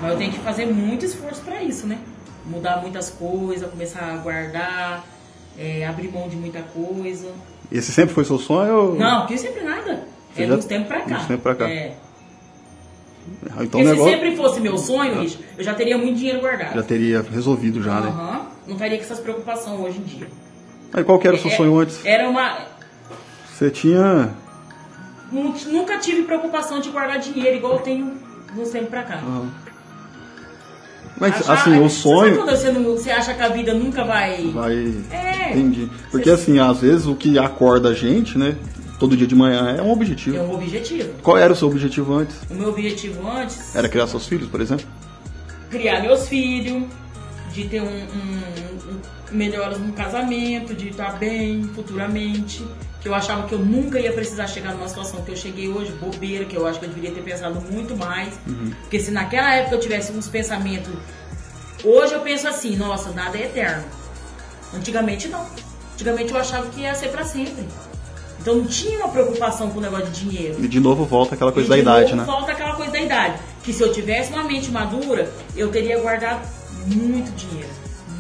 Mas 0.02 0.12
eu 0.12 0.18
tenho 0.18 0.32
que 0.32 0.40
fazer 0.40 0.66
muito 0.68 1.06
esforço 1.06 1.42
para 1.42 1.62
isso, 1.64 1.88
né? 1.88 1.98
Mudar 2.46 2.78
muitas 2.82 3.10
coisas, 3.10 3.70
começar 3.70 4.02
a 4.04 4.18
guardar, 4.18 5.06
é, 5.58 5.86
abrir 5.86 6.12
mão 6.12 6.28
de 6.30 6.36
muita 6.36 6.62
coisa. 6.62 7.28
Esse 7.72 7.92
sempre 7.92 8.14
foi 8.14 8.26
seu 8.26 8.38
sonho? 8.40 8.74
ou- 8.76 8.96
Não, 8.96 9.26
que 9.28 9.38
sempre 9.38 9.62
nada. 9.64 10.04
Você 10.34 10.44
É 10.44 10.48
já- 10.48 10.56
dos 10.56 10.66
tempos 10.66 10.88
pra 10.88 11.02
cá. 11.02 11.16
dos 11.18 11.26
tempos 11.26 11.44
pra 11.44 11.56
cá. 11.56 11.70
É. 11.70 11.96
Então 13.44 13.58
Porque 13.70 13.78
se 13.84 13.84
negócio 13.92 14.12
sempre 14.12 14.36
fosse 14.36 14.60
meu 14.62 14.78
sonho, 14.78 15.28
eu 15.58 15.64
já 15.64 15.74
teria 15.74 15.98
muito 15.98 16.18
dinheiro 16.18 16.40
guardado. 16.40 16.76
já 16.76 16.84
teria 16.84 17.22
resolvido 17.22 17.82
já, 17.84 18.00
né? 18.02 18.08
Aham. 18.10 18.42
Não 18.68 18.74
estaria 18.76 18.98
com 18.98 19.04
essas 19.04 19.20
preocupações 19.20 19.80
hoje 19.80 19.98
em 19.98 20.04
dia. 20.04 20.28
Aí 20.94 21.04
qual 21.04 21.18
que 21.20 21.28
era 21.28 21.36
o 21.36 21.40
seu 21.40 21.50
É- 21.52 21.56
sonho 21.56 21.78
antes? 21.80 22.06
Era 22.06 22.30
uma. 22.30 22.60
Você 23.54 23.70
tinha. 23.70 24.30
nu- 25.32 25.54
Nunca 25.68 25.98
tive 25.98 26.24
preocupação 26.24 26.80
de 26.80 26.90
guardar 26.90 27.20
dinheiro 27.20 27.58
igual 27.58 27.74
eu 27.74 27.80
tenho 27.80 28.14
dos 28.56 28.70
tempos 28.70 28.90
pra 28.90 29.04
cá. 29.04 29.22
Mas 31.20 31.36
Achar- 31.42 31.54
assim, 31.54 31.80
o 31.84 31.90
sonho. 31.90 32.46
você, 32.46 32.72
não- 32.72 32.84
você 32.96 33.12
acha 33.12 33.34
que 33.34 33.42
a 33.42 33.50
vida 33.50 33.74
nunca 33.74 34.06
vai. 34.06 34.48
Vai. 34.54 34.94
É. 35.12 35.50
Entendi. 35.52 35.90
Porque 36.12 36.30
Você- 36.30 36.42
assim, 36.42 36.60
às 36.60 36.80
vezes 36.80 37.06
o 37.06 37.16
que 37.16 37.38
acorda 37.38 37.90
a 37.90 37.94
gente, 37.94 38.38
né? 38.38 38.56
Todo 39.00 39.16
dia 39.16 39.26
de 39.26 39.34
manhã 39.36 39.76
é 39.78 39.82
um 39.82 39.92
objetivo. 39.92 40.38
É 40.38 40.42
um 40.42 40.54
objetivo. 40.54 41.14
Qual 41.24 41.38
era 41.38 41.54
o 41.54 41.56
seu 41.56 41.70
objetivo 41.70 42.14
antes? 42.14 42.36
O 42.50 42.54
meu 42.54 42.70
objetivo 42.70 43.26
antes 43.30 43.74
Era 43.76 43.88
criar 43.88 44.08
seus 44.08 44.28
filhos, 44.28 44.50
por 44.50 44.60
exemplo? 44.62 44.86
criar 45.70 46.02
meus 46.02 46.28
filhos, 46.28 46.84
de 47.54 47.68
ter 47.68 47.80
um, 47.82 47.86
um, 47.86 48.92
um 48.92 49.00
melhoras 49.32 49.78
no 49.80 49.94
casamento, 49.94 50.74
de 50.74 50.90
estar 50.90 51.18
bem 51.20 51.64
futuramente. 51.76 52.66
Que 53.02 53.08
eu 53.08 53.14
achava 53.16 53.48
que 53.48 53.54
eu 53.54 53.60
nunca 53.60 54.00
ia 54.00 54.12
precisar 54.12 54.48
chegar 54.48 54.74
numa 54.74 54.88
situação 54.88 55.22
que 55.22 55.32
eu 55.32 55.36
cheguei 55.38 55.70
hoje, 55.70 55.92
bobeira, 55.94 56.44
que 56.44 56.56
eu 56.58 56.68
acho 56.68 56.80
que 56.80 56.86
eu 56.86 56.90
deveria 56.90 57.12
ter 57.12 57.22
pensado 57.22 57.62
muito 57.62 57.96
mais. 57.96 58.34
Porque 58.82 59.00
se 59.00 59.12
naquela 59.12 59.54
época 59.56 59.76
eu 59.76 59.80
tivesse 59.80 60.12
uns 60.12 60.28
pensamentos. 60.28 60.92
Hoje 61.84 62.14
eu 62.14 62.20
penso 62.22 62.48
assim, 62.48 62.76
nossa, 62.76 63.12
nada 63.12 63.38
é 63.38 63.44
eterno. 63.44 63.86
Antigamente 64.74 65.30
não. 65.30 65.46
Antigamente 65.94 66.34
eu 66.34 66.40
achava 66.40 66.68
que 66.68 66.82
ia 66.82 66.94
ser 66.94 67.10
pra 67.10 67.24
sempre. 67.24 67.66
Então 68.42 68.56
não 68.56 68.66
tinha 68.66 69.00
uma 69.00 69.10
preocupação 69.10 69.70
com 69.70 69.80
o 69.80 69.82
negócio 69.82 70.08
de 70.08 70.26
dinheiro. 70.26 70.64
E 70.64 70.68
de 70.68 70.80
novo 70.80 71.06
volta 71.06 71.36
aquela 71.36 71.52
coisa 71.52 71.68
E 71.68 71.70
da 71.70 71.76
de 71.76 71.82
idade, 71.82 72.16
novo 72.16 72.18
né? 72.18 72.26
Falta 72.26 72.52
aquela 72.52 72.76
coisa 72.76 72.92
da 72.92 73.02
idade. 73.02 73.40
Que 73.64 73.74
se 73.74 73.84
eu 73.84 73.92
tivesse 73.92 74.32
uma 74.32 74.44
mente 74.44 74.72
madura, 74.72 75.32
eu 75.56 75.70
teria 75.70 76.00
guardado 76.00 76.48
muito 76.86 77.32
dinheiro. 77.36 77.70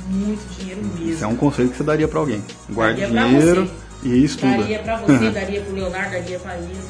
Muito 0.09 0.41
dinheiro 0.59 0.81
mesmo. 0.83 1.11
Isso 1.11 1.23
é 1.23 1.27
um 1.27 1.35
conselho 1.35 1.69
que 1.69 1.77
você 1.77 1.83
daria 1.83 2.07
pra 2.07 2.19
alguém. 2.19 2.43
Guarde 2.69 3.01
Daria 3.01 3.27
dinheiro 3.27 3.71
e 4.03 4.23
estuda. 4.23 4.57
Daria 4.57 4.79
pra 4.79 4.97
você, 4.97 5.29
daria 5.31 5.61
pro 5.61 5.73
Leonardo, 5.73 6.11
daria 6.11 6.39
pra 6.39 6.57
Isa. 6.57 6.89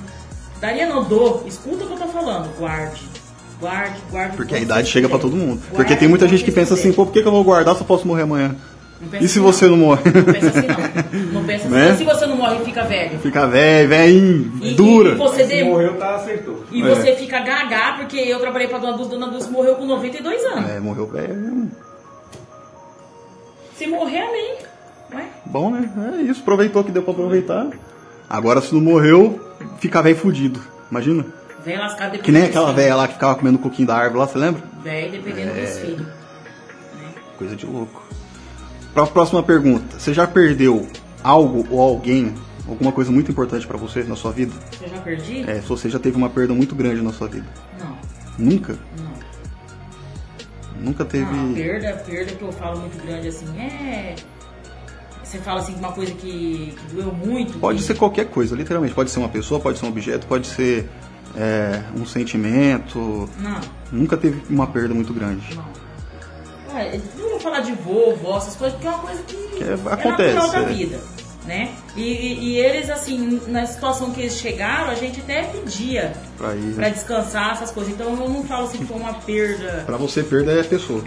Daria 0.59 0.87
não, 0.87 1.03
dou. 1.03 1.43
Escuta 1.47 1.83
o 1.83 1.87
que 1.87 1.93
eu 1.93 1.97
tô 1.97 2.07
falando. 2.07 2.49
Guarde. 2.57 3.01
Guarde, 3.59 3.99
guarde. 4.09 4.37
Porque 4.37 4.55
a 4.55 4.59
idade 4.59 4.89
chega 4.89 5.09
pra 5.09 5.17
quiser. 5.17 5.29
todo 5.29 5.37
mundo. 5.37 5.59
Guarde 5.59 5.75
Porque 5.75 5.95
tem 5.95 6.07
muita 6.07 6.27
gente 6.27 6.43
que 6.43 6.51
pensa 6.51 6.73
assim, 6.73 6.93
pô, 6.93 7.05
por 7.05 7.11
que 7.11 7.21
que 7.21 7.27
eu 7.27 7.31
vou 7.31 7.43
guardar 7.43 7.75
se 7.75 7.81
eu 7.81 7.87
posso 7.87 8.07
morrer 8.07 8.23
amanhã? 8.23 8.55
E 9.01 9.19
se 9.19 9.25
assim, 9.25 9.39
você 9.39 9.65
não 9.67 9.77
morre? 9.77 10.01
Não 10.13 10.23
pensa 10.33 10.49
assim 10.49 10.67
não. 10.67 11.31
Não 11.39 11.43
pensa 11.45 11.65
assim. 11.67 11.73
Né? 11.75 11.91
E 11.93 11.97
se 11.97 12.03
você 12.03 12.25
não 12.25 12.35
morre 12.35 12.57
e 12.61 12.65
fica 12.65 12.83
velho? 12.83 13.19
Fica 13.19 13.47
velho, 13.47 13.87
velhinho, 13.89 14.51
E, 14.61 14.73
dura. 14.75 15.11
E 15.11 15.15
você, 15.15 15.45
Se 15.45 15.55
de- 15.55 15.63
morreu, 15.63 15.97
tá, 15.97 16.15
acertou. 16.15 16.63
e 16.71 16.81
É. 16.81 16.85
você 16.89 17.15
fica 17.15 17.39
gagá, 17.39 17.93
porque 17.93 18.17
eu 18.17 18.39
trabalhei 18.39 18.67
pra 18.67 18.77
Dona 18.77 18.97
Dulce, 18.97 19.09
Dona 19.11 19.27
Dulce 19.27 19.49
morreu 19.49 19.75
com 19.75 19.85
92 19.85 20.43
anos. 20.45 20.69
É, 20.69 20.79
morreu 20.81 21.07
velho. 21.07 21.33
mesmo. 21.33 21.71
Se 23.77 23.87
morrer, 23.87 24.19
amém. 24.21 24.55
Ué? 25.13 25.25
Bom, 25.45 25.71
né? 25.71 25.89
É 26.19 26.21
isso, 26.23 26.41
aproveitou 26.41 26.83
que 26.83 26.91
deu 26.91 27.01
pra 27.01 27.13
aproveitar. 27.13 27.67
Agora, 28.29 28.59
se 28.61 28.73
não 28.73 28.81
morreu, 28.81 29.39
fica 29.79 30.01
velho 30.01 30.17
fudido. 30.17 30.59
Imagina? 30.91 31.25
Velho 31.63 31.79
lascado 31.79 32.17
Que 32.19 32.31
nem 32.31 32.43
aquela 32.43 32.71
velha 32.73 32.95
lá 32.95 33.07
que 33.07 33.13
ficava 33.13 33.35
comendo 33.35 33.57
o 33.57 33.61
coquinho 33.61 33.87
da 33.87 33.95
árvore 33.95 34.19
lá, 34.19 34.27
você 34.27 34.37
lembra? 34.37 34.61
Velho 34.83 35.11
dependendo 35.11 35.57
É. 35.57 35.61
dos 35.61 35.77
filhos. 35.79 36.07
Coisa 37.37 37.55
de 37.55 37.65
louco. 37.65 38.03
Pra 38.99 39.07
próxima 39.07 39.41
pergunta. 39.41 39.97
Você 39.97 40.13
já 40.13 40.27
perdeu 40.27 40.85
algo 41.23 41.65
ou 41.69 41.81
alguém, 41.81 42.33
alguma 42.67 42.91
coisa 42.91 43.09
muito 43.11 43.31
importante 43.31 43.65
pra 43.65 43.77
você 43.77 44.03
na 44.03 44.15
sua 44.15 44.31
vida? 44.33 44.51
Eu 44.81 44.89
já 44.89 44.97
perdi? 44.99 45.49
É, 45.49 45.61
se 45.61 45.67
você 45.69 45.89
já 45.89 45.97
teve 45.97 46.17
uma 46.17 46.29
perda 46.29 46.53
muito 46.53 46.75
grande 46.75 47.01
na 47.01 47.13
sua 47.13 47.27
vida. 47.29 47.45
Não, 47.79 47.97
Nunca? 48.37 48.77
não. 48.97 49.09
Nunca 50.81 51.05
teve. 51.05 51.25
Não, 51.33 51.53
perda, 51.53 51.93
perda 52.05 52.31
que 52.33 52.41
eu 52.41 52.51
falo 52.51 52.79
muito 52.81 53.01
grande 53.05 53.29
assim, 53.29 53.45
é. 53.57 54.15
Você 55.23 55.37
fala 55.37 55.61
assim, 55.61 55.75
uma 55.75 55.91
coisa 55.93 56.11
que, 56.13 56.75
que 56.77 56.95
doeu 56.95 57.13
muito. 57.13 57.57
Pode 57.59 57.77
que- 57.79 57.83
ser 57.85 57.95
qualquer 57.95 58.25
coisa, 58.25 58.53
literalmente. 58.55 58.93
Pode 58.93 59.11
ser 59.11 59.19
uma 59.19 59.29
pessoa, 59.29 59.61
pode 59.61 59.77
ser 59.77 59.85
um 59.85 59.89
objeto, 59.89 60.25
pode 60.27 60.47
ser 60.47 60.89
é, 61.37 61.83
um 61.95 62.05
sentimento. 62.05 63.29
Não, 63.39 63.61
Nunca 63.93 64.17
teve 64.17 64.41
uma 64.49 64.67
perda 64.67 64.93
muito 64.93 65.13
grande. 65.13 65.55
não. 65.55 65.79
É, 66.77 66.99
vou 67.41 67.51
falar 67.51 67.59
de 67.61 67.71
vovó, 67.73 68.37
essas 68.37 68.55
coisas, 68.55 68.73
porque 68.77 68.87
é 68.87 68.91
uma 68.91 68.99
coisa 68.99 69.23
que, 69.23 69.35
Que 69.35 69.63
é- 69.63 69.73
acontece, 69.93 70.35
natural 70.35 70.49
da 70.49 70.59
é. 70.71 70.73
vida. 70.73 70.99
Né? 71.45 71.71
E, 71.95 72.01
e- 72.03 72.57
eles, 72.59 72.89
assim, 72.91 73.41
na 73.47 73.65
situação 73.65 74.11
que 74.11 74.21
eles 74.21 74.37
chegaram, 74.37 74.91
a 74.91 74.95
gente 74.95 75.19
até 75.21 75.43
pedia 75.43 76.13
Pra, 76.37 76.53
ir, 76.55 76.75
pra 76.75 76.89
descansar, 76.89 77.53
essas 77.53 77.71
coisas. 77.71 77.91
Então 77.93 78.07
eu 78.09 78.29
não 78.29 78.43
falo 78.43 78.65
assim 78.67 78.77
que 78.79 78.85
foi 78.85 78.97
uma 78.97 79.13
perda. 79.15 79.83
pra 79.85 79.97
você, 79.97 80.21
perda 80.21 80.51
é 80.51 80.61
a 80.61 80.63
pessoa. 80.65 81.03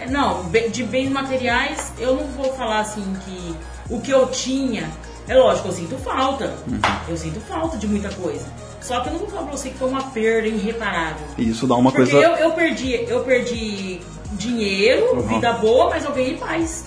É, 0.00 0.06
Não, 0.08 0.44
de 0.70 0.82
bens 0.84 1.10
materiais, 1.10 1.92
eu 1.98 2.14
não 2.16 2.26
vou 2.28 2.52
falar 2.54 2.80
assim 2.80 3.04
que 3.26 3.54
o 3.90 4.00
que 4.00 4.10
eu 4.10 4.26
tinha. 4.28 4.88
É 5.28 5.36
lógico, 5.36 5.68
eu 5.68 5.72
sinto 5.72 5.96
falta. 5.98 6.46
Uhum. 6.66 6.80
Eu 7.08 7.16
sinto 7.16 7.40
falta 7.40 7.76
de 7.76 7.86
muita 7.86 8.08
coisa. 8.10 8.46
Só 8.82 9.00
que 9.00 9.08
eu 9.08 9.12
não 9.12 9.20
vou 9.20 9.28
falar 9.28 9.42
pra 9.44 9.52
você 9.56 9.70
que 9.70 9.78
foi 9.78 9.88
uma 9.88 10.02
perda 10.10 10.48
irreparável. 10.48 11.26
Isso 11.38 11.66
dá 11.66 11.76
uma 11.76 11.92
Porque 11.92 12.10
coisa. 12.10 12.26
eu, 12.26 12.36
eu 12.36 12.52
perdi, 12.52 12.94
eu 13.08 13.20
perdi 13.20 14.00
dinheiro, 14.32 15.14
Uhum. 15.14 15.22
vida 15.28 15.52
boa, 15.54 15.88
mas 15.90 16.04
eu 16.04 16.12
ganhei 16.12 16.36
paz 16.36 16.84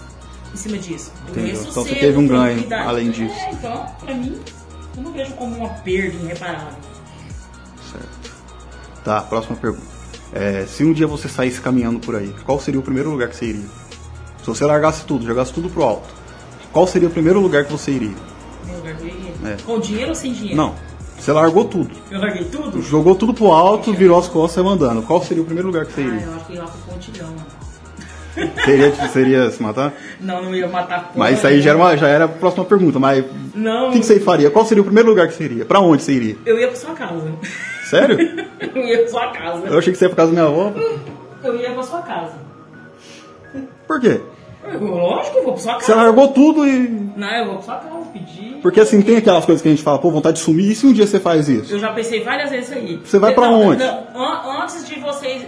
em 0.53 0.57
cima 0.57 0.77
disso. 0.77 1.11
Então 1.29 1.83
você 1.83 1.95
teve 1.95 2.17
um 2.17 2.27
ganho 2.27 2.65
além 2.85 3.11
disso. 3.11 3.33
É, 3.35 3.51
então, 3.51 3.85
pra 4.03 4.13
mim, 4.13 4.39
eu 4.97 5.03
não 5.03 5.11
vejo 5.13 5.33
como 5.33 5.55
uma 5.55 5.69
perda 5.69 6.15
irreparável. 6.23 6.67
Certo. 7.91 8.35
Tá, 9.03 9.21
próxima 9.21 9.55
pergunta. 9.55 9.85
É, 10.33 10.65
se 10.65 10.83
um 10.83 10.91
dia 10.91 11.07
você 11.07 11.29
saísse 11.29 11.61
caminhando 11.61 11.99
por 11.99 12.15
aí, 12.15 12.33
qual 12.45 12.59
seria 12.59 12.79
o 12.79 12.83
primeiro 12.83 13.09
lugar 13.09 13.29
que 13.29 13.35
você 13.37 13.45
iria? 13.45 13.65
Se 14.41 14.47
você 14.47 14.65
largasse 14.65 15.05
tudo, 15.05 15.25
jogasse 15.25 15.53
tudo 15.53 15.69
pro 15.69 15.83
alto, 15.83 16.07
qual 16.73 16.85
seria 16.87 17.07
o 17.07 17.11
primeiro 17.11 17.39
lugar 17.39 17.63
que 17.65 17.71
você 17.71 17.91
iria? 17.91 18.13
Meu 18.65 18.75
lugar 18.77 18.95
que 18.97 19.03
eu 19.03 19.07
iria. 19.07 19.31
É. 19.45 19.57
Com 19.65 19.79
dinheiro 19.79 20.09
ou 20.09 20.15
sem 20.15 20.33
dinheiro? 20.33 20.57
Não, 20.57 20.75
você 21.25 21.31
largou 21.31 21.65
tudo. 21.65 21.89
Eu 22.11 22.19
larguei 22.19 22.43
tudo? 22.45 22.81
Jogou 22.81 23.15
tudo 23.15 23.33
pro 23.33 23.47
alto, 23.51 23.91
virou 23.93 24.17
as 24.19 24.27
costas 24.27 24.51
e 24.51 24.55
saiu 24.55 24.69
andando. 24.69 25.01
Qual 25.01 25.21
seria 25.23 25.41
o 25.41 25.45
primeiro 25.45 25.67
lugar 25.69 25.85
que 25.85 25.93
você 25.93 26.01
Ah, 26.01 26.03
iria? 26.05 26.21
eu 26.21 26.35
acho 26.35 26.45
que 26.45 26.53
ia 26.53 26.61
lá 26.61 26.67
pro 26.67 26.93
pontilhão. 26.93 27.33
Seria, 28.65 28.91
seria 29.07 29.49
se 29.49 29.63
matar? 29.63 29.93
Não, 30.19 30.43
não 30.43 30.53
ia 30.53 30.67
matar 30.67 31.13
Mas 31.15 31.37
isso 31.37 31.47
aí 31.47 31.61
já 31.61 31.69
era, 31.69 31.79
uma- 31.79 31.95
já 31.95 32.07
era 32.09 32.25
a 32.25 32.27
próxima 32.27 32.65
pergunta. 32.65 32.99
Mas 32.99 33.23
o 33.23 33.27
Não. 33.55 33.91
que, 33.91 33.99
que 34.01 34.05
você 34.05 34.19
faria? 34.19 34.51
Qual 34.51 34.65
seria 34.65 34.81
o 34.81 34.85
primeiro 34.85 35.07
lugar 35.09 35.27
que 35.29 35.33
você 35.35 35.45
iria? 35.45 35.63
Pra 35.65 35.79
onde 35.79 36.03
você 36.03 36.11
iria? 36.11 36.35
Eu 36.45 36.59
ia 36.59 36.67
pra 36.67 36.75
sua 36.75 36.93
casa. 36.93 37.31
Sério? 37.89 38.17
Eu 38.75 38.83
ia 38.83 38.97
pra 38.99 39.07
sua 39.07 39.27
casa. 39.31 39.65
Eu 39.67 39.77
achei 39.79 39.93
que 39.93 39.97
você 39.97 40.05
ia 40.05 40.09
pra 40.09 40.17
casa 40.17 40.31
da 40.35 40.41
minha 40.41 40.45
avó. 40.53 40.73
Eu 41.43 41.55
ia 41.59 41.71
pra 41.71 41.83
sua 41.83 42.01
casa. 42.01 42.33
Por 43.87 44.01
quê? 44.01 44.19
Eu, 44.73 44.79
lógico, 44.83 45.37
eu 45.37 45.43
vou 45.43 45.53
pra 45.53 45.61
sua 45.61 45.73
casa. 45.73 45.85
Você 45.85 45.93
largou 45.93 46.27
tudo 46.29 46.67
e. 46.67 46.89
Não, 47.15 47.29
eu 47.29 47.45
vou 47.45 47.53
pra 47.55 47.63
sua 47.63 47.75
casa 47.75 48.05
pedir. 48.11 48.57
Porque 48.61 48.79
assim, 48.79 49.01
tem 49.01 49.17
aquelas 49.17 49.45
coisas 49.45 49.61
que 49.61 49.67
a 49.67 49.71
gente 49.71 49.83
fala, 49.83 49.99
pô, 49.99 50.09
vontade 50.09 50.37
de 50.37 50.43
sumir, 50.43 50.71
e 50.71 50.75
se 50.75 50.85
um 50.87 50.93
dia 50.93 51.05
você 51.05 51.19
faz 51.19 51.47
isso? 51.47 51.73
Eu 51.73 51.79
já 51.79 51.91
pensei 51.93 52.23
várias 52.23 52.49
vezes 52.49 52.71
aí. 52.71 52.97
Você 53.03 53.19
vai 53.19 53.33
pra 53.33 53.49
Não, 53.49 53.61
onde? 53.67 53.83
não, 53.83 54.07
an- 54.15 54.61
antes 54.63 54.87
de 54.87 54.99
vocês, 54.99 55.43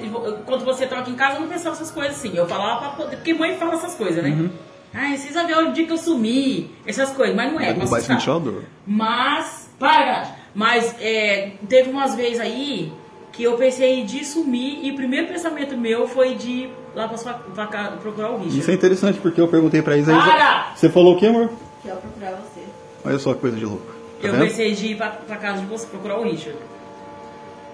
quando 0.45 0.63
você 0.63 0.85
tá 0.85 0.99
aqui 0.99 1.11
em 1.11 1.15
casa, 1.15 1.35
eu 1.37 1.41
não 1.41 1.47
pensava 1.47 1.75
essas 1.75 1.89
coisas 1.91 2.15
assim. 2.15 2.31
Eu 2.35 2.47
falava 2.47 2.79
pra 2.79 2.89
poder, 2.89 3.15
porque 3.17 3.33
mãe 3.33 3.55
fala 3.57 3.73
essas 3.73 3.95
coisas, 3.95 4.23
né? 4.23 4.29
Uhum. 4.29 4.49
Ai, 4.93 5.17
vocês 5.17 5.33
vão 5.33 5.45
ver 5.45 5.57
o 5.57 5.71
dia 5.73 5.85
que 5.85 5.91
eu 5.91 5.97
sumi, 5.97 6.71
essas 6.85 7.09
coisas, 7.11 7.35
mas 7.35 7.51
não 7.51 7.59
é. 7.59 7.65
Vai 7.65 7.73
pra 7.73 7.83
derrubar 7.83 7.97
esse 7.99 8.11
assustar. 8.11 8.35
ventilador. 8.39 8.63
Mas, 8.85 9.69
para, 9.79 10.27
mas 10.55 10.95
é, 11.01 11.51
teve 11.67 11.89
umas 11.89 12.15
vezes 12.15 12.39
aí 12.39 12.91
que 13.31 13.43
eu 13.43 13.53
pensei 13.57 14.03
de 14.03 14.23
sumir 14.25 14.79
e 14.83 14.91
o 14.91 14.95
primeiro 14.95 15.27
pensamento 15.27 15.77
meu 15.77 16.07
foi 16.07 16.33
de 16.35 16.69
lá 16.97 17.07
pra 17.07 17.17
sua 17.17 17.33
pra 17.33 17.67
cá, 17.67 17.93
procurar 18.01 18.31
o 18.31 18.37
Richard. 18.37 18.59
Isso 18.59 18.71
é 18.71 18.73
interessante 18.73 19.19
porque 19.19 19.39
eu 19.39 19.47
perguntei 19.47 19.81
pra 19.83 19.95
Isa. 19.95 20.11
Para! 20.11 20.25
Isa 20.25 20.75
você 20.75 20.89
falou 20.89 21.15
o 21.15 21.19
quê, 21.19 21.27
amor? 21.27 21.49
Que 21.83 21.89
eu 21.89 21.95
procurar 21.95 22.31
você. 22.31 22.61
Olha 23.05 23.19
só 23.19 23.33
que 23.35 23.39
coisa 23.41 23.55
de 23.55 23.65
louco. 23.65 23.85
Tá 24.19 24.27
Eu 24.27 24.33
vendo? 24.33 24.47
pensei 24.47 24.73
de 24.73 24.87
ir 24.87 24.97
pra, 24.97 25.09
pra 25.11 25.35
casa 25.37 25.59
de 25.59 25.67
você 25.67 25.85
procurar 25.85 26.19
o 26.19 26.23
Richard. 26.23 26.57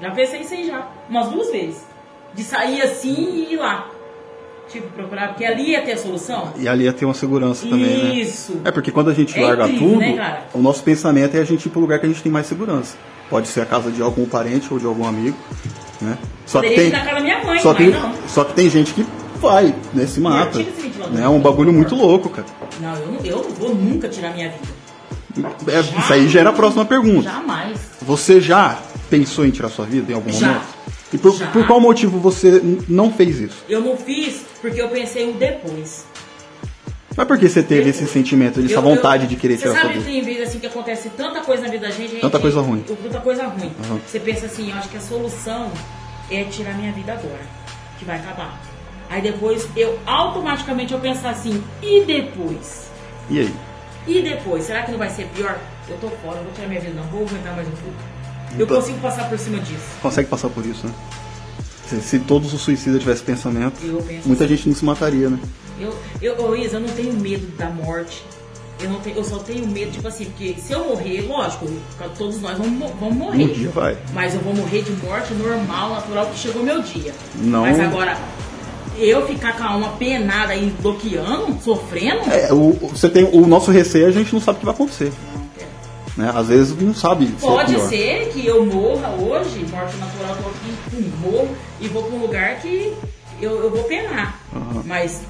Já 0.01 0.11
pensei 0.11 0.41
isso 0.41 0.53
aí 0.53 0.67
já. 0.67 0.87
Umas 1.09 1.29
duas 1.29 1.49
vezes. 1.51 1.85
De 2.33 2.43
sair 2.43 2.81
assim 2.81 3.15
e 3.15 3.53
ir 3.53 3.57
lá. 3.57 3.89
Tipo, 4.67 4.87
procurar, 4.89 5.29
porque 5.29 5.45
ali 5.45 5.71
ia 5.71 5.81
ter 5.81 5.93
a 5.93 5.97
solução. 5.97 6.51
E 6.57 6.67
ali 6.67 6.83
ia 6.85 6.93
ter 6.93 7.05
uma 7.05 7.13
segurança 7.13 7.65
também, 7.67 8.03
né? 8.03 8.15
Isso. 8.15 8.59
É 8.65 8.71
porque 8.71 8.91
quando 8.91 9.09
a 9.09 9.13
gente 9.13 9.37
É 9.39 9.41
larga 9.45 9.65
incrível, 9.67 9.89
tudo, 9.89 9.99
né, 9.99 10.41
o 10.53 10.57
nosso 10.59 10.83
pensamento 10.83 11.35
é 11.35 11.39
a 11.39 11.43
gente 11.45 11.65
ir 11.65 11.69
pro 11.69 11.79
lugar 11.79 11.99
que 11.99 12.05
a 12.05 12.09
gente 12.09 12.21
tem 12.23 12.31
mais 12.31 12.47
segurança. 12.47 12.97
Pode 13.29 13.47
ser 13.47 13.61
a 13.61 13.65
casa 13.65 13.91
de 13.91 14.01
algum 14.01 14.25
parente 14.25 14.67
ou 14.71 14.79
de 14.79 14.85
algum 14.85 15.07
amigo, 15.07 15.37
né? 16.01 16.17
Só 16.45 16.61
que 16.61 16.69
tem, 16.69 16.89
na 16.89 16.99
casa 16.99 17.15
da 17.15 17.21
minha 17.21 17.43
mãe, 17.43 17.59
só, 17.59 17.73
tem, 17.73 17.89
não. 17.89 18.13
só 18.27 18.43
que 18.43 18.53
tem 18.53 18.69
gente 18.69 18.93
que 18.93 19.05
vai, 19.39 19.73
né? 19.93 20.05
Se 20.05 20.19
mata. 20.19 20.59
né? 20.59 21.23
É 21.23 21.29
um 21.29 21.39
bagulho 21.39 21.73
muito 21.73 21.95
louco, 21.95 22.29
cara. 22.29 22.47
Não, 22.79 22.95
eu 22.95 23.07
não, 23.07 23.25
eu 23.25 23.43
não 23.43 23.49
vou 23.51 23.75
nunca 23.75 24.07
tirar 24.07 24.33
minha 24.33 24.49
vida. 24.49 24.83
É, 25.67 25.79
isso 25.79 26.13
aí 26.13 26.27
gera 26.27 26.51
a 26.51 26.53
próxima 26.53 26.85
pergunta. 26.85 27.23
Jamais. 27.23 27.79
Você 28.01 28.39
já 28.39 28.77
pensou 29.09 29.45
em 29.45 29.51
tirar 29.51 29.69
sua 29.69 29.85
vida 29.85 30.11
em 30.11 30.15
algum 30.15 30.31
Já. 30.31 30.47
momento? 30.47 30.67
E 31.11 31.17
por, 31.17 31.33
por 31.49 31.67
qual 31.67 31.79
motivo 31.79 32.19
você 32.19 32.61
não 32.87 33.11
fez 33.11 33.39
isso? 33.39 33.63
Eu 33.69 33.81
não 33.81 33.95
fiz 33.95 34.41
porque 34.61 34.81
eu 34.81 34.89
pensei 34.89 35.29
o 35.29 35.33
depois. 35.33 36.05
Mas 37.15 37.27
por 37.27 37.37
que 37.37 37.47
você 37.47 37.61
teve 37.61 37.89
esse 37.91 38.07
sentimento, 38.07 38.59
essa 38.59 38.73
Eu- 38.73 38.81
vontade 38.81 39.23
eu- 39.23 39.29
de 39.29 39.35
querer 39.35 39.55
Você 39.57 39.63
tirar 39.67 39.73
sua 39.73 39.81
sabe 39.83 39.99
que 39.99 40.05
tem 40.05 40.21
vezes 40.23 40.49
assim 40.49 40.59
que 40.59 40.65
acontece 40.67 41.09
tanta 41.09 41.41
coisa 41.41 41.63
na 41.63 41.69
vida 41.69 41.87
da 41.87 41.93
gente. 41.93 42.15
Tanta 42.19 42.39
coisa 42.39 42.59
ruim. 42.61 42.81
Tanta 42.81 43.19
coisa 43.19 43.43
ruim. 43.47 43.71
Uhum. 43.89 43.99
Você 44.07 44.19
pensa 44.19 44.45
assim, 44.47 44.71
eu 44.71 44.77
acho 44.77 44.89
que 44.89 44.97
a 44.97 45.01
solução 45.01 45.71
é 46.31 46.43
tirar 46.45 46.73
minha 46.75 46.91
vida 46.91 47.13
agora, 47.13 47.41
que 47.99 48.05
vai 48.05 48.17
acabar. 48.17 48.59
Aí 49.09 49.21
depois 49.21 49.67
eu 49.75 49.99
automaticamente 50.05 50.91
eu 50.93 50.99
pensar 50.99 51.29
assim, 51.29 51.63
e 51.83 52.01
depois? 52.03 52.87
E 53.29 53.39
aí? 53.41 53.53
E 54.07 54.21
depois? 54.21 54.63
Será 54.63 54.81
que 54.83 54.91
não 54.91 54.97
vai 54.97 55.09
ser 55.09 55.27
pior? 55.35 55.57
Eu 55.87 55.97
tô 55.97 56.07
fora, 56.09 56.37
eu 56.37 56.43
vou 56.45 56.53
tirar 56.53 56.67
minha 56.67 56.81
vida, 56.81 56.93
não 56.95 57.03
vou 57.09 57.27
aguentar 57.27 57.55
mais 57.55 57.67
um 57.67 57.71
pouco. 57.71 57.97
Eu 58.57 58.65
Então- 58.65 58.77
consigo 58.77 58.99
passar 58.99 59.29
por 59.29 59.37
cima 59.37 59.59
disso. 59.59 59.83
Consegue 60.01 60.27
passar 60.29 60.49
por 60.49 60.65
isso, 60.65 60.87
né? 60.87 60.93
Se, 61.87 62.01
se 62.01 62.19
todos 62.19 62.53
os 62.53 62.61
suicidas 62.61 63.01
tivessem 63.01 63.25
pensamento, 63.25 63.75
Eu 63.83 64.03
muita 64.25 64.47
gente 64.47 64.67
não 64.67 64.75
se 64.75 64.83
mataria, 64.85 65.29
né? 65.29 65.37
Eu, 65.83 65.93
eu, 66.21 66.45
ô, 66.45 66.55
Isa, 66.55 66.77
eu 66.77 66.81
não 66.81 66.89
tenho 66.89 67.13
medo 67.13 67.45
da 67.57 67.69
morte. 67.69 68.23
Eu, 68.81 68.89
não 68.89 68.99
tenho, 68.99 69.17
eu 69.17 69.23
só 69.23 69.37
tenho 69.37 69.65
medo, 69.67 69.91
tipo 69.91 70.07
assim, 70.07 70.25
porque 70.25 70.55
se 70.59 70.73
eu 70.73 70.85
morrer, 70.85 71.21
lógico, 71.27 71.67
todos 72.17 72.41
nós 72.41 72.57
vamos, 72.57 72.73
mo- 72.73 72.93
vamos 72.99 73.15
morrer. 73.15 73.43
Um 73.45 73.47
dia 73.53 73.69
vai. 73.69 73.97
Mas 74.13 74.33
eu 74.33 74.41
vou 74.41 74.53
morrer 74.53 74.81
de 74.81 74.91
morte 75.05 75.33
normal, 75.35 75.89
natural, 75.91 76.25
que 76.27 76.37
chegou 76.39 76.63
meu 76.63 76.81
dia. 76.81 77.13
Não. 77.35 77.61
Mas 77.61 77.79
agora, 77.79 78.17
eu 78.97 79.25
ficar 79.27 79.55
com 79.57 79.63
a 79.63 79.67
alma 79.69 79.89
penada 79.99 80.53
aí, 80.53 80.73
bloqueando, 80.81 81.57
sofrendo, 81.63 82.29
É, 82.29 82.51
o, 82.51 82.71
você 82.91 83.07
tem, 83.09 83.23
o 83.31 83.45
nosso 83.47 83.71
receio 83.71 84.07
a 84.07 84.11
gente 84.11 84.33
não 84.33 84.41
sabe 84.41 84.57
o 84.57 84.59
que 84.59 84.65
vai 84.65 84.73
acontecer. 84.75 85.13
Né? 86.17 86.31
Às 86.35 86.47
vezes 86.47 86.75
não 86.79 86.93
sabe 86.93 87.25
é 87.25 87.41
pode 87.41 87.73
pior. 87.73 87.89
ser 87.89 88.29
que 88.33 88.45
eu 88.45 88.63
morra 88.65 89.09
hoje, 89.19 89.65
morte 89.71 89.95
natural, 89.97 90.37
tô 90.43 90.49
aqui, 90.49 91.11
morro 91.21 91.49
e 91.81 91.87
vou 91.87 92.03
pra 92.03 92.15
um 92.15 92.21
lugar 92.21 92.59
que 92.59 92.93
eu, 93.41 93.63
eu 93.63 93.69
vou 93.71 93.83
penar. 93.85 94.39
Aham. 94.55 94.83
Mas 94.85 95.21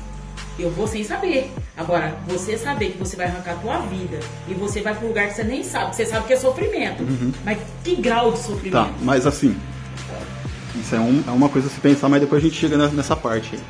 eu 0.59 0.69
vou 0.71 0.87
sem 0.87 1.03
saber. 1.03 1.51
Agora, 1.75 2.15
você 2.27 2.57
saber 2.57 2.91
que 2.91 2.97
você 2.97 3.15
vai 3.15 3.25
arrancar 3.27 3.51
a 3.53 3.55
tua 3.55 3.77
vida 3.79 4.19
e 4.47 4.53
você 4.53 4.81
vai 4.81 4.93
pra 4.95 5.05
um 5.05 5.07
lugar 5.09 5.27
que 5.27 5.33
você 5.35 5.43
nem 5.43 5.63
sabe, 5.63 5.89
que 5.91 5.95
você 5.97 6.05
sabe 6.05 6.27
que 6.27 6.33
é 6.33 6.37
sofrimento. 6.37 7.03
Mas 7.43 7.57
que 7.83 7.95
grau 7.95 8.31
de 8.31 8.39
sofrimento? 8.39 8.77
Uhum. 8.77 8.85
Tá, 8.85 8.91
mas 9.01 9.25
assim, 9.25 9.55
isso 10.79 10.95
é, 10.95 10.99
um- 10.99 11.23
é 11.27 11.31
uma 11.31 11.49
coisa 11.49 11.67
a 11.67 11.71
se 11.71 11.79
pensar, 11.79 12.09
mas 12.09 12.21
depois 12.21 12.41
a 12.43 12.45
gente 12.45 12.59
chega 12.59 12.77
nessa- 12.89 13.15
parte 13.15 13.55
aí. 13.55 13.61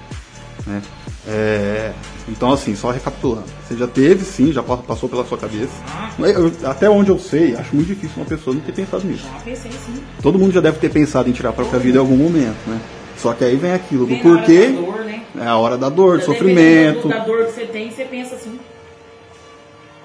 Né? 0.65 0.82
É, 1.28 1.91
então, 2.28 2.52
assim, 2.52 2.76
só 2.76 2.91
recapitulando. 2.91 3.46
Você 3.67 3.78
já 3.78 3.88
teve, 3.88 4.24
sim, 4.26 4.52
já 4.52 4.62
pa- 4.63 4.78
passou 4.78 5.08
pela 5.10 5.26
sua 5.26 5.38
cabeça. 5.38 5.72
Ah. 5.89 6.10
Eu- 6.19 6.52
até 6.69 6.89
onde 6.89 7.10
eu 7.10 7.19
sei, 7.19 7.56
acho 7.56 7.74
muito 7.76 7.88
difícil 7.88 8.12
uma 8.17 8.26
pessoa 8.26 8.54
não 8.54 8.62
ter 8.62 8.72
pensado 8.74 9.06
nisso. 9.06 9.24
Já 9.32 9.39
pensei 9.39 9.72
sim. 9.72 10.02
Todo 10.22 10.38
mundo 10.39 10.54
já 10.54 10.62
deve 10.62 10.80
ter 10.80 10.89
pensado 10.89 11.30
em 11.30 11.34
tirar 11.34 11.50
a 11.50 11.54
própria 11.54 11.80
vida 11.80 11.98
em 11.98 12.00
algum 12.02 12.15
momento, 12.17 12.58
né? 12.67 12.80
Só 13.17 13.34
que 13.34 13.43
aí 13.46 13.56
vem 13.56 13.72
aquilo 13.74 14.06
do 14.06 14.15
porquê? 14.17 14.74
É 15.39 15.46
a 15.48 15.58
hora 15.58 15.78
da 15.78 15.89
dor, 15.89 16.19
do 16.19 16.26
sofrimento, 16.26 17.08
Da 17.08 17.19
dor 17.19 17.46
que 17.46 17.52
você 17.54 17.65
tem, 17.65 17.89
você 17.91 18.06
pensa 18.06 18.36
assim. 18.36 18.60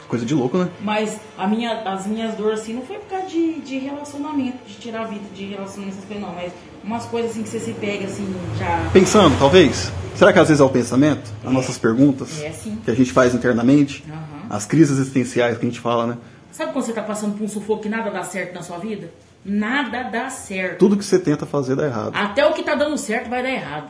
coisa 0.08 0.24
de 0.24 0.34
louco, 0.34 0.56
né? 0.56 0.68
Mas 0.80 1.18
a 1.36 1.46
minha, 1.46 1.82
as 1.82 2.06
minhas 2.06 2.34
dores 2.34 2.60
assim 2.60 2.72
não 2.74 2.82
foi 2.82 2.96
por 2.96 3.08
causa 3.10 3.26
de, 3.26 3.60
de 3.60 3.78
relacionamento, 3.78 4.58
de 4.66 4.74
tirar 4.74 5.02
a 5.02 5.04
vida 5.04 5.24
de 5.34 5.44
relacionamento, 5.46 5.96
essas 5.98 6.06
coisas 6.08 6.24
não. 6.26 6.34
Mas 6.34 6.52
umas 6.82 7.04
coisas 7.04 7.30
assim 7.32 7.42
que 7.42 7.48
você 7.50 7.60
se 7.60 7.72
pega 7.74 8.06
assim, 8.06 8.34
já. 8.58 8.88
Pensando, 8.92 9.38
talvez. 9.38 9.92
Será 10.14 10.32
que 10.32 10.38
às 10.38 10.48
vezes 10.48 10.60
é 10.60 10.64
o 10.64 10.68
pensamento? 10.70 11.30
As 11.44 11.52
nossas 11.52 11.78
perguntas 11.78 12.42
É, 12.42 12.50
sim. 12.50 12.78
que 12.84 12.90
a 12.90 12.94
gente 12.94 13.12
faz 13.12 13.34
internamente? 13.34 14.02
Aham. 14.08 14.46
As 14.50 14.64
crises 14.64 14.98
existenciais 14.98 15.58
que 15.58 15.66
a 15.66 15.68
gente 15.68 15.78
fala, 15.80 16.06
né? 16.06 16.16
Sabe 16.50 16.72
quando 16.72 16.86
você 16.86 16.92
tá 16.92 17.02
passando 17.02 17.36
por 17.36 17.44
um 17.44 17.48
sufoco 17.48 17.82
que 17.82 17.88
nada 17.88 18.10
dá 18.10 18.24
certo 18.24 18.54
na 18.54 18.62
sua 18.62 18.78
vida? 18.78 19.10
Nada 19.44 20.02
dá 20.04 20.28
certo. 20.30 20.78
Tudo 20.78 20.96
que 20.96 21.04
você 21.04 21.18
tenta 21.18 21.44
fazer 21.46 21.76
dá 21.76 21.84
errado. 21.86 22.12
Até 22.14 22.44
o 22.46 22.52
que 22.52 22.62
tá 22.62 22.74
dando 22.74 22.96
certo 22.98 23.28
vai 23.30 23.42
dar 23.42 23.50
errado. 23.50 23.88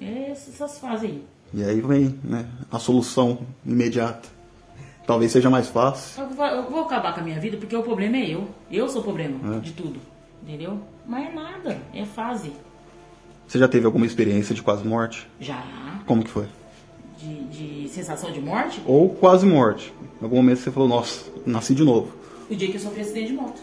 É 0.00 0.30
essas 0.30 0.78
fases 0.78 1.10
aí. 1.10 1.24
E 1.52 1.62
aí 1.62 1.80
vem 1.80 2.18
né, 2.24 2.46
a 2.70 2.78
solução 2.78 3.38
imediata. 3.64 4.28
Talvez 5.06 5.30
seja 5.32 5.50
mais 5.50 5.68
fácil. 5.68 6.22
Eu 6.22 6.30
vou, 6.30 6.46
eu 6.46 6.70
vou 6.70 6.80
acabar 6.84 7.14
com 7.14 7.20
a 7.20 7.22
minha 7.22 7.38
vida 7.38 7.56
porque 7.56 7.76
o 7.76 7.82
problema 7.82 8.16
é 8.16 8.30
eu. 8.30 8.48
Eu 8.70 8.88
sou 8.88 9.00
o 9.02 9.04
problema 9.04 9.56
É. 9.56 9.60
de 9.60 9.72
tudo. 9.72 10.00
Entendeu? 10.42 10.78
Mas 11.06 11.28
é 11.28 11.32
nada. 11.32 11.78
É 11.92 12.04
fase. 12.04 12.52
Você 13.46 13.58
já 13.58 13.68
teve 13.68 13.84
alguma 13.86 14.06
experiência 14.06 14.54
de 14.54 14.62
quase 14.62 14.84
morte? 14.86 15.28
Já. 15.38 15.62
Como 16.06 16.24
que 16.24 16.30
foi? 16.30 16.46
De, 17.18 17.44
de 17.84 17.88
sensação 17.88 18.32
de 18.32 18.40
morte, 18.40 18.82
Ou 18.86 19.10
quase 19.10 19.46
morte. 19.46 19.92
Em 20.20 20.24
algum 20.24 20.36
momento 20.36 20.58
você 20.58 20.70
falou, 20.70 20.88
nossa, 20.88 21.30
nasci 21.46 21.74
de 21.74 21.84
novo. 21.84 22.12
o 22.50 22.54
dia 22.54 22.68
que 22.68 22.76
eu 22.76 22.80
sofri 22.80 23.02
acidente 23.02 23.28
de 23.28 23.32
moto. 23.34 23.60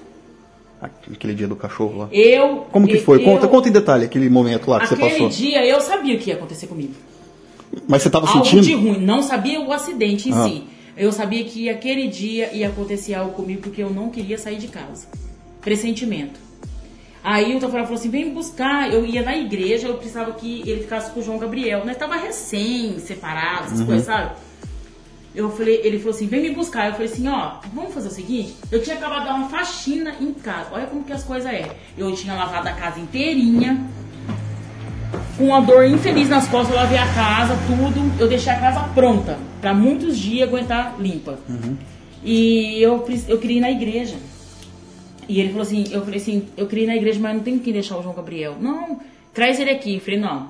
Aquele 0.82 1.36
dia 1.36 1.48
do 1.48 1.56
cachorro 1.56 1.98
lá. 2.00 2.10
Eu. 2.12 2.66
Como 2.72 2.88
que 2.88 2.98
foi? 3.00 3.24
Conta, 3.24 3.46
eu- 3.46 3.50
conta 3.50 3.70
em 3.70 3.72
detalhe 3.72 4.06
aquele 4.06 4.30
momento 4.30 4.70
lá 4.70 4.80
que 4.80 4.88
você 4.88 4.94
Aquele 4.96 5.10
passou. 5.12 5.30
dia 5.30 5.66
eu 5.66 5.80
sabia 5.80 6.16
o 6.16 6.20
que 6.20 6.30
ia 6.32 6.36
acontecer 6.36 6.66
comigo. 6.68 6.94
Mas 7.88 8.02
você 8.02 8.08
estava 8.10 8.28
algo 8.28 8.44
sentindo? 8.44 8.64
de 8.64 8.74
ruim. 8.74 9.00
Não 9.00 9.22
sabia 9.22 9.62
o 9.62 9.72
acidente 9.72 10.30
em 10.30 10.34
Ah. 10.34 10.44
si. 10.48 10.64
Eu 10.98 11.12
sabia 11.12 11.44
que 11.44 11.70
aquele 11.70 12.08
dia 12.08 12.52
ia 12.54 12.68
acontecer 12.68 13.14
algo 13.14 13.32
comigo 13.34 13.62
porque 13.62 13.82
eu 13.82 13.90
não 13.90 14.10
queria 14.10 14.38
sair 14.38 14.58
de 14.58 14.68
casa. 14.68 15.08
Pressentimento. 15.62 16.40
Aí 17.24 17.56
o 17.56 17.60
Tafarel 17.60 17.86
falou 17.86 18.00
assim: 18.00 18.10
vem 18.10 18.26
me 18.26 18.32
buscar. 18.32 18.92
Eu 18.92 19.06
ia 19.06 19.22
na 19.22 19.38
igreja, 19.38 19.88
eu 19.88 19.94
precisava 19.96 20.32
que 20.34 20.62
ele 20.68 20.82
ficasse 20.82 21.12
com 21.12 21.20
o 21.20 21.24
João 21.24 21.38
Gabriel. 21.38 21.86
Nós 21.86 21.96
tava 21.98 22.16
recém 22.16 22.98
separados, 23.00 23.68
essas 23.68 23.80
Uhum. 23.82 23.86
coisas, 23.86 24.06
sabe? 24.06 24.32
Eu 25.34 25.50
falei, 25.50 25.80
ele 25.84 25.98
falou 25.98 26.14
assim, 26.14 26.28
vem 26.28 26.42
me 26.42 26.52
buscar. 26.52 26.88
Eu 26.88 26.94
falei 26.94 27.08
assim, 27.08 27.28
ó, 27.28 27.54
vamos 27.74 27.94
fazer 27.94 28.10
o 28.10 28.12
seguinte, 28.12 28.56
eu 28.72 28.82
tinha 28.82 28.98
acabado 28.98 29.22
de 29.22 29.26
dar 29.28 29.36
uma 29.36 29.50
faxina 29.50 30.16
em 30.20 30.34
casa. 30.34 30.70
Olha 30.72 30.88
como 30.88 31.04
que 31.04 31.14
as 31.14 31.24
coisas 31.24 31.50
é. 31.52 31.70
Eu 31.98 32.14
tinha 32.14 32.34
lavado 32.34 32.68
a 32.68 32.74
casa 32.74 33.00
inteirinha, 33.00 33.86
com 35.38 35.46
uma 35.46 35.62
dor 35.62 35.86
infeliz 35.86 36.30
nas 36.30 36.48
costas, 36.48 36.76
eu 36.76 36.82
lavei 36.82 36.98
a 36.98 37.14
casa, 37.14 37.58
tudo. 37.66 38.22
Eu 38.22 38.28
deixei 38.28 38.52
a 38.52 38.60
casa 38.60 38.82
pronta, 38.94 39.40
pra 39.60 39.74
muitos 39.74 40.18
dias 40.18 40.48
aguentar 40.48 40.96
limpa. 41.00 41.40
E 42.24 42.82
eu, 42.82 43.06
eu 43.28 43.38
queria 43.40 43.58
ir 43.58 43.62
na 43.62 43.72
igreja. 43.72 44.18
E 45.28 45.40
ele 45.40 45.50
falou 45.50 45.64
assim, 45.64 45.86
eu 45.92 46.04
falei 46.04 46.20
assim, 46.20 46.48
eu 46.58 46.68
queria 46.68 46.84
ir 46.84 46.88
na 46.88 46.96
igreja, 46.96 47.20
mas 47.20 47.36
não 47.36 47.42
tem 47.42 47.58
quem 47.58 47.72
deixar 47.72 47.98
o 47.98 48.04
João 48.04 48.14
Gabriel. 48.14 48.58
Não, 48.60 49.00
traz 49.34 49.60
ele 49.60 49.70
aqui. 49.70 49.96
Eu 49.96 50.02
falei, 50.02 50.20
não, 50.20 50.50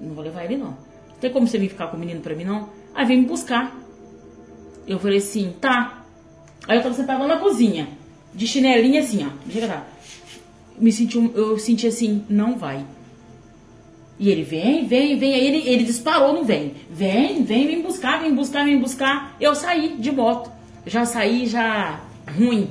não 0.00 0.14
vou 0.14 0.22
levar 0.22 0.44
ele 0.44 0.56
não. 0.56 0.68
Não 0.68 1.20
tem 1.20 1.30
como 1.30 1.46
você 1.46 1.58
vir 1.58 1.70
ficar 1.70 1.88
com 1.88 1.96
o 1.96 2.00
menino 2.00 2.20
pra 2.20 2.34
mim, 2.34 2.44
não? 2.44 2.68
Aí 2.94 3.04
vem 3.04 3.20
me 3.20 3.26
buscar. 3.26 3.74
Eu 4.86 4.98
falei 4.98 5.18
assim, 5.18 5.54
tá. 5.60 6.04
Aí 6.68 6.78
eu 6.78 6.82
tava 6.82 6.94
sentada 6.94 7.20
lá 7.20 7.34
na 7.34 7.40
cozinha, 7.40 7.88
de 8.34 8.46
chinelinha 8.46 9.00
assim, 9.00 9.26
ó. 9.26 9.66
Lá. 9.66 9.86
Me 10.78 10.92
senti, 10.92 11.16
eu 11.34 11.58
senti 11.58 11.86
assim, 11.86 12.24
não 12.28 12.56
vai. 12.56 12.84
E 14.18 14.30
ele 14.30 14.42
vem, 14.42 14.86
vem, 14.86 15.18
vem. 15.18 15.34
Aí 15.34 15.46
ele, 15.46 15.68
ele 15.68 15.84
disparou, 15.84 16.32
não 16.32 16.44
vem. 16.44 16.74
Vem, 16.90 17.42
vem, 17.44 17.66
vem 17.66 17.82
buscar, 17.82 18.20
vem 18.20 18.34
buscar, 18.34 18.64
vem 18.64 18.78
buscar. 18.78 19.36
Eu 19.40 19.54
saí 19.54 19.96
de 19.98 20.10
moto. 20.10 20.50
Já 20.86 21.04
saí 21.04 21.46
já 21.46 22.00
ruim. 22.36 22.68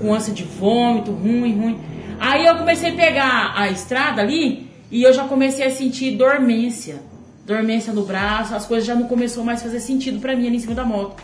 Com 0.00 0.14
ânsia 0.14 0.32
de 0.32 0.42
vômito, 0.42 1.12
ruim, 1.12 1.54
ruim. 1.54 1.78
Aí 2.18 2.46
eu 2.46 2.56
comecei 2.56 2.90
a 2.90 2.94
pegar 2.94 3.52
a 3.54 3.70
estrada 3.70 4.22
ali 4.22 4.70
e 4.90 5.02
eu 5.02 5.12
já 5.12 5.24
comecei 5.24 5.66
a 5.66 5.70
sentir 5.70 6.16
dormência. 6.16 7.02
Dormência 7.44 7.92
no 7.92 8.04
braço, 8.04 8.54
as 8.54 8.66
coisas 8.66 8.86
já 8.86 8.94
não 8.94 9.06
começou 9.06 9.44
mais 9.44 9.60
a 9.60 9.64
fazer 9.64 9.80
sentido 9.80 10.18
pra 10.18 10.34
mim 10.34 10.46
ali 10.46 10.56
em 10.56 10.60
cima 10.60 10.74
da 10.74 10.84
moto. 10.84 11.22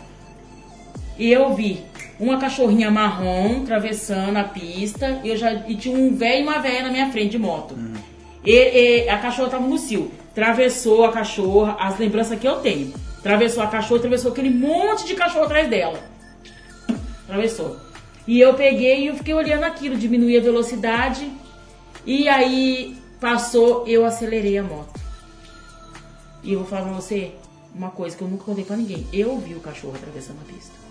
E 1.17 1.31
eu 1.31 1.53
vi 1.53 1.83
uma 2.19 2.37
cachorrinha 2.37 2.89
marrom 2.89 3.63
atravessando 3.63 4.37
a 4.37 4.43
pista 4.43 5.19
e, 5.23 5.29
eu 5.29 5.37
já, 5.37 5.53
e 5.67 5.75
tinha 5.75 5.97
um 5.97 6.15
velho 6.15 6.41
e 6.41 6.43
uma 6.43 6.59
velha 6.59 6.83
na 6.83 6.91
minha 6.91 7.11
frente 7.11 7.31
de 7.31 7.39
moto. 7.39 7.75
E, 8.45 9.03
e 9.05 9.09
a 9.09 9.17
cachorra 9.17 9.49
tava 9.49 9.67
no 9.67 9.77
cio. 9.77 10.11
Atravessou 10.31 11.05
a 11.05 11.11
cachorra, 11.11 11.77
as 11.79 11.97
lembranças 11.97 12.39
que 12.39 12.47
eu 12.47 12.55
tenho. 12.57 12.93
Atravessou 13.19 13.63
a 13.63 13.67
cachorra, 13.67 13.99
atravessou 13.99 14.31
aquele 14.31 14.49
monte 14.49 15.05
de 15.05 15.15
cachorro 15.15 15.45
atrás 15.45 15.69
dela. 15.69 15.99
Atravessou. 17.23 17.77
E 18.27 18.39
eu 18.39 18.53
peguei 18.53 19.03
e 19.03 19.07
eu 19.07 19.15
fiquei 19.15 19.33
olhando 19.33 19.63
aquilo, 19.63 19.95
diminuí 19.95 20.37
a 20.37 20.41
velocidade. 20.41 21.31
E 22.05 22.27
aí 22.27 22.97
passou, 23.19 23.87
eu 23.87 24.05
acelerei 24.05 24.57
a 24.57 24.63
moto. 24.63 24.99
E 26.43 26.53
eu 26.53 26.59
vou 26.59 26.67
falar 26.67 26.83
pra 26.83 26.93
você 26.93 27.31
uma 27.73 27.89
coisa 27.89 28.15
que 28.15 28.21
eu 28.21 28.27
nunca 28.27 28.43
contei 28.43 28.65
pra 28.65 28.75
ninguém. 28.75 29.07
Eu 29.13 29.37
vi 29.37 29.53
o 29.53 29.59
cachorro 29.59 29.95
atravessando 29.95 30.39
a 30.41 30.53
pista. 30.53 30.82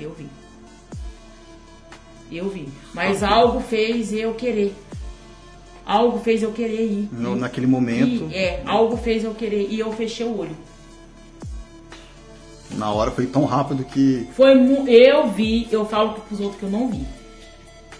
Eu 0.00 0.12
vi. 0.12 0.26
Eu 2.32 2.48
vi. 2.48 2.68
Mas 2.94 3.22
algo 3.22 3.60
fez 3.60 4.12
eu 4.12 4.34
querer. 4.34 4.74
Algo 5.84 6.20
fez 6.20 6.42
eu 6.42 6.52
querer 6.52 6.86
ir. 6.86 7.08
No- 7.12 7.34
naquele 7.36 7.66
momento, 7.66 8.28
E, 8.30 8.34
é, 8.36 8.62
algo 8.66 8.96
fez 8.96 9.24
eu 9.24 9.34
querer. 9.34 9.66
E 9.70 9.78
eu 9.80 9.92
fechei 9.92 10.24
o 10.26 10.38
olho. 10.38 10.56
na 12.70 12.90
hora 12.92 13.10
foi 13.10 13.26
tão 13.26 13.44
rápido 13.44 13.84
que. 13.84 14.28
Foi 14.34 14.52
eu 14.88 15.28
vi, 15.30 15.68
eu 15.72 15.84
falo 15.84 16.14
pros 16.20 16.38
outros 16.40 16.58
que 16.60 16.62
eu 16.64 16.70
não 16.70 16.88
vi. 16.88 17.04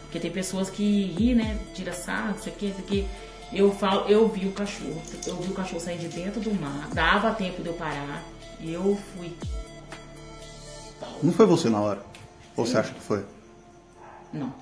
Porque 0.02 0.20
tem 0.20 0.30
pessoas 0.30 0.70
que 0.70 1.04
ri, 1.18 1.34
né? 1.34 1.58
Tira 1.74 1.92
sarro, 1.92 2.36
isso 2.38 2.48
aqui, 2.48 2.66
isso 2.66 2.78
aqui. 2.78 3.06
Eu 3.52 3.72
falo, 3.72 4.08
eu 4.08 4.28
vi 4.28 4.46
o 4.46 4.52
cachorro. 4.52 5.02
Eu 5.26 5.36
vi 5.36 5.50
o 5.50 5.54
cachorro 5.54 5.80
sair 5.80 5.98
de 5.98 6.06
dentro 6.08 6.40
do 6.40 6.54
mar. 6.54 6.88
Dava 6.92 7.32
tempo 7.32 7.62
de 7.62 7.68
eu 7.68 7.74
parar. 7.74 8.22
E 8.60 8.72
eu 8.72 8.96
fui. 9.16 9.32
Não 11.22 11.32
foi 11.32 11.46
você 11.46 11.68
na 11.68 11.80
hora. 11.80 12.02
Ou 12.56 12.66
você 12.66 12.78
acha 12.78 12.92
que 12.92 13.00
foi? 13.00 13.24
Não. 14.32 14.52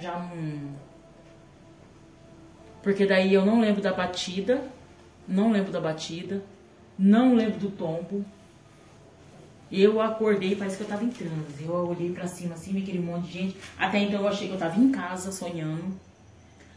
Já 0.00 0.18
não. 0.18 0.76
Porque 2.82 3.06
daí 3.06 3.32
eu 3.32 3.44
não 3.44 3.60
lembro 3.60 3.82
da 3.82 3.92
batida. 3.92 4.62
Não 5.26 5.50
lembro 5.50 5.72
da 5.72 5.80
batida. 5.80 6.42
Não 6.98 7.34
lembro 7.34 7.58
do 7.58 7.70
tombo. 7.70 8.24
Eu 9.70 10.00
acordei, 10.00 10.54
parece 10.54 10.76
que 10.76 10.84
eu 10.84 10.88
tava 10.88 11.04
em 11.04 11.10
transe. 11.10 11.64
Eu 11.64 11.74
olhei 11.74 12.12
pra 12.12 12.26
cima 12.26 12.54
assim, 12.54 12.72
vi 12.72 12.82
aquele 12.82 13.00
monte 13.00 13.26
de 13.26 13.32
gente. 13.32 13.56
Até 13.76 13.98
então 13.98 14.20
eu 14.20 14.28
achei 14.28 14.48
que 14.48 14.54
eu 14.54 14.58
tava 14.58 14.78
em 14.78 14.90
casa 14.90 15.32
sonhando. 15.32 15.98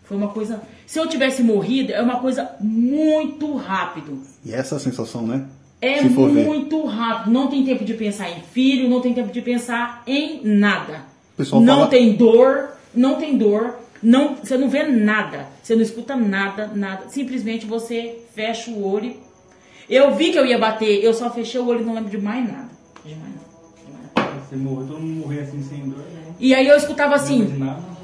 Foi 0.04 0.18
uma 0.18 0.30
coisa. 0.30 0.62
Se 0.88 1.00
eu 1.00 1.08
tivesse 1.08 1.44
morrido, 1.44 1.94
é 1.94 2.02
uma 2.02 2.20
coisa 2.20 2.56
muito 2.60 3.56
rápido. 3.56 4.24
E 4.44 4.52
essa 4.52 4.76
é 4.76 4.78
a 4.78 4.80
sensação, 4.80 5.28
né? 5.28 5.48
É 5.82 6.02
muito 6.46 6.86
rápido. 6.86 7.32
Não 7.32 7.48
tem 7.48 7.64
tempo 7.64 7.86
de 7.86 7.94
pensar 7.94 8.30
em 8.30 8.42
filho, 8.52 8.90
não 8.90 9.00
tem 9.02 9.14
tempo 9.14 9.32
de 9.32 9.42
pensar 9.42 10.04
em 10.06 10.42
nada. 10.44 11.02
Pessoal 11.38 11.62
não 11.62 11.76
fala- 11.76 11.88
tem 11.88 12.14
dor, 12.14 12.70
não 12.94 13.16
tem 13.16 13.38
dor, 13.38 13.76
não, 14.04 14.36
você 14.36 14.58
não 14.58 14.68
vê 14.70 14.84
nada, 14.84 15.48
você 15.64 15.76
não 15.76 15.82
escuta 15.82 16.16
nada, 16.18 16.70
nada. 16.76 17.04
Simplesmente 17.10 17.66
você 17.66 18.18
fecha 18.36 18.70
o 18.72 18.86
olho. 18.86 19.16
Eu 19.90 20.14
vi 20.16 20.32
que 20.32 20.38
eu 20.38 20.46
ia 20.46 20.58
bater, 20.60 21.04
eu 21.04 21.14
só 21.14 21.30
fechei 21.32 21.60
o 21.62 21.68
olho 21.68 21.82
e 21.82 21.84
não 21.86 21.94
lembro 21.96 22.10
de 22.12 22.18
mais 22.18 22.46
nada. 22.46 22.70
De 23.06 23.16
mais 23.16 23.34
nada. 23.34 23.46
de 23.86 23.92
mais 23.92 24.04
nada. 24.34 24.42
Você 24.50 24.56
morreu, 24.58 24.88
todo 24.88 25.00
mundo 25.00 25.22
morrer 25.26 25.42
assim 25.42 25.64
sem 25.64 25.80
dor. 25.90 26.00
né? 26.00 26.34
E 26.40 26.54
aí 26.54 26.68
eu 26.68 26.76
escutava 26.78 27.16
assim. 27.16 27.42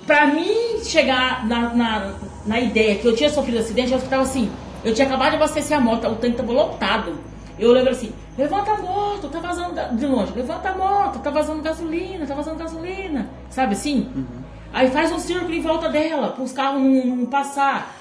Pra 0.07 0.27
mim 0.27 0.79
chegar 0.83 1.45
na, 1.47 1.73
na, 1.73 2.15
na 2.45 2.59
ideia 2.59 2.95
que 2.95 3.05
eu 3.05 3.15
tinha 3.15 3.29
sofrido 3.29 3.57
acidente, 3.59 3.91
eu 3.91 3.97
escutava 3.97 4.23
assim, 4.23 4.49
eu 4.83 4.93
tinha 4.93 5.07
acabado 5.07 5.31
de 5.31 5.35
abastecer 5.37 5.75
a 5.77 5.81
moto, 5.81 6.07
o 6.07 6.15
tanque 6.15 6.37
tava 6.37 6.51
lotado. 6.53 7.13
Eu 7.57 7.71
lembro 7.71 7.91
assim, 7.91 8.11
levanta 8.37 8.71
a 8.71 8.77
moto, 8.77 9.29
tá 9.29 9.39
vazando 9.39 9.95
de 9.95 10.05
longe, 10.05 10.33
levanta 10.35 10.69
a 10.69 10.75
moto, 10.77 11.19
tá 11.19 11.29
vazando 11.29 11.61
gasolina, 11.61 12.25
tá 12.25 12.35
vazando 12.35 12.57
gasolina. 12.57 13.29
Sabe 13.49 13.73
assim? 13.73 14.25
Aí 14.73 14.89
faz 14.91 15.11
um 15.11 15.19
círculo 15.19 15.53
em 15.53 15.61
volta 15.61 15.87
dela, 15.89 16.29
para 16.33 16.43
os 16.43 16.51
carros 16.51 16.81
não, 16.81 17.15
não 17.15 17.25
passar. 17.25 17.95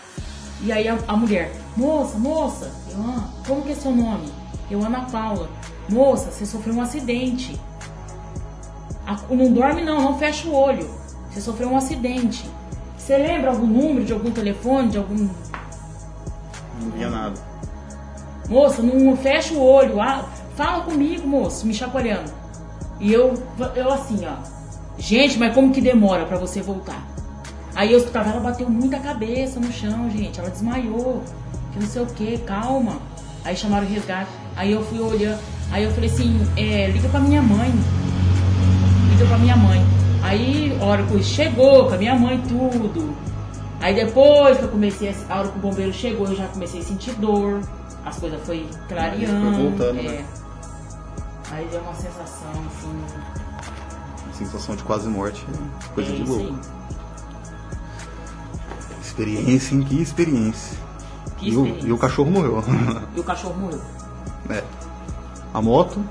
E 0.62 0.72
aí 0.72 0.88
a, 0.88 0.98
a 1.06 1.16
mulher, 1.16 1.52
moça, 1.76 2.18
moça, 2.18 2.72
eu, 2.90 2.96
"Ah, 3.00 3.28
como 3.46 3.62
que 3.62 3.72
é 3.72 3.74
seu 3.74 3.92
nome? 3.92 4.28
Eu, 4.70 4.84
Ana 4.84 5.02
Paula. 5.02 5.48
Moça, 5.88 6.30
você 6.32 6.44
sofreu 6.46 6.74
um 6.74 6.80
acidente. 6.80 7.60
A- 9.06 9.18
Não 9.30 9.52
dorme 9.52 9.82
não, 9.84 10.00
não 10.00 10.18
fecha 10.18 10.48
o 10.48 10.54
olho. 10.54 10.88
Você 11.30 11.40
sofreu 11.40 11.68
um 11.68 11.76
acidente. 11.76 12.48
Você 12.96 13.16
lembra 13.18 13.50
algum 13.50 13.66
número 13.66 14.04
de 14.04 14.12
algum 14.12 14.30
telefone, 14.30 14.88
de 14.88 14.96
algum. 14.98 15.28
Não 16.80 16.90
via 16.96 17.10
nada. 17.10 17.34
Moça, 18.48 18.82
não 18.82 19.16
fecha 19.16 19.54
o 19.54 19.62
olho. 19.62 20.00
Ah, 20.00 20.24
fala 20.56 20.84
comigo, 20.84 21.26
moço, 21.26 21.66
me 21.66 21.74
chacoalhando. 21.74 22.30
E 23.00 23.12
eu, 23.12 23.34
eu 23.74 23.92
assim, 23.92 24.20
ó. 24.26 24.34
Gente, 24.98 25.38
mas 25.38 25.54
como 25.54 25.72
que 25.72 25.80
demora 25.80 26.24
pra 26.24 26.36
você 26.36 26.60
voltar? 26.62 27.02
Aí 27.74 27.92
eu 27.92 27.98
escutava, 27.98 28.30
ela 28.30 28.40
bateu 28.40 28.68
muita 28.70 28.98
cabeça 28.98 29.58
no 29.58 29.72
chão, 29.72 30.08
gente. 30.10 30.38
Ela 30.38 30.50
desmaiou. 30.50 31.22
Que 31.72 31.80
não 31.80 31.86
sei 31.86 32.02
o 32.02 32.06
que, 32.06 32.38
calma. 32.38 32.98
Aí 33.44 33.56
chamaram 33.56 33.86
o 33.86 33.90
resgate. 33.90 34.30
Aí 34.56 34.72
eu 34.72 34.82
fui 34.84 35.00
olhando. 35.00 35.40
Aí 35.72 35.82
eu 35.82 35.90
falei 35.90 36.08
assim, 36.08 36.40
é, 36.56 36.88
liga 36.88 37.08
pra 37.08 37.18
minha 37.18 37.42
mãe. 37.42 37.72
Liga 39.10 39.26
pra 39.26 39.38
minha 39.38 39.56
mãe. 39.56 39.84
Aí, 40.22 40.76
a 40.80 40.84
hora 40.84 41.02
que 41.02 41.22
chegou, 41.22 41.86
com 41.86 41.94
a 41.94 41.98
minha 41.98 42.14
mãe, 42.14 42.40
tudo. 42.48 43.14
Aí 43.80 43.94
depois 43.94 44.56
que 44.56 44.64
eu 44.64 44.68
comecei, 44.68 45.10
a 45.10 45.34
a 45.34 45.38
hora 45.40 45.48
que 45.48 45.58
o 45.58 45.60
bombeiro 45.60 45.92
chegou, 45.92 46.28
eu 46.28 46.36
já 46.36 46.46
comecei 46.46 46.80
a 46.80 46.82
sentir 46.82 47.12
dor. 47.16 47.60
As 48.04 48.18
coisas 48.18 48.40
foi 48.44 48.68
clareando. 48.88 49.54
Foi 49.56 49.62
voltando, 49.64 49.98
é. 50.00 50.02
né? 50.02 50.26
Aí 51.50 51.66
deu 51.70 51.80
uma 51.80 51.94
sensação, 51.94 52.50
assim. 52.66 53.04
Sensação 54.32 54.76
de 54.76 54.82
quase 54.82 55.08
morte. 55.08 55.44
Coisa 55.94 56.12
é, 56.12 56.16
de 56.16 56.24
louco. 56.24 56.44
sim. 56.46 56.58
Experiência, 59.00 59.74
hein? 59.74 59.82
Que 59.82 60.02
experiência. 60.02 60.76
Que 61.38 61.50
E 61.50 61.56
o, 61.56 61.66
e 61.86 61.92
o 61.92 61.98
cachorro 61.98 62.30
morreu. 62.30 62.62
E 63.14 63.20
o 63.20 63.24
cachorro 63.24 63.54
morreu. 63.54 63.80
é. 64.50 64.62
A 65.52 65.62
moto 65.62 66.04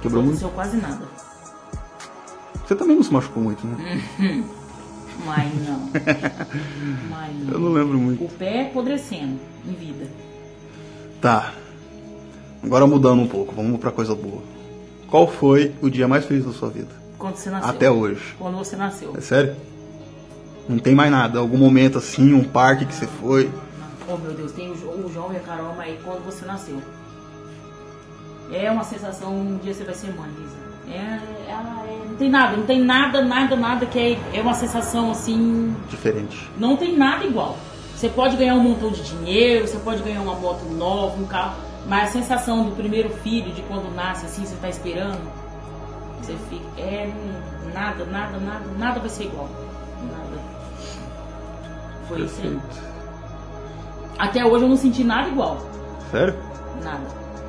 quebrou 0.00 0.22
Não 0.22 0.30
muito. 0.30 0.46
aconteceu 0.46 0.50
quase 0.50 0.76
nada. 0.78 1.06
Você 2.66 2.74
também 2.74 2.96
não 2.96 3.02
se 3.02 3.12
machucou 3.12 3.42
muito, 3.42 3.66
né? 3.66 4.02
Mas 5.26 5.68
não. 5.68 5.90
Mas 7.10 7.36
não. 7.44 7.52
Eu 7.52 7.58
não 7.58 7.72
lembro 7.72 7.98
muito. 7.98 8.24
O 8.24 8.28
pé 8.30 8.68
apodrecendo 8.68 9.38
em 9.66 9.74
vida. 9.74 10.08
Tá. 11.24 11.54
Agora 12.62 12.86
mudando 12.86 13.22
um 13.22 13.26
pouco, 13.26 13.54
vamos 13.54 13.80
pra 13.80 13.90
coisa 13.90 14.14
boa. 14.14 14.42
Qual 15.08 15.26
foi 15.26 15.72
o 15.80 15.88
dia 15.88 16.06
mais 16.06 16.26
feliz 16.26 16.44
da 16.44 16.52
sua 16.52 16.68
vida? 16.68 16.90
Quando 17.16 17.36
você 17.36 17.48
nasceu. 17.48 17.70
Até 17.70 17.90
hoje. 17.90 18.34
Quando 18.38 18.58
você 18.58 18.76
nasceu. 18.76 19.14
É 19.16 19.22
sério? 19.22 19.56
Não 20.68 20.78
tem 20.78 20.94
mais 20.94 21.10
nada? 21.10 21.38
Algum 21.38 21.56
momento 21.56 21.96
assim, 21.96 22.34
um 22.34 22.44
parque 22.44 22.84
que 22.84 22.94
você 22.94 23.06
foi? 23.06 23.50
Oh 24.06 24.18
meu 24.18 24.34
Deus, 24.34 24.52
tem 24.52 24.70
o, 24.70 24.76
Jo- 24.76 24.90
o 24.90 25.10
João 25.10 25.32
e 25.32 25.36
a 25.38 25.40
Carol, 25.40 25.72
mas 25.74 25.96
quando 26.04 26.22
você 26.26 26.44
nasceu. 26.44 26.76
É 28.52 28.70
uma 28.70 28.84
sensação, 28.84 29.34
um 29.34 29.56
dia 29.56 29.72
você 29.72 29.82
vai 29.84 29.94
ser 29.94 30.08
mãe, 30.14 30.28
Lisa. 30.38 30.94
É, 30.94 31.50
ela 31.50 31.86
é- 31.88 32.06
não 32.06 32.16
tem 32.16 32.28
nada, 32.28 32.54
não 32.58 32.66
tem 32.66 32.84
nada, 32.84 33.24
nada, 33.24 33.56
nada 33.56 33.86
que 33.86 33.98
é, 33.98 34.18
é 34.34 34.42
uma 34.42 34.52
sensação 34.52 35.10
assim. 35.10 35.74
Diferente. 35.88 36.50
Não 36.58 36.76
tem 36.76 36.94
nada 36.94 37.24
igual. 37.24 37.56
Você 38.04 38.10
pode 38.10 38.36
ganhar 38.36 38.54
um 38.56 38.60
montão 38.60 38.90
de 38.90 39.02
dinheiro, 39.02 39.66
você 39.66 39.78
pode 39.78 40.02
ganhar 40.02 40.20
uma 40.20 40.34
moto 40.34 40.62
nova, 40.66 41.18
um 41.18 41.24
carro, 41.24 41.56
mas 41.86 42.10
a 42.10 42.12
sensação 42.12 42.62
do 42.62 42.76
primeiro 42.76 43.08
filho, 43.08 43.50
de 43.50 43.62
quando 43.62 43.90
nasce 43.94 44.26
assim, 44.26 44.44
você 44.44 44.54
tá 44.56 44.68
esperando, 44.68 45.22
você 46.20 46.34
fica. 46.50 46.62
É 46.76 47.10
nada, 47.72 48.04
nada, 48.04 48.36
nada, 48.38 48.64
nada 48.78 49.00
vai 49.00 49.08
ser 49.08 49.24
igual. 49.24 49.48
Nada. 50.02 50.38
Foi 52.06 52.20
isso 52.20 52.42
aí. 52.42 52.50
Perfeito. 52.50 52.82
Até 54.18 54.44
hoje 54.44 54.64
eu 54.64 54.68
não 54.68 54.76
senti 54.76 55.02
nada 55.02 55.30
igual. 55.30 55.56
Sério? 56.10 56.34
Nada. 56.82 57.06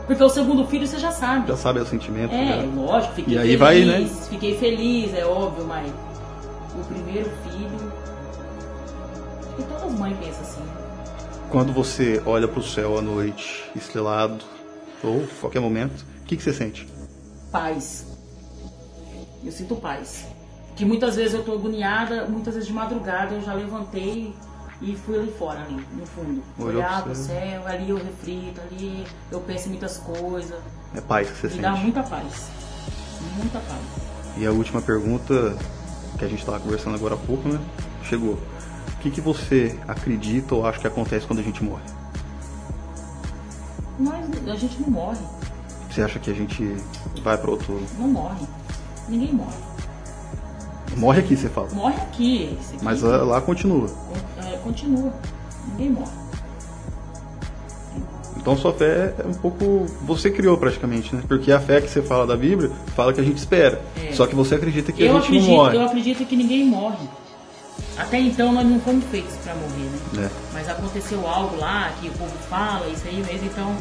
Porque 0.08 0.24
o 0.24 0.30
segundo 0.30 0.66
filho 0.68 0.88
você 0.88 1.00
já 1.00 1.12
sabe. 1.12 1.50
Já 1.50 1.58
sabe 1.58 1.82
o 1.82 1.86
sentimento? 1.86 2.34
É, 2.34 2.62
já. 2.62 2.82
lógico, 2.82 3.14
fiquei 3.16 3.34
E 3.34 3.38
aí 3.38 3.58
feliz. 3.58 3.60
vai, 3.60 3.80
né? 3.84 4.10
Fiquei 4.30 4.58
feliz, 4.58 5.14
é 5.14 5.26
óbvio, 5.26 5.66
mas 5.66 5.92
o 6.74 6.84
primeiro 6.86 7.30
filho. 7.44 7.85
Mães 9.92 10.18
pensam 10.18 10.42
assim. 10.42 10.62
Quando 11.50 11.74
você 11.74 12.22
olha 12.26 12.48
pro 12.48 12.62
céu 12.64 12.98
à 12.98 13.02
noite, 13.02 13.70
estrelado, 13.76 14.44
ou 15.04 15.26
qualquer 15.40 15.60
momento, 15.60 16.06
o 16.22 16.26
que, 16.26 16.36
que 16.36 16.44
você 16.44 16.54
sente? 16.54 16.88
Paz. 17.52 18.06
Eu 19.44 19.52
sinto 19.52 19.76
paz. 19.76 20.26
Que 20.76 20.84
muitas 20.84 21.16
vezes 21.16 21.34
eu 21.34 21.44
tô 21.44 21.54
agoniada, 21.54 22.26
muitas 22.26 22.54
vezes 22.56 22.68
de 22.68 22.74
madrugada 22.74 23.36
eu 23.36 23.42
já 23.42 23.54
levantei 23.54 24.34
e 24.82 24.96
fui 24.96 25.18
ali 25.18 25.32
fora, 25.32 25.62
ali, 25.62 25.76
no 25.94 26.06
fundo. 26.06 26.44
Olhou 26.60 26.76
Olhar 26.78 27.04
pro 27.04 27.12
pro 27.14 27.16
céu, 27.16 27.66
ali 27.66 27.90
eu 27.90 27.98
reflito, 27.98 28.60
ali 28.60 29.06
eu 29.32 29.40
penso 29.40 29.68
em 29.68 29.70
muitas 29.70 29.98
coisas. 29.98 30.58
É 30.94 31.00
paz 31.00 31.30
que 31.30 31.38
você 31.38 31.48
Me 31.48 31.54
sente. 31.54 31.62
dá 31.62 31.72
muita 31.72 32.04
paz. 32.04 32.50
Muita 33.38 33.60
paz. 33.60 33.82
E 34.38 34.46
a 34.46 34.52
última 34.52 34.82
pergunta 34.82 35.56
que 36.18 36.26
a 36.26 36.28
gente 36.28 36.40
estava 36.40 36.60
conversando 36.60 36.96
agora 36.96 37.14
há 37.14 37.18
pouco, 37.18 37.48
né? 37.48 37.60
Chegou. 38.04 38.38
O 39.06 39.08
que, 39.08 39.12
que 39.12 39.22
você 39.22 39.78
acredita 39.88 40.56
ou 40.56 40.66
acha 40.66 40.80
que 40.80 40.88
acontece 40.88 41.28
quando 41.28 41.38
a 41.38 41.44
gente 41.44 41.64
morre? 41.64 41.84
Mas 44.00 44.26
a 44.48 44.56
gente 44.56 44.82
não 44.82 44.90
morre. 44.90 45.20
Você 45.88 46.02
acha 46.02 46.18
que 46.18 46.32
a 46.32 46.34
gente 46.34 46.76
vai 47.22 47.38
para 47.38 47.52
outro. 47.52 47.80
Não 48.00 48.08
morre. 48.08 48.48
Ninguém 49.08 49.32
morre. 49.32 49.58
Morre 50.98 51.20
aqui, 51.20 51.38
você 51.38 51.48
fala. 51.50 51.70
Morre 51.70 52.02
aqui. 52.02 52.58
aqui 52.74 52.84
Mas 52.84 53.04
lá, 53.04 53.18
lá 53.18 53.42
continua. 53.42 53.88
é, 54.44 54.58
continua. 54.58 55.14
Ninguém 55.68 55.92
morre. 55.92 56.12
Então 58.38 58.58
sua 58.58 58.74
fé 58.74 59.14
é 59.20 59.28
um 59.28 59.36
pouco. 59.36 59.86
Você 60.02 60.32
criou 60.32 60.58
praticamente, 60.58 61.16
né? 61.16 61.22
Porque 61.28 61.52
a 61.52 61.60
fé 61.60 61.80
que 61.80 61.92
você 61.92 62.02
fala 62.02 62.26
da 62.26 62.36
Bíblia 62.36 62.72
fala 62.96 63.14
que 63.14 63.22
a 63.22 63.24
gente 63.24 63.38
espera. 63.38 63.84
É. 64.04 64.12
Só 64.14 64.26
que 64.26 64.34
você 64.34 64.56
acredita 64.56 64.92
que 64.92 65.04
eu 65.04 65.12
a 65.12 65.20
gente 65.20 65.26
acredito, 65.26 65.48
não 65.48 65.58
morre. 65.58 65.78
eu 65.78 65.82
acredito 65.84 66.26
que 66.26 66.36
ninguém 66.36 66.66
morre. 66.66 67.08
Até 67.98 68.20
então 68.20 68.52
nós 68.52 68.68
não 68.68 68.80
fomos 68.80 69.04
feitos 69.06 69.36
para 69.38 69.56
morrer, 69.56 69.90
né? 69.90 70.26
É. 70.26 70.30
Mas 70.54 70.70
aconteceu 70.70 71.28
algo 71.28 71.56
lá 71.58 71.94
que 72.00 72.10
o 72.10 72.12
povo 72.14 72.36
fala, 72.50 72.88
isso 72.88 73.08
aí 73.08 73.24
mesmo, 73.24 73.48
então. 73.48 73.76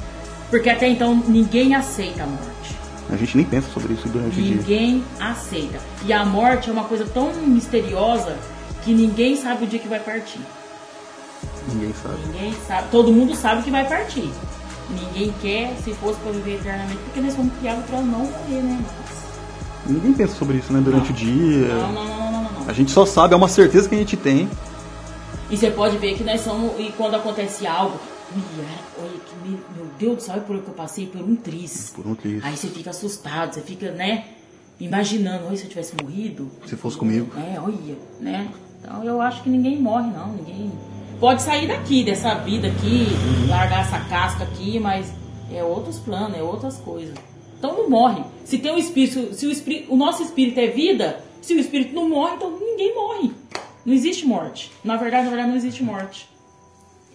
Porque 0.51 0.71
até 0.71 0.89
então 0.89 1.15
ninguém 1.27 1.75
aceita 1.75 2.23
a 2.23 2.27
morte. 2.27 2.77
A 3.11 3.17
gente 3.17 3.37
nem 3.37 3.45
pensa 3.45 3.69
sobre 3.73 3.95
isso 3.95 4.09
durante 4.09 4.39
o 4.39 4.43
dia. 4.43 4.57
Ninguém 4.57 5.05
aceita. 5.21 5.79
E 6.05 6.13
a 6.13 6.25
morte 6.25 6.71
é 6.71 6.73
uma 6.73 6.85
coisa 6.85 7.05
tão 7.07 7.35
misteriosa 7.35 8.37
que 8.83 8.95
ninguém 8.95 9.37
sabe 9.37 9.65
o 9.65 9.67
dia 9.67 9.79
que 9.79 9.89
vai 9.89 10.01
partir. 10.01 10.41
Ninguém 11.69 11.95
sabe. 12.03 12.17
Ninguém 12.27 12.55
sabe. 12.67 12.89
Todo 12.91 13.13
mundo 13.13 13.35
sabe 13.35 13.63
que 13.63 13.71
vai 13.71 13.87
partir. 13.87 14.31
Ninguém 14.91 15.35
quer, 15.41 15.75
se 15.83 15.93
fosse 15.95 16.19
para 16.21 16.33
viver 16.33 16.57
eternamente, 16.57 16.99
porque 17.05 17.21
nós 17.21 17.35
fomos 17.35 17.53
criados 17.59 17.85
para 17.87 18.01
não 18.01 18.21
morrer, 18.21 18.63
né? 18.63 18.81
Mas... 18.83 19.25
Ninguém 19.87 20.13
pensa 20.15 20.35
sobre 20.35 20.59
isso, 20.59 20.73
né? 20.73 20.81
Durante 20.81 21.11
o 21.11 21.15
dia. 21.15 21.69
Não, 21.69 21.93
não, 21.93 21.93
não, 21.93 22.05
não, 22.05 22.07
não, 22.07 22.19
não. 22.19 22.24
A 22.67 22.73
gente 22.73 22.91
só 22.91 23.05
sabe, 23.05 23.35
é 23.35 23.37
uma 23.37 23.49
certeza 23.49 23.89
que 23.89 23.95
a 23.95 23.99
gente 23.99 24.17
tem. 24.17 24.49
E 25.51 25.57
você 25.57 25.71
pode 25.71 25.99
ver 25.99 26.17
que 26.17 26.25
nós 26.25 26.41
somos. 26.41 26.73
E 26.79 26.91
quando 26.93 27.15
acontece 27.15 27.67
algo. 27.67 27.99
Olha, 28.99 29.11
que 29.11 29.49
meu, 29.49 29.59
meu 29.77 29.87
Deus 29.99 30.17
do 30.17 30.23
céu, 30.23 30.35
olha 30.35 30.45
por 30.45 30.59
que 30.59 30.69
eu 30.69 30.75
passei 30.75 31.07
por 31.07 31.21
um 31.21 31.37
triz. 31.37 31.93
Por 31.95 32.07
um 32.07 32.15
triz. 32.15 32.43
Aí 32.43 32.57
você 32.57 32.69
fica 32.69 32.91
assustado, 32.91 33.55
você 33.55 33.61
fica, 33.61 33.91
né? 33.93 34.25
Imaginando, 34.81 35.47
olha, 35.47 35.57
se 35.57 35.65
eu 35.65 35.69
tivesse 35.69 35.95
morrido. 36.03 36.51
Se 36.67 36.75
fosse 36.77 36.97
comigo. 36.97 37.31
É, 37.39 37.61
olha, 37.61 37.97
né? 38.21 38.49
Então 38.81 39.05
eu 39.05 39.21
acho 39.21 39.43
que 39.43 39.51
ninguém 39.51 39.81
morre, 39.81 40.11
não. 40.11 40.33
Ninguém. 40.33 40.73
Pode 41.21 41.43
sair 41.43 41.69
daqui, 41.69 42.03
dessa 42.03 42.35
vida 42.35 42.69
aqui, 42.69 43.07
largar 43.49 43.83
essa 43.83 44.01
casca 44.01 44.45
aqui, 44.45 44.81
mas 44.81 45.13
é 45.53 45.63
outros 45.63 45.99
planos, 45.99 46.37
é 46.37 46.43
outras 46.43 46.77
coisas. 46.79 47.15
Então 47.59 47.77
não 47.77 47.89
morre. 47.89 48.23
Se 48.45 48.59
tem 48.59 48.73
um 48.73 48.79
espírito, 48.79 49.33
se 49.35 49.47
o, 49.47 49.51
espírito, 49.51 49.93
o 49.93 49.97
nosso 49.97 50.23
espírito 50.23 50.59
é 50.59 50.67
vida, 50.67 51.21
se 51.45 51.55
o 51.55 51.59
espírito 51.61 51.95
não 51.95 52.09
morre, 52.09 52.35
então 52.37 52.51
ninguém 52.59 52.95
morre. 52.95 53.31
Não 53.85 53.93
existe 53.93 54.27
morte. 54.27 54.73
Na 54.83 54.97
verdade, 54.97 55.25
na 55.25 55.31
verdade, 55.31 55.49
não 55.51 55.57
existe 55.57 55.83
morte. 55.83 56.29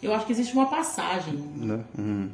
Eu 0.01 0.13
acho 0.13 0.25
que 0.25 0.31
existe 0.31 0.53
uma 0.53 0.67
passagem, 0.67 1.33
Né? 1.57 1.79
Um- 1.97 2.29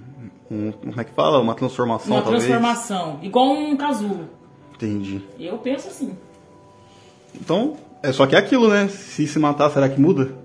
um- 0.51 0.71
como 0.71 1.01
é 1.01 1.03
que 1.03 1.11
fala? 1.13 1.39
Uma 1.39 1.55
transformação, 1.55 2.11
uma 2.13 2.21
talvez? 2.21 2.43
transformação. 2.43 3.19
Igual 3.23 3.49
um 3.53 3.75
casulo. 3.77 4.29
Entendi. 4.75 5.21
Eu 5.39 5.57
penso 5.57 5.87
assim. 5.87 6.15
Então, 7.33 7.75
é 8.03 8.11
só 8.11 8.27
que 8.27 8.35
é 8.35 8.39
aquilo, 8.39 8.67
né? 8.69 8.87
Se 8.89 9.25
se 9.25 9.39
matar, 9.39 9.69
será 9.71 9.87
que 9.89 9.99
muda? 9.99 10.35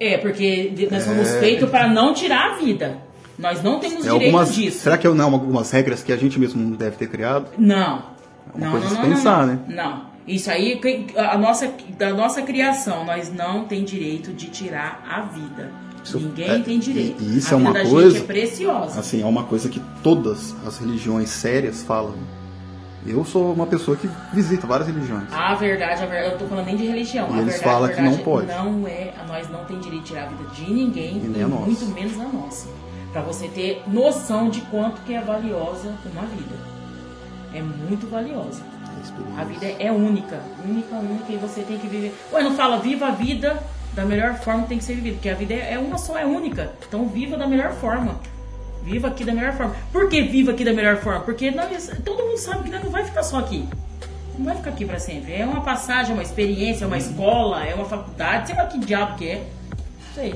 É, 0.00 0.18
porque 0.18 0.74
nós 0.90 1.04
somos 1.04 1.30
feitos 1.36 1.70
para 1.70 1.86
não 1.88 2.12
tirar 2.12 2.52
a 2.52 2.56
vida. 2.56 2.98
Nós 3.38 3.62
não 3.62 3.78
temos 3.80 3.98
É 4.06 4.10
direito 4.10 4.22
algumas, 4.24 4.54
disso. 4.54 4.78
será 4.80 4.98
que 4.98 5.08
não 5.08 5.32
algumas 5.32 5.70
regras 5.70 6.02
que 6.02 6.12
a 6.12 6.16
gente 6.16 6.38
mesmo 6.38 6.76
deve 6.76 6.96
ter 6.96 7.08
criado? 7.08 7.48
Não. 7.58 8.13
É 8.52 8.56
uma 8.56 8.66
não, 8.66 8.72
coisa 8.72 8.94
não, 8.94 9.02
não, 9.02 9.08
pensar, 9.10 9.46
não, 9.46 9.54
né? 9.54 9.58
Não. 9.68 10.14
Isso 10.26 10.50
aí, 10.50 10.80
a 11.16 11.36
nossa, 11.36 11.70
da 11.98 12.14
nossa 12.14 12.40
criação, 12.42 13.04
nós 13.04 13.32
não 13.32 13.64
tem 13.64 13.84
direito 13.84 14.32
de 14.32 14.46
tirar 14.48 15.04
a 15.08 15.20
vida. 15.22 15.70
Isso- 16.02 16.18
Ninguém 16.18 16.50
é, 16.50 16.58
tem 16.60 16.78
direito. 16.78 17.22
e- 17.22 17.26
e 17.26 17.38
isso 17.38 17.54
a 17.54 17.58
é 17.58 17.60
uma 17.60 17.72
da 17.72 17.82
coisa- 17.84 18.18
é 18.18 18.20
preciosa. 18.22 19.00
Assim, 19.00 19.22
é 19.22 19.26
uma 19.26 19.44
coisa 19.44 19.68
que 19.68 19.80
todas 20.02 20.54
as 20.66 20.78
religiões 20.78 21.28
sérias 21.30 21.82
falam. 21.82 22.14
Eu 23.06 23.22
sou 23.22 23.52
uma 23.52 23.66
pessoa 23.66 23.98
que 23.98 24.08
visita 24.32 24.66
várias 24.66 24.88
religiões. 24.88 25.30
A 25.30 25.54
verdade, 25.54 26.02
a 26.02 26.06
verdade, 26.06 26.32
eu 26.34 26.38
tô 26.38 26.46
falando 26.46 26.64
nem 26.66 26.76
de 26.76 26.86
religião. 26.86 27.28
E 27.30 27.34
a 27.34 27.42
eles 27.42 27.54
verdade, 27.54 27.62
falam 27.64 27.88
que 27.90 28.00
não 28.00 28.16
pode. 28.18 28.46
Não 28.46 28.86
é, 28.88 29.12
nós 29.28 29.50
não 29.50 29.62
tem 29.66 29.78
direito 29.78 30.02
de 30.04 30.08
tirar 30.08 30.24
a 30.24 30.26
vida 30.28 30.44
de 30.54 30.72
ninguém, 30.72 31.16
E 31.18 31.28
nem 31.28 31.42
a 31.42 31.48
nossa. 31.48 31.66
muito 31.66 31.86
menos 31.88 32.18
a 32.18 32.24
nossa. 32.34 32.68
Pra 33.12 33.20
você 33.20 33.46
ter 33.48 33.82
noção 33.86 34.48
de 34.48 34.62
quanto 34.62 35.02
que 35.02 35.12
é 35.14 35.20
valiosa 35.20 35.88
uma 36.10 36.22
vida. 36.22 36.73
É 37.54 37.62
muito 37.62 38.08
valiosa. 38.08 38.62
A 39.36 39.44
vida 39.44 39.66
é 39.78 39.92
única, 39.92 40.40
única, 40.64 40.96
única 40.96 41.32
e 41.32 41.36
você 41.36 41.62
tem 41.62 41.78
que 41.78 41.86
viver. 41.86 42.14
Ué, 42.32 42.42
não 42.42 42.54
fala 42.54 42.78
viva 42.78 43.06
a 43.06 43.10
vida 43.10 43.62
da 43.92 44.04
melhor 44.04 44.34
forma 44.34 44.62
que 44.62 44.70
tem 44.70 44.78
que 44.78 44.84
ser 44.84 44.94
vivida, 44.94 45.14
porque 45.14 45.28
a 45.28 45.34
vida 45.34 45.54
é 45.54 45.78
uma 45.78 45.96
só, 45.98 46.18
é 46.18 46.26
única. 46.26 46.72
Então 46.88 47.06
viva 47.08 47.36
da 47.36 47.46
melhor 47.46 47.72
forma. 47.72 48.18
Viva 48.82 49.08
aqui 49.08 49.24
da 49.24 49.32
melhor 49.32 49.52
forma. 49.52 49.74
Por 49.92 50.08
que 50.08 50.22
viva 50.22 50.50
aqui 50.50 50.64
da 50.64 50.72
melhor 50.72 50.96
forma? 50.96 51.20
Porque 51.20 51.50
nós, 51.50 51.90
todo 52.04 52.24
mundo 52.24 52.38
sabe 52.38 52.64
que 52.64 52.70
nós 52.70 52.82
não 52.82 52.90
vai 52.90 53.04
ficar 53.04 53.22
só 53.22 53.38
aqui. 53.38 53.68
Não 54.36 54.46
vai 54.46 54.56
ficar 54.56 54.70
aqui 54.70 54.84
pra 54.84 54.98
sempre. 54.98 55.32
É 55.32 55.44
uma 55.44 55.60
passagem, 55.60 56.10
é 56.10 56.14
uma 56.14 56.22
experiência, 56.22 56.84
é 56.84 56.86
uma 56.86 56.98
escola, 56.98 57.64
é 57.64 57.74
uma 57.74 57.84
faculdade, 57.84 58.48
sei 58.48 58.56
lá 58.56 58.66
que 58.66 58.78
diabo 58.78 59.16
que 59.16 59.28
é. 59.28 59.46
Sei. 60.14 60.34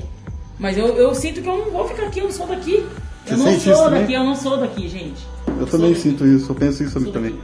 Mas 0.57 0.77
eu, 0.77 0.87
eu 0.95 1.13
sinto 1.13 1.41
que 1.41 1.47
eu 1.47 1.57
não 1.57 1.71
vou 1.71 1.87
ficar 1.87 2.07
aqui, 2.07 2.19
eu 2.19 2.25
não 2.25 2.31
sou 2.31 2.47
daqui. 2.47 2.85
Você 3.29 3.33
Eu 3.33 3.37
não 3.37 3.45
sente 3.45 3.63
sou 3.63 3.73
isso 3.73 3.83
daqui, 3.83 3.95
também? 4.01 4.15
eu 4.15 4.23
não 4.23 4.35
sou 4.35 4.57
daqui, 4.57 4.89
gente. 4.89 5.27
Eu 5.47 5.55
Sou 5.57 5.67
também 5.67 5.89
daqui. 5.91 6.01
sinto 6.01 6.25
isso, 6.27 6.51
eu 6.51 6.55
penso 6.55 6.83
isso 6.83 6.99
Sou 6.99 7.11
também. 7.11 7.31
daqui. 7.31 7.43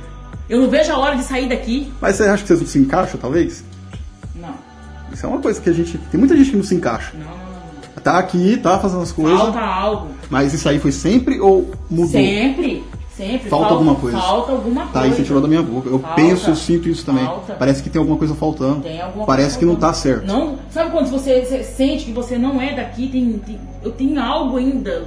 Eu 0.49 0.61
não 0.61 0.69
vejo 0.69 0.91
a 0.91 0.97
hora 0.99 1.15
de 1.15 1.23
sair 1.23 1.47
daqui. 1.49 1.91
Mas 2.01 2.15
você 2.17 2.23
acha 2.23 2.41
que 2.43 2.47
vocês 2.47 2.59
não 2.61 2.67
se 2.67 2.79
encaixam, 2.79 3.19
talvez? 3.19 3.63
Não. 4.35 4.53
Isso 5.13 5.25
é 5.25 5.29
uma 5.29 5.39
coisa 5.39 5.59
que 5.61 5.69
a 5.69 5.73
gente. 5.73 5.97
Tem 5.97 6.19
muita 6.19 6.35
gente 6.37 6.51
que 6.51 6.57
não 6.57 6.63
se 6.63 6.75
encaixa. 6.75 7.13
Não, 7.17 7.25
não, 7.25 7.35
não. 7.95 8.01
Tá 8.03 8.19
aqui, 8.19 8.57
tá 8.57 8.77
fazendo 8.79 9.01
as 9.01 9.11
coisas. 9.11 9.39
Falta 9.39 9.59
algo. 9.59 10.07
Mas 10.29 10.53
isso 10.53 10.67
aí 10.69 10.77
foi 10.79 10.91
sempre 10.91 11.39
ou 11.39 11.71
mudou? 11.89 12.11
Sempre. 12.11 12.83
Sempre. 13.15 13.49
Falta 13.49 13.73
alguma 13.73 13.95
coisa. 13.95 14.17
Falta 14.19 14.51
alguma 14.51 14.81
Tá, 14.87 14.87
coisa. 14.91 15.07
aí 15.07 15.13
você 15.13 15.23
tirou 15.23 15.41
da 15.41 15.47
minha 15.47 15.63
boca. 15.63 15.87
Eu 15.89 15.99
Falta. 15.99 16.15
penso, 16.15 16.49
eu 16.49 16.55
sinto 16.55 16.89
isso 16.89 17.05
também. 17.05 17.23
Falta. 17.25 17.53
Parece 17.53 17.81
que 17.81 17.89
tem 17.89 17.97
alguma 17.97 18.17
coisa 18.17 18.35
faltando. 18.35 18.81
Tem 18.81 19.01
alguma 19.01 19.25
Parece 19.25 19.51
coisa 19.51 19.59
que 19.59 19.65
não 19.65 19.75
tá 19.77 19.93
certo. 19.93 20.27
Não, 20.27 20.57
sabe 20.69 20.91
quando 20.91 21.07
você, 21.09 21.45
você 21.45 21.63
sente 21.63 22.03
que 22.05 22.11
você 22.11 22.37
não 22.37 22.61
é 22.61 22.75
daqui, 22.75 23.07
tem, 23.07 23.39
tem- 23.39 23.59
eu 23.81 23.91
tenho 23.91 24.21
algo 24.21 24.57
ainda. 24.57 25.05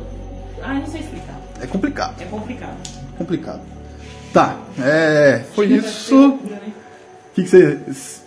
Ai, 0.62 0.78
não 0.80 0.86
sei 0.86 1.00
explicar. 1.00 1.40
É 1.60 1.66
complicado. 1.66 2.20
É 2.20 2.24
complicado. 2.24 2.76
Complicado. 3.16 3.60
Tá, 4.32 4.56
é. 4.80 5.42
Foi 5.54 5.66
isso. 5.66 6.28
O 6.34 6.38
que, 7.34 7.42
que, 7.44 7.48
você, 7.48 7.78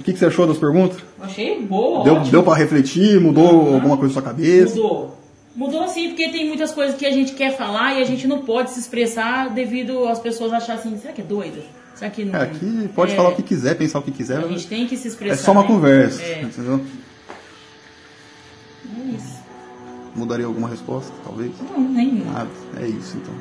que, 0.04 0.14
que 0.14 0.20
você 0.20 0.26
achou 0.26 0.48
das 0.48 0.58
perguntas? 0.58 0.98
Achei 1.20 1.62
boa, 1.62 2.04
Deu, 2.04 2.14
ótimo. 2.16 2.32
deu 2.32 2.44
pra 2.44 2.56
refletir? 2.56 3.20
Mudou 3.20 3.68
Aham. 3.68 3.74
alguma 3.76 3.98
coisa 3.98 4.14
na 4.16 4.22
sua 4.22 4.30
cabeça? 4.32 4.76
Mudou. 4.76 5.18
Mudou 5.54 5.88
sim, 5.90 6.08
porque 6.10 6.30
tem 6.30 6.48
muitas 6.48 6.72
coisas 6.72 6.96
que 6.96 7.06
a 7.06 7.12
gente 7.12 7.34
quer 7.34 7.56
falar 7.58 7.96
e 8.00 8.02
a 8.02 8.06
gente 8.06 8.26
não 8.26 8.40
pode 8.40 8.72
se 8.72 8.80
expressar 8.80 9.50
devido 9.50 10.08
às 10.08 10.18
pessoas 10.18 10.54
acharem 10.54 10.80
assim, 10.82 10.98
será 10.98 11.14
que 11.14 11.20
é 11.22 11.24
doida? 11.26 11.60
Será 11.94 12.10
que 12.10 12.24
não. 12.24 12.40
É, 12.40 12.44
aqui 12.44 12.90
pode 12.96 13.12
É, 13.12 13.16
falar 13.18 13.30
o 13.30 13.36
que 13.36 13.44
quiser, 13.44 13.76
pensar 13.76 14.00
o 14.00 14.02
que 14.02 14.12
quiser. 14.12 14.38
A 14.38 14.48
gente 14.48 14.66
tem 14.68 14.88
que 14.88 14.96
se 14.96 15.10
expressar. 15.10 15.34
É 15.34 15.38
só 15.38 15.52
uma 15.52 15.62
né? 15.62 15.68
conversa, 15.68 16.22
É, 16.24 16.42
entendeu? 16.44 16.80
é 18.98 19.16
isso. 19.16 19.31
Mudaria 20.16 20.46
alguma 20.46 20.68
resposta, 20.68 21.12
talvez? 21.24 21.52
Não, 21.70 21.80
nem. 21.80 22.26
Nada, 22.26 22.50
é 22.78 22.88
isso 22.88 23.18
então. 23.18 23.34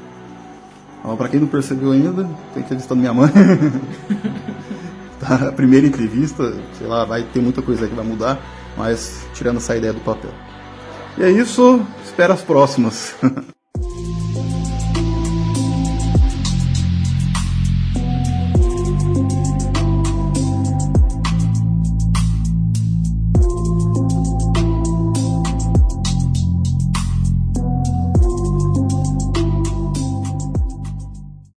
Ó, 1.04 1.16
pra 1.16 1.28
quem 1.28 1.40
não 1.40 1.48
percebeu 1.48 1.92
ainda, 1.92 2.28
tô 2.52 2.60
entrevistando 2.60 3.00
minha 3.00 3.14
mãe. 3.14 3.30
tá, 5.18 5.48
a 5.48 5.52
primeira 5.52 5.86
entrevista, 5.86 6.54
sei 6.78 6.86
lá, 6.86 7.04
vai 7.04 7.22
ter 7.22 7.40
muita 7.40 7.62
coisa 7.62 7.84
aí 7.84 7.88
que 7.88 7.96
vai 7.96 8.04
mudar, 8.04 8.38
mas 8.76 9.26
tirando 9.34 9.56
essa 9.56 9.76
ideia 9.76 9.92
do 9.92 10.00
papel. 10.00 10.30
E 11.18 11.24
é 11.24 11.30
isso, 11.30 11.84
espero 12.04 12.32
as 12.32 12.42
próximas. 12.42 13.14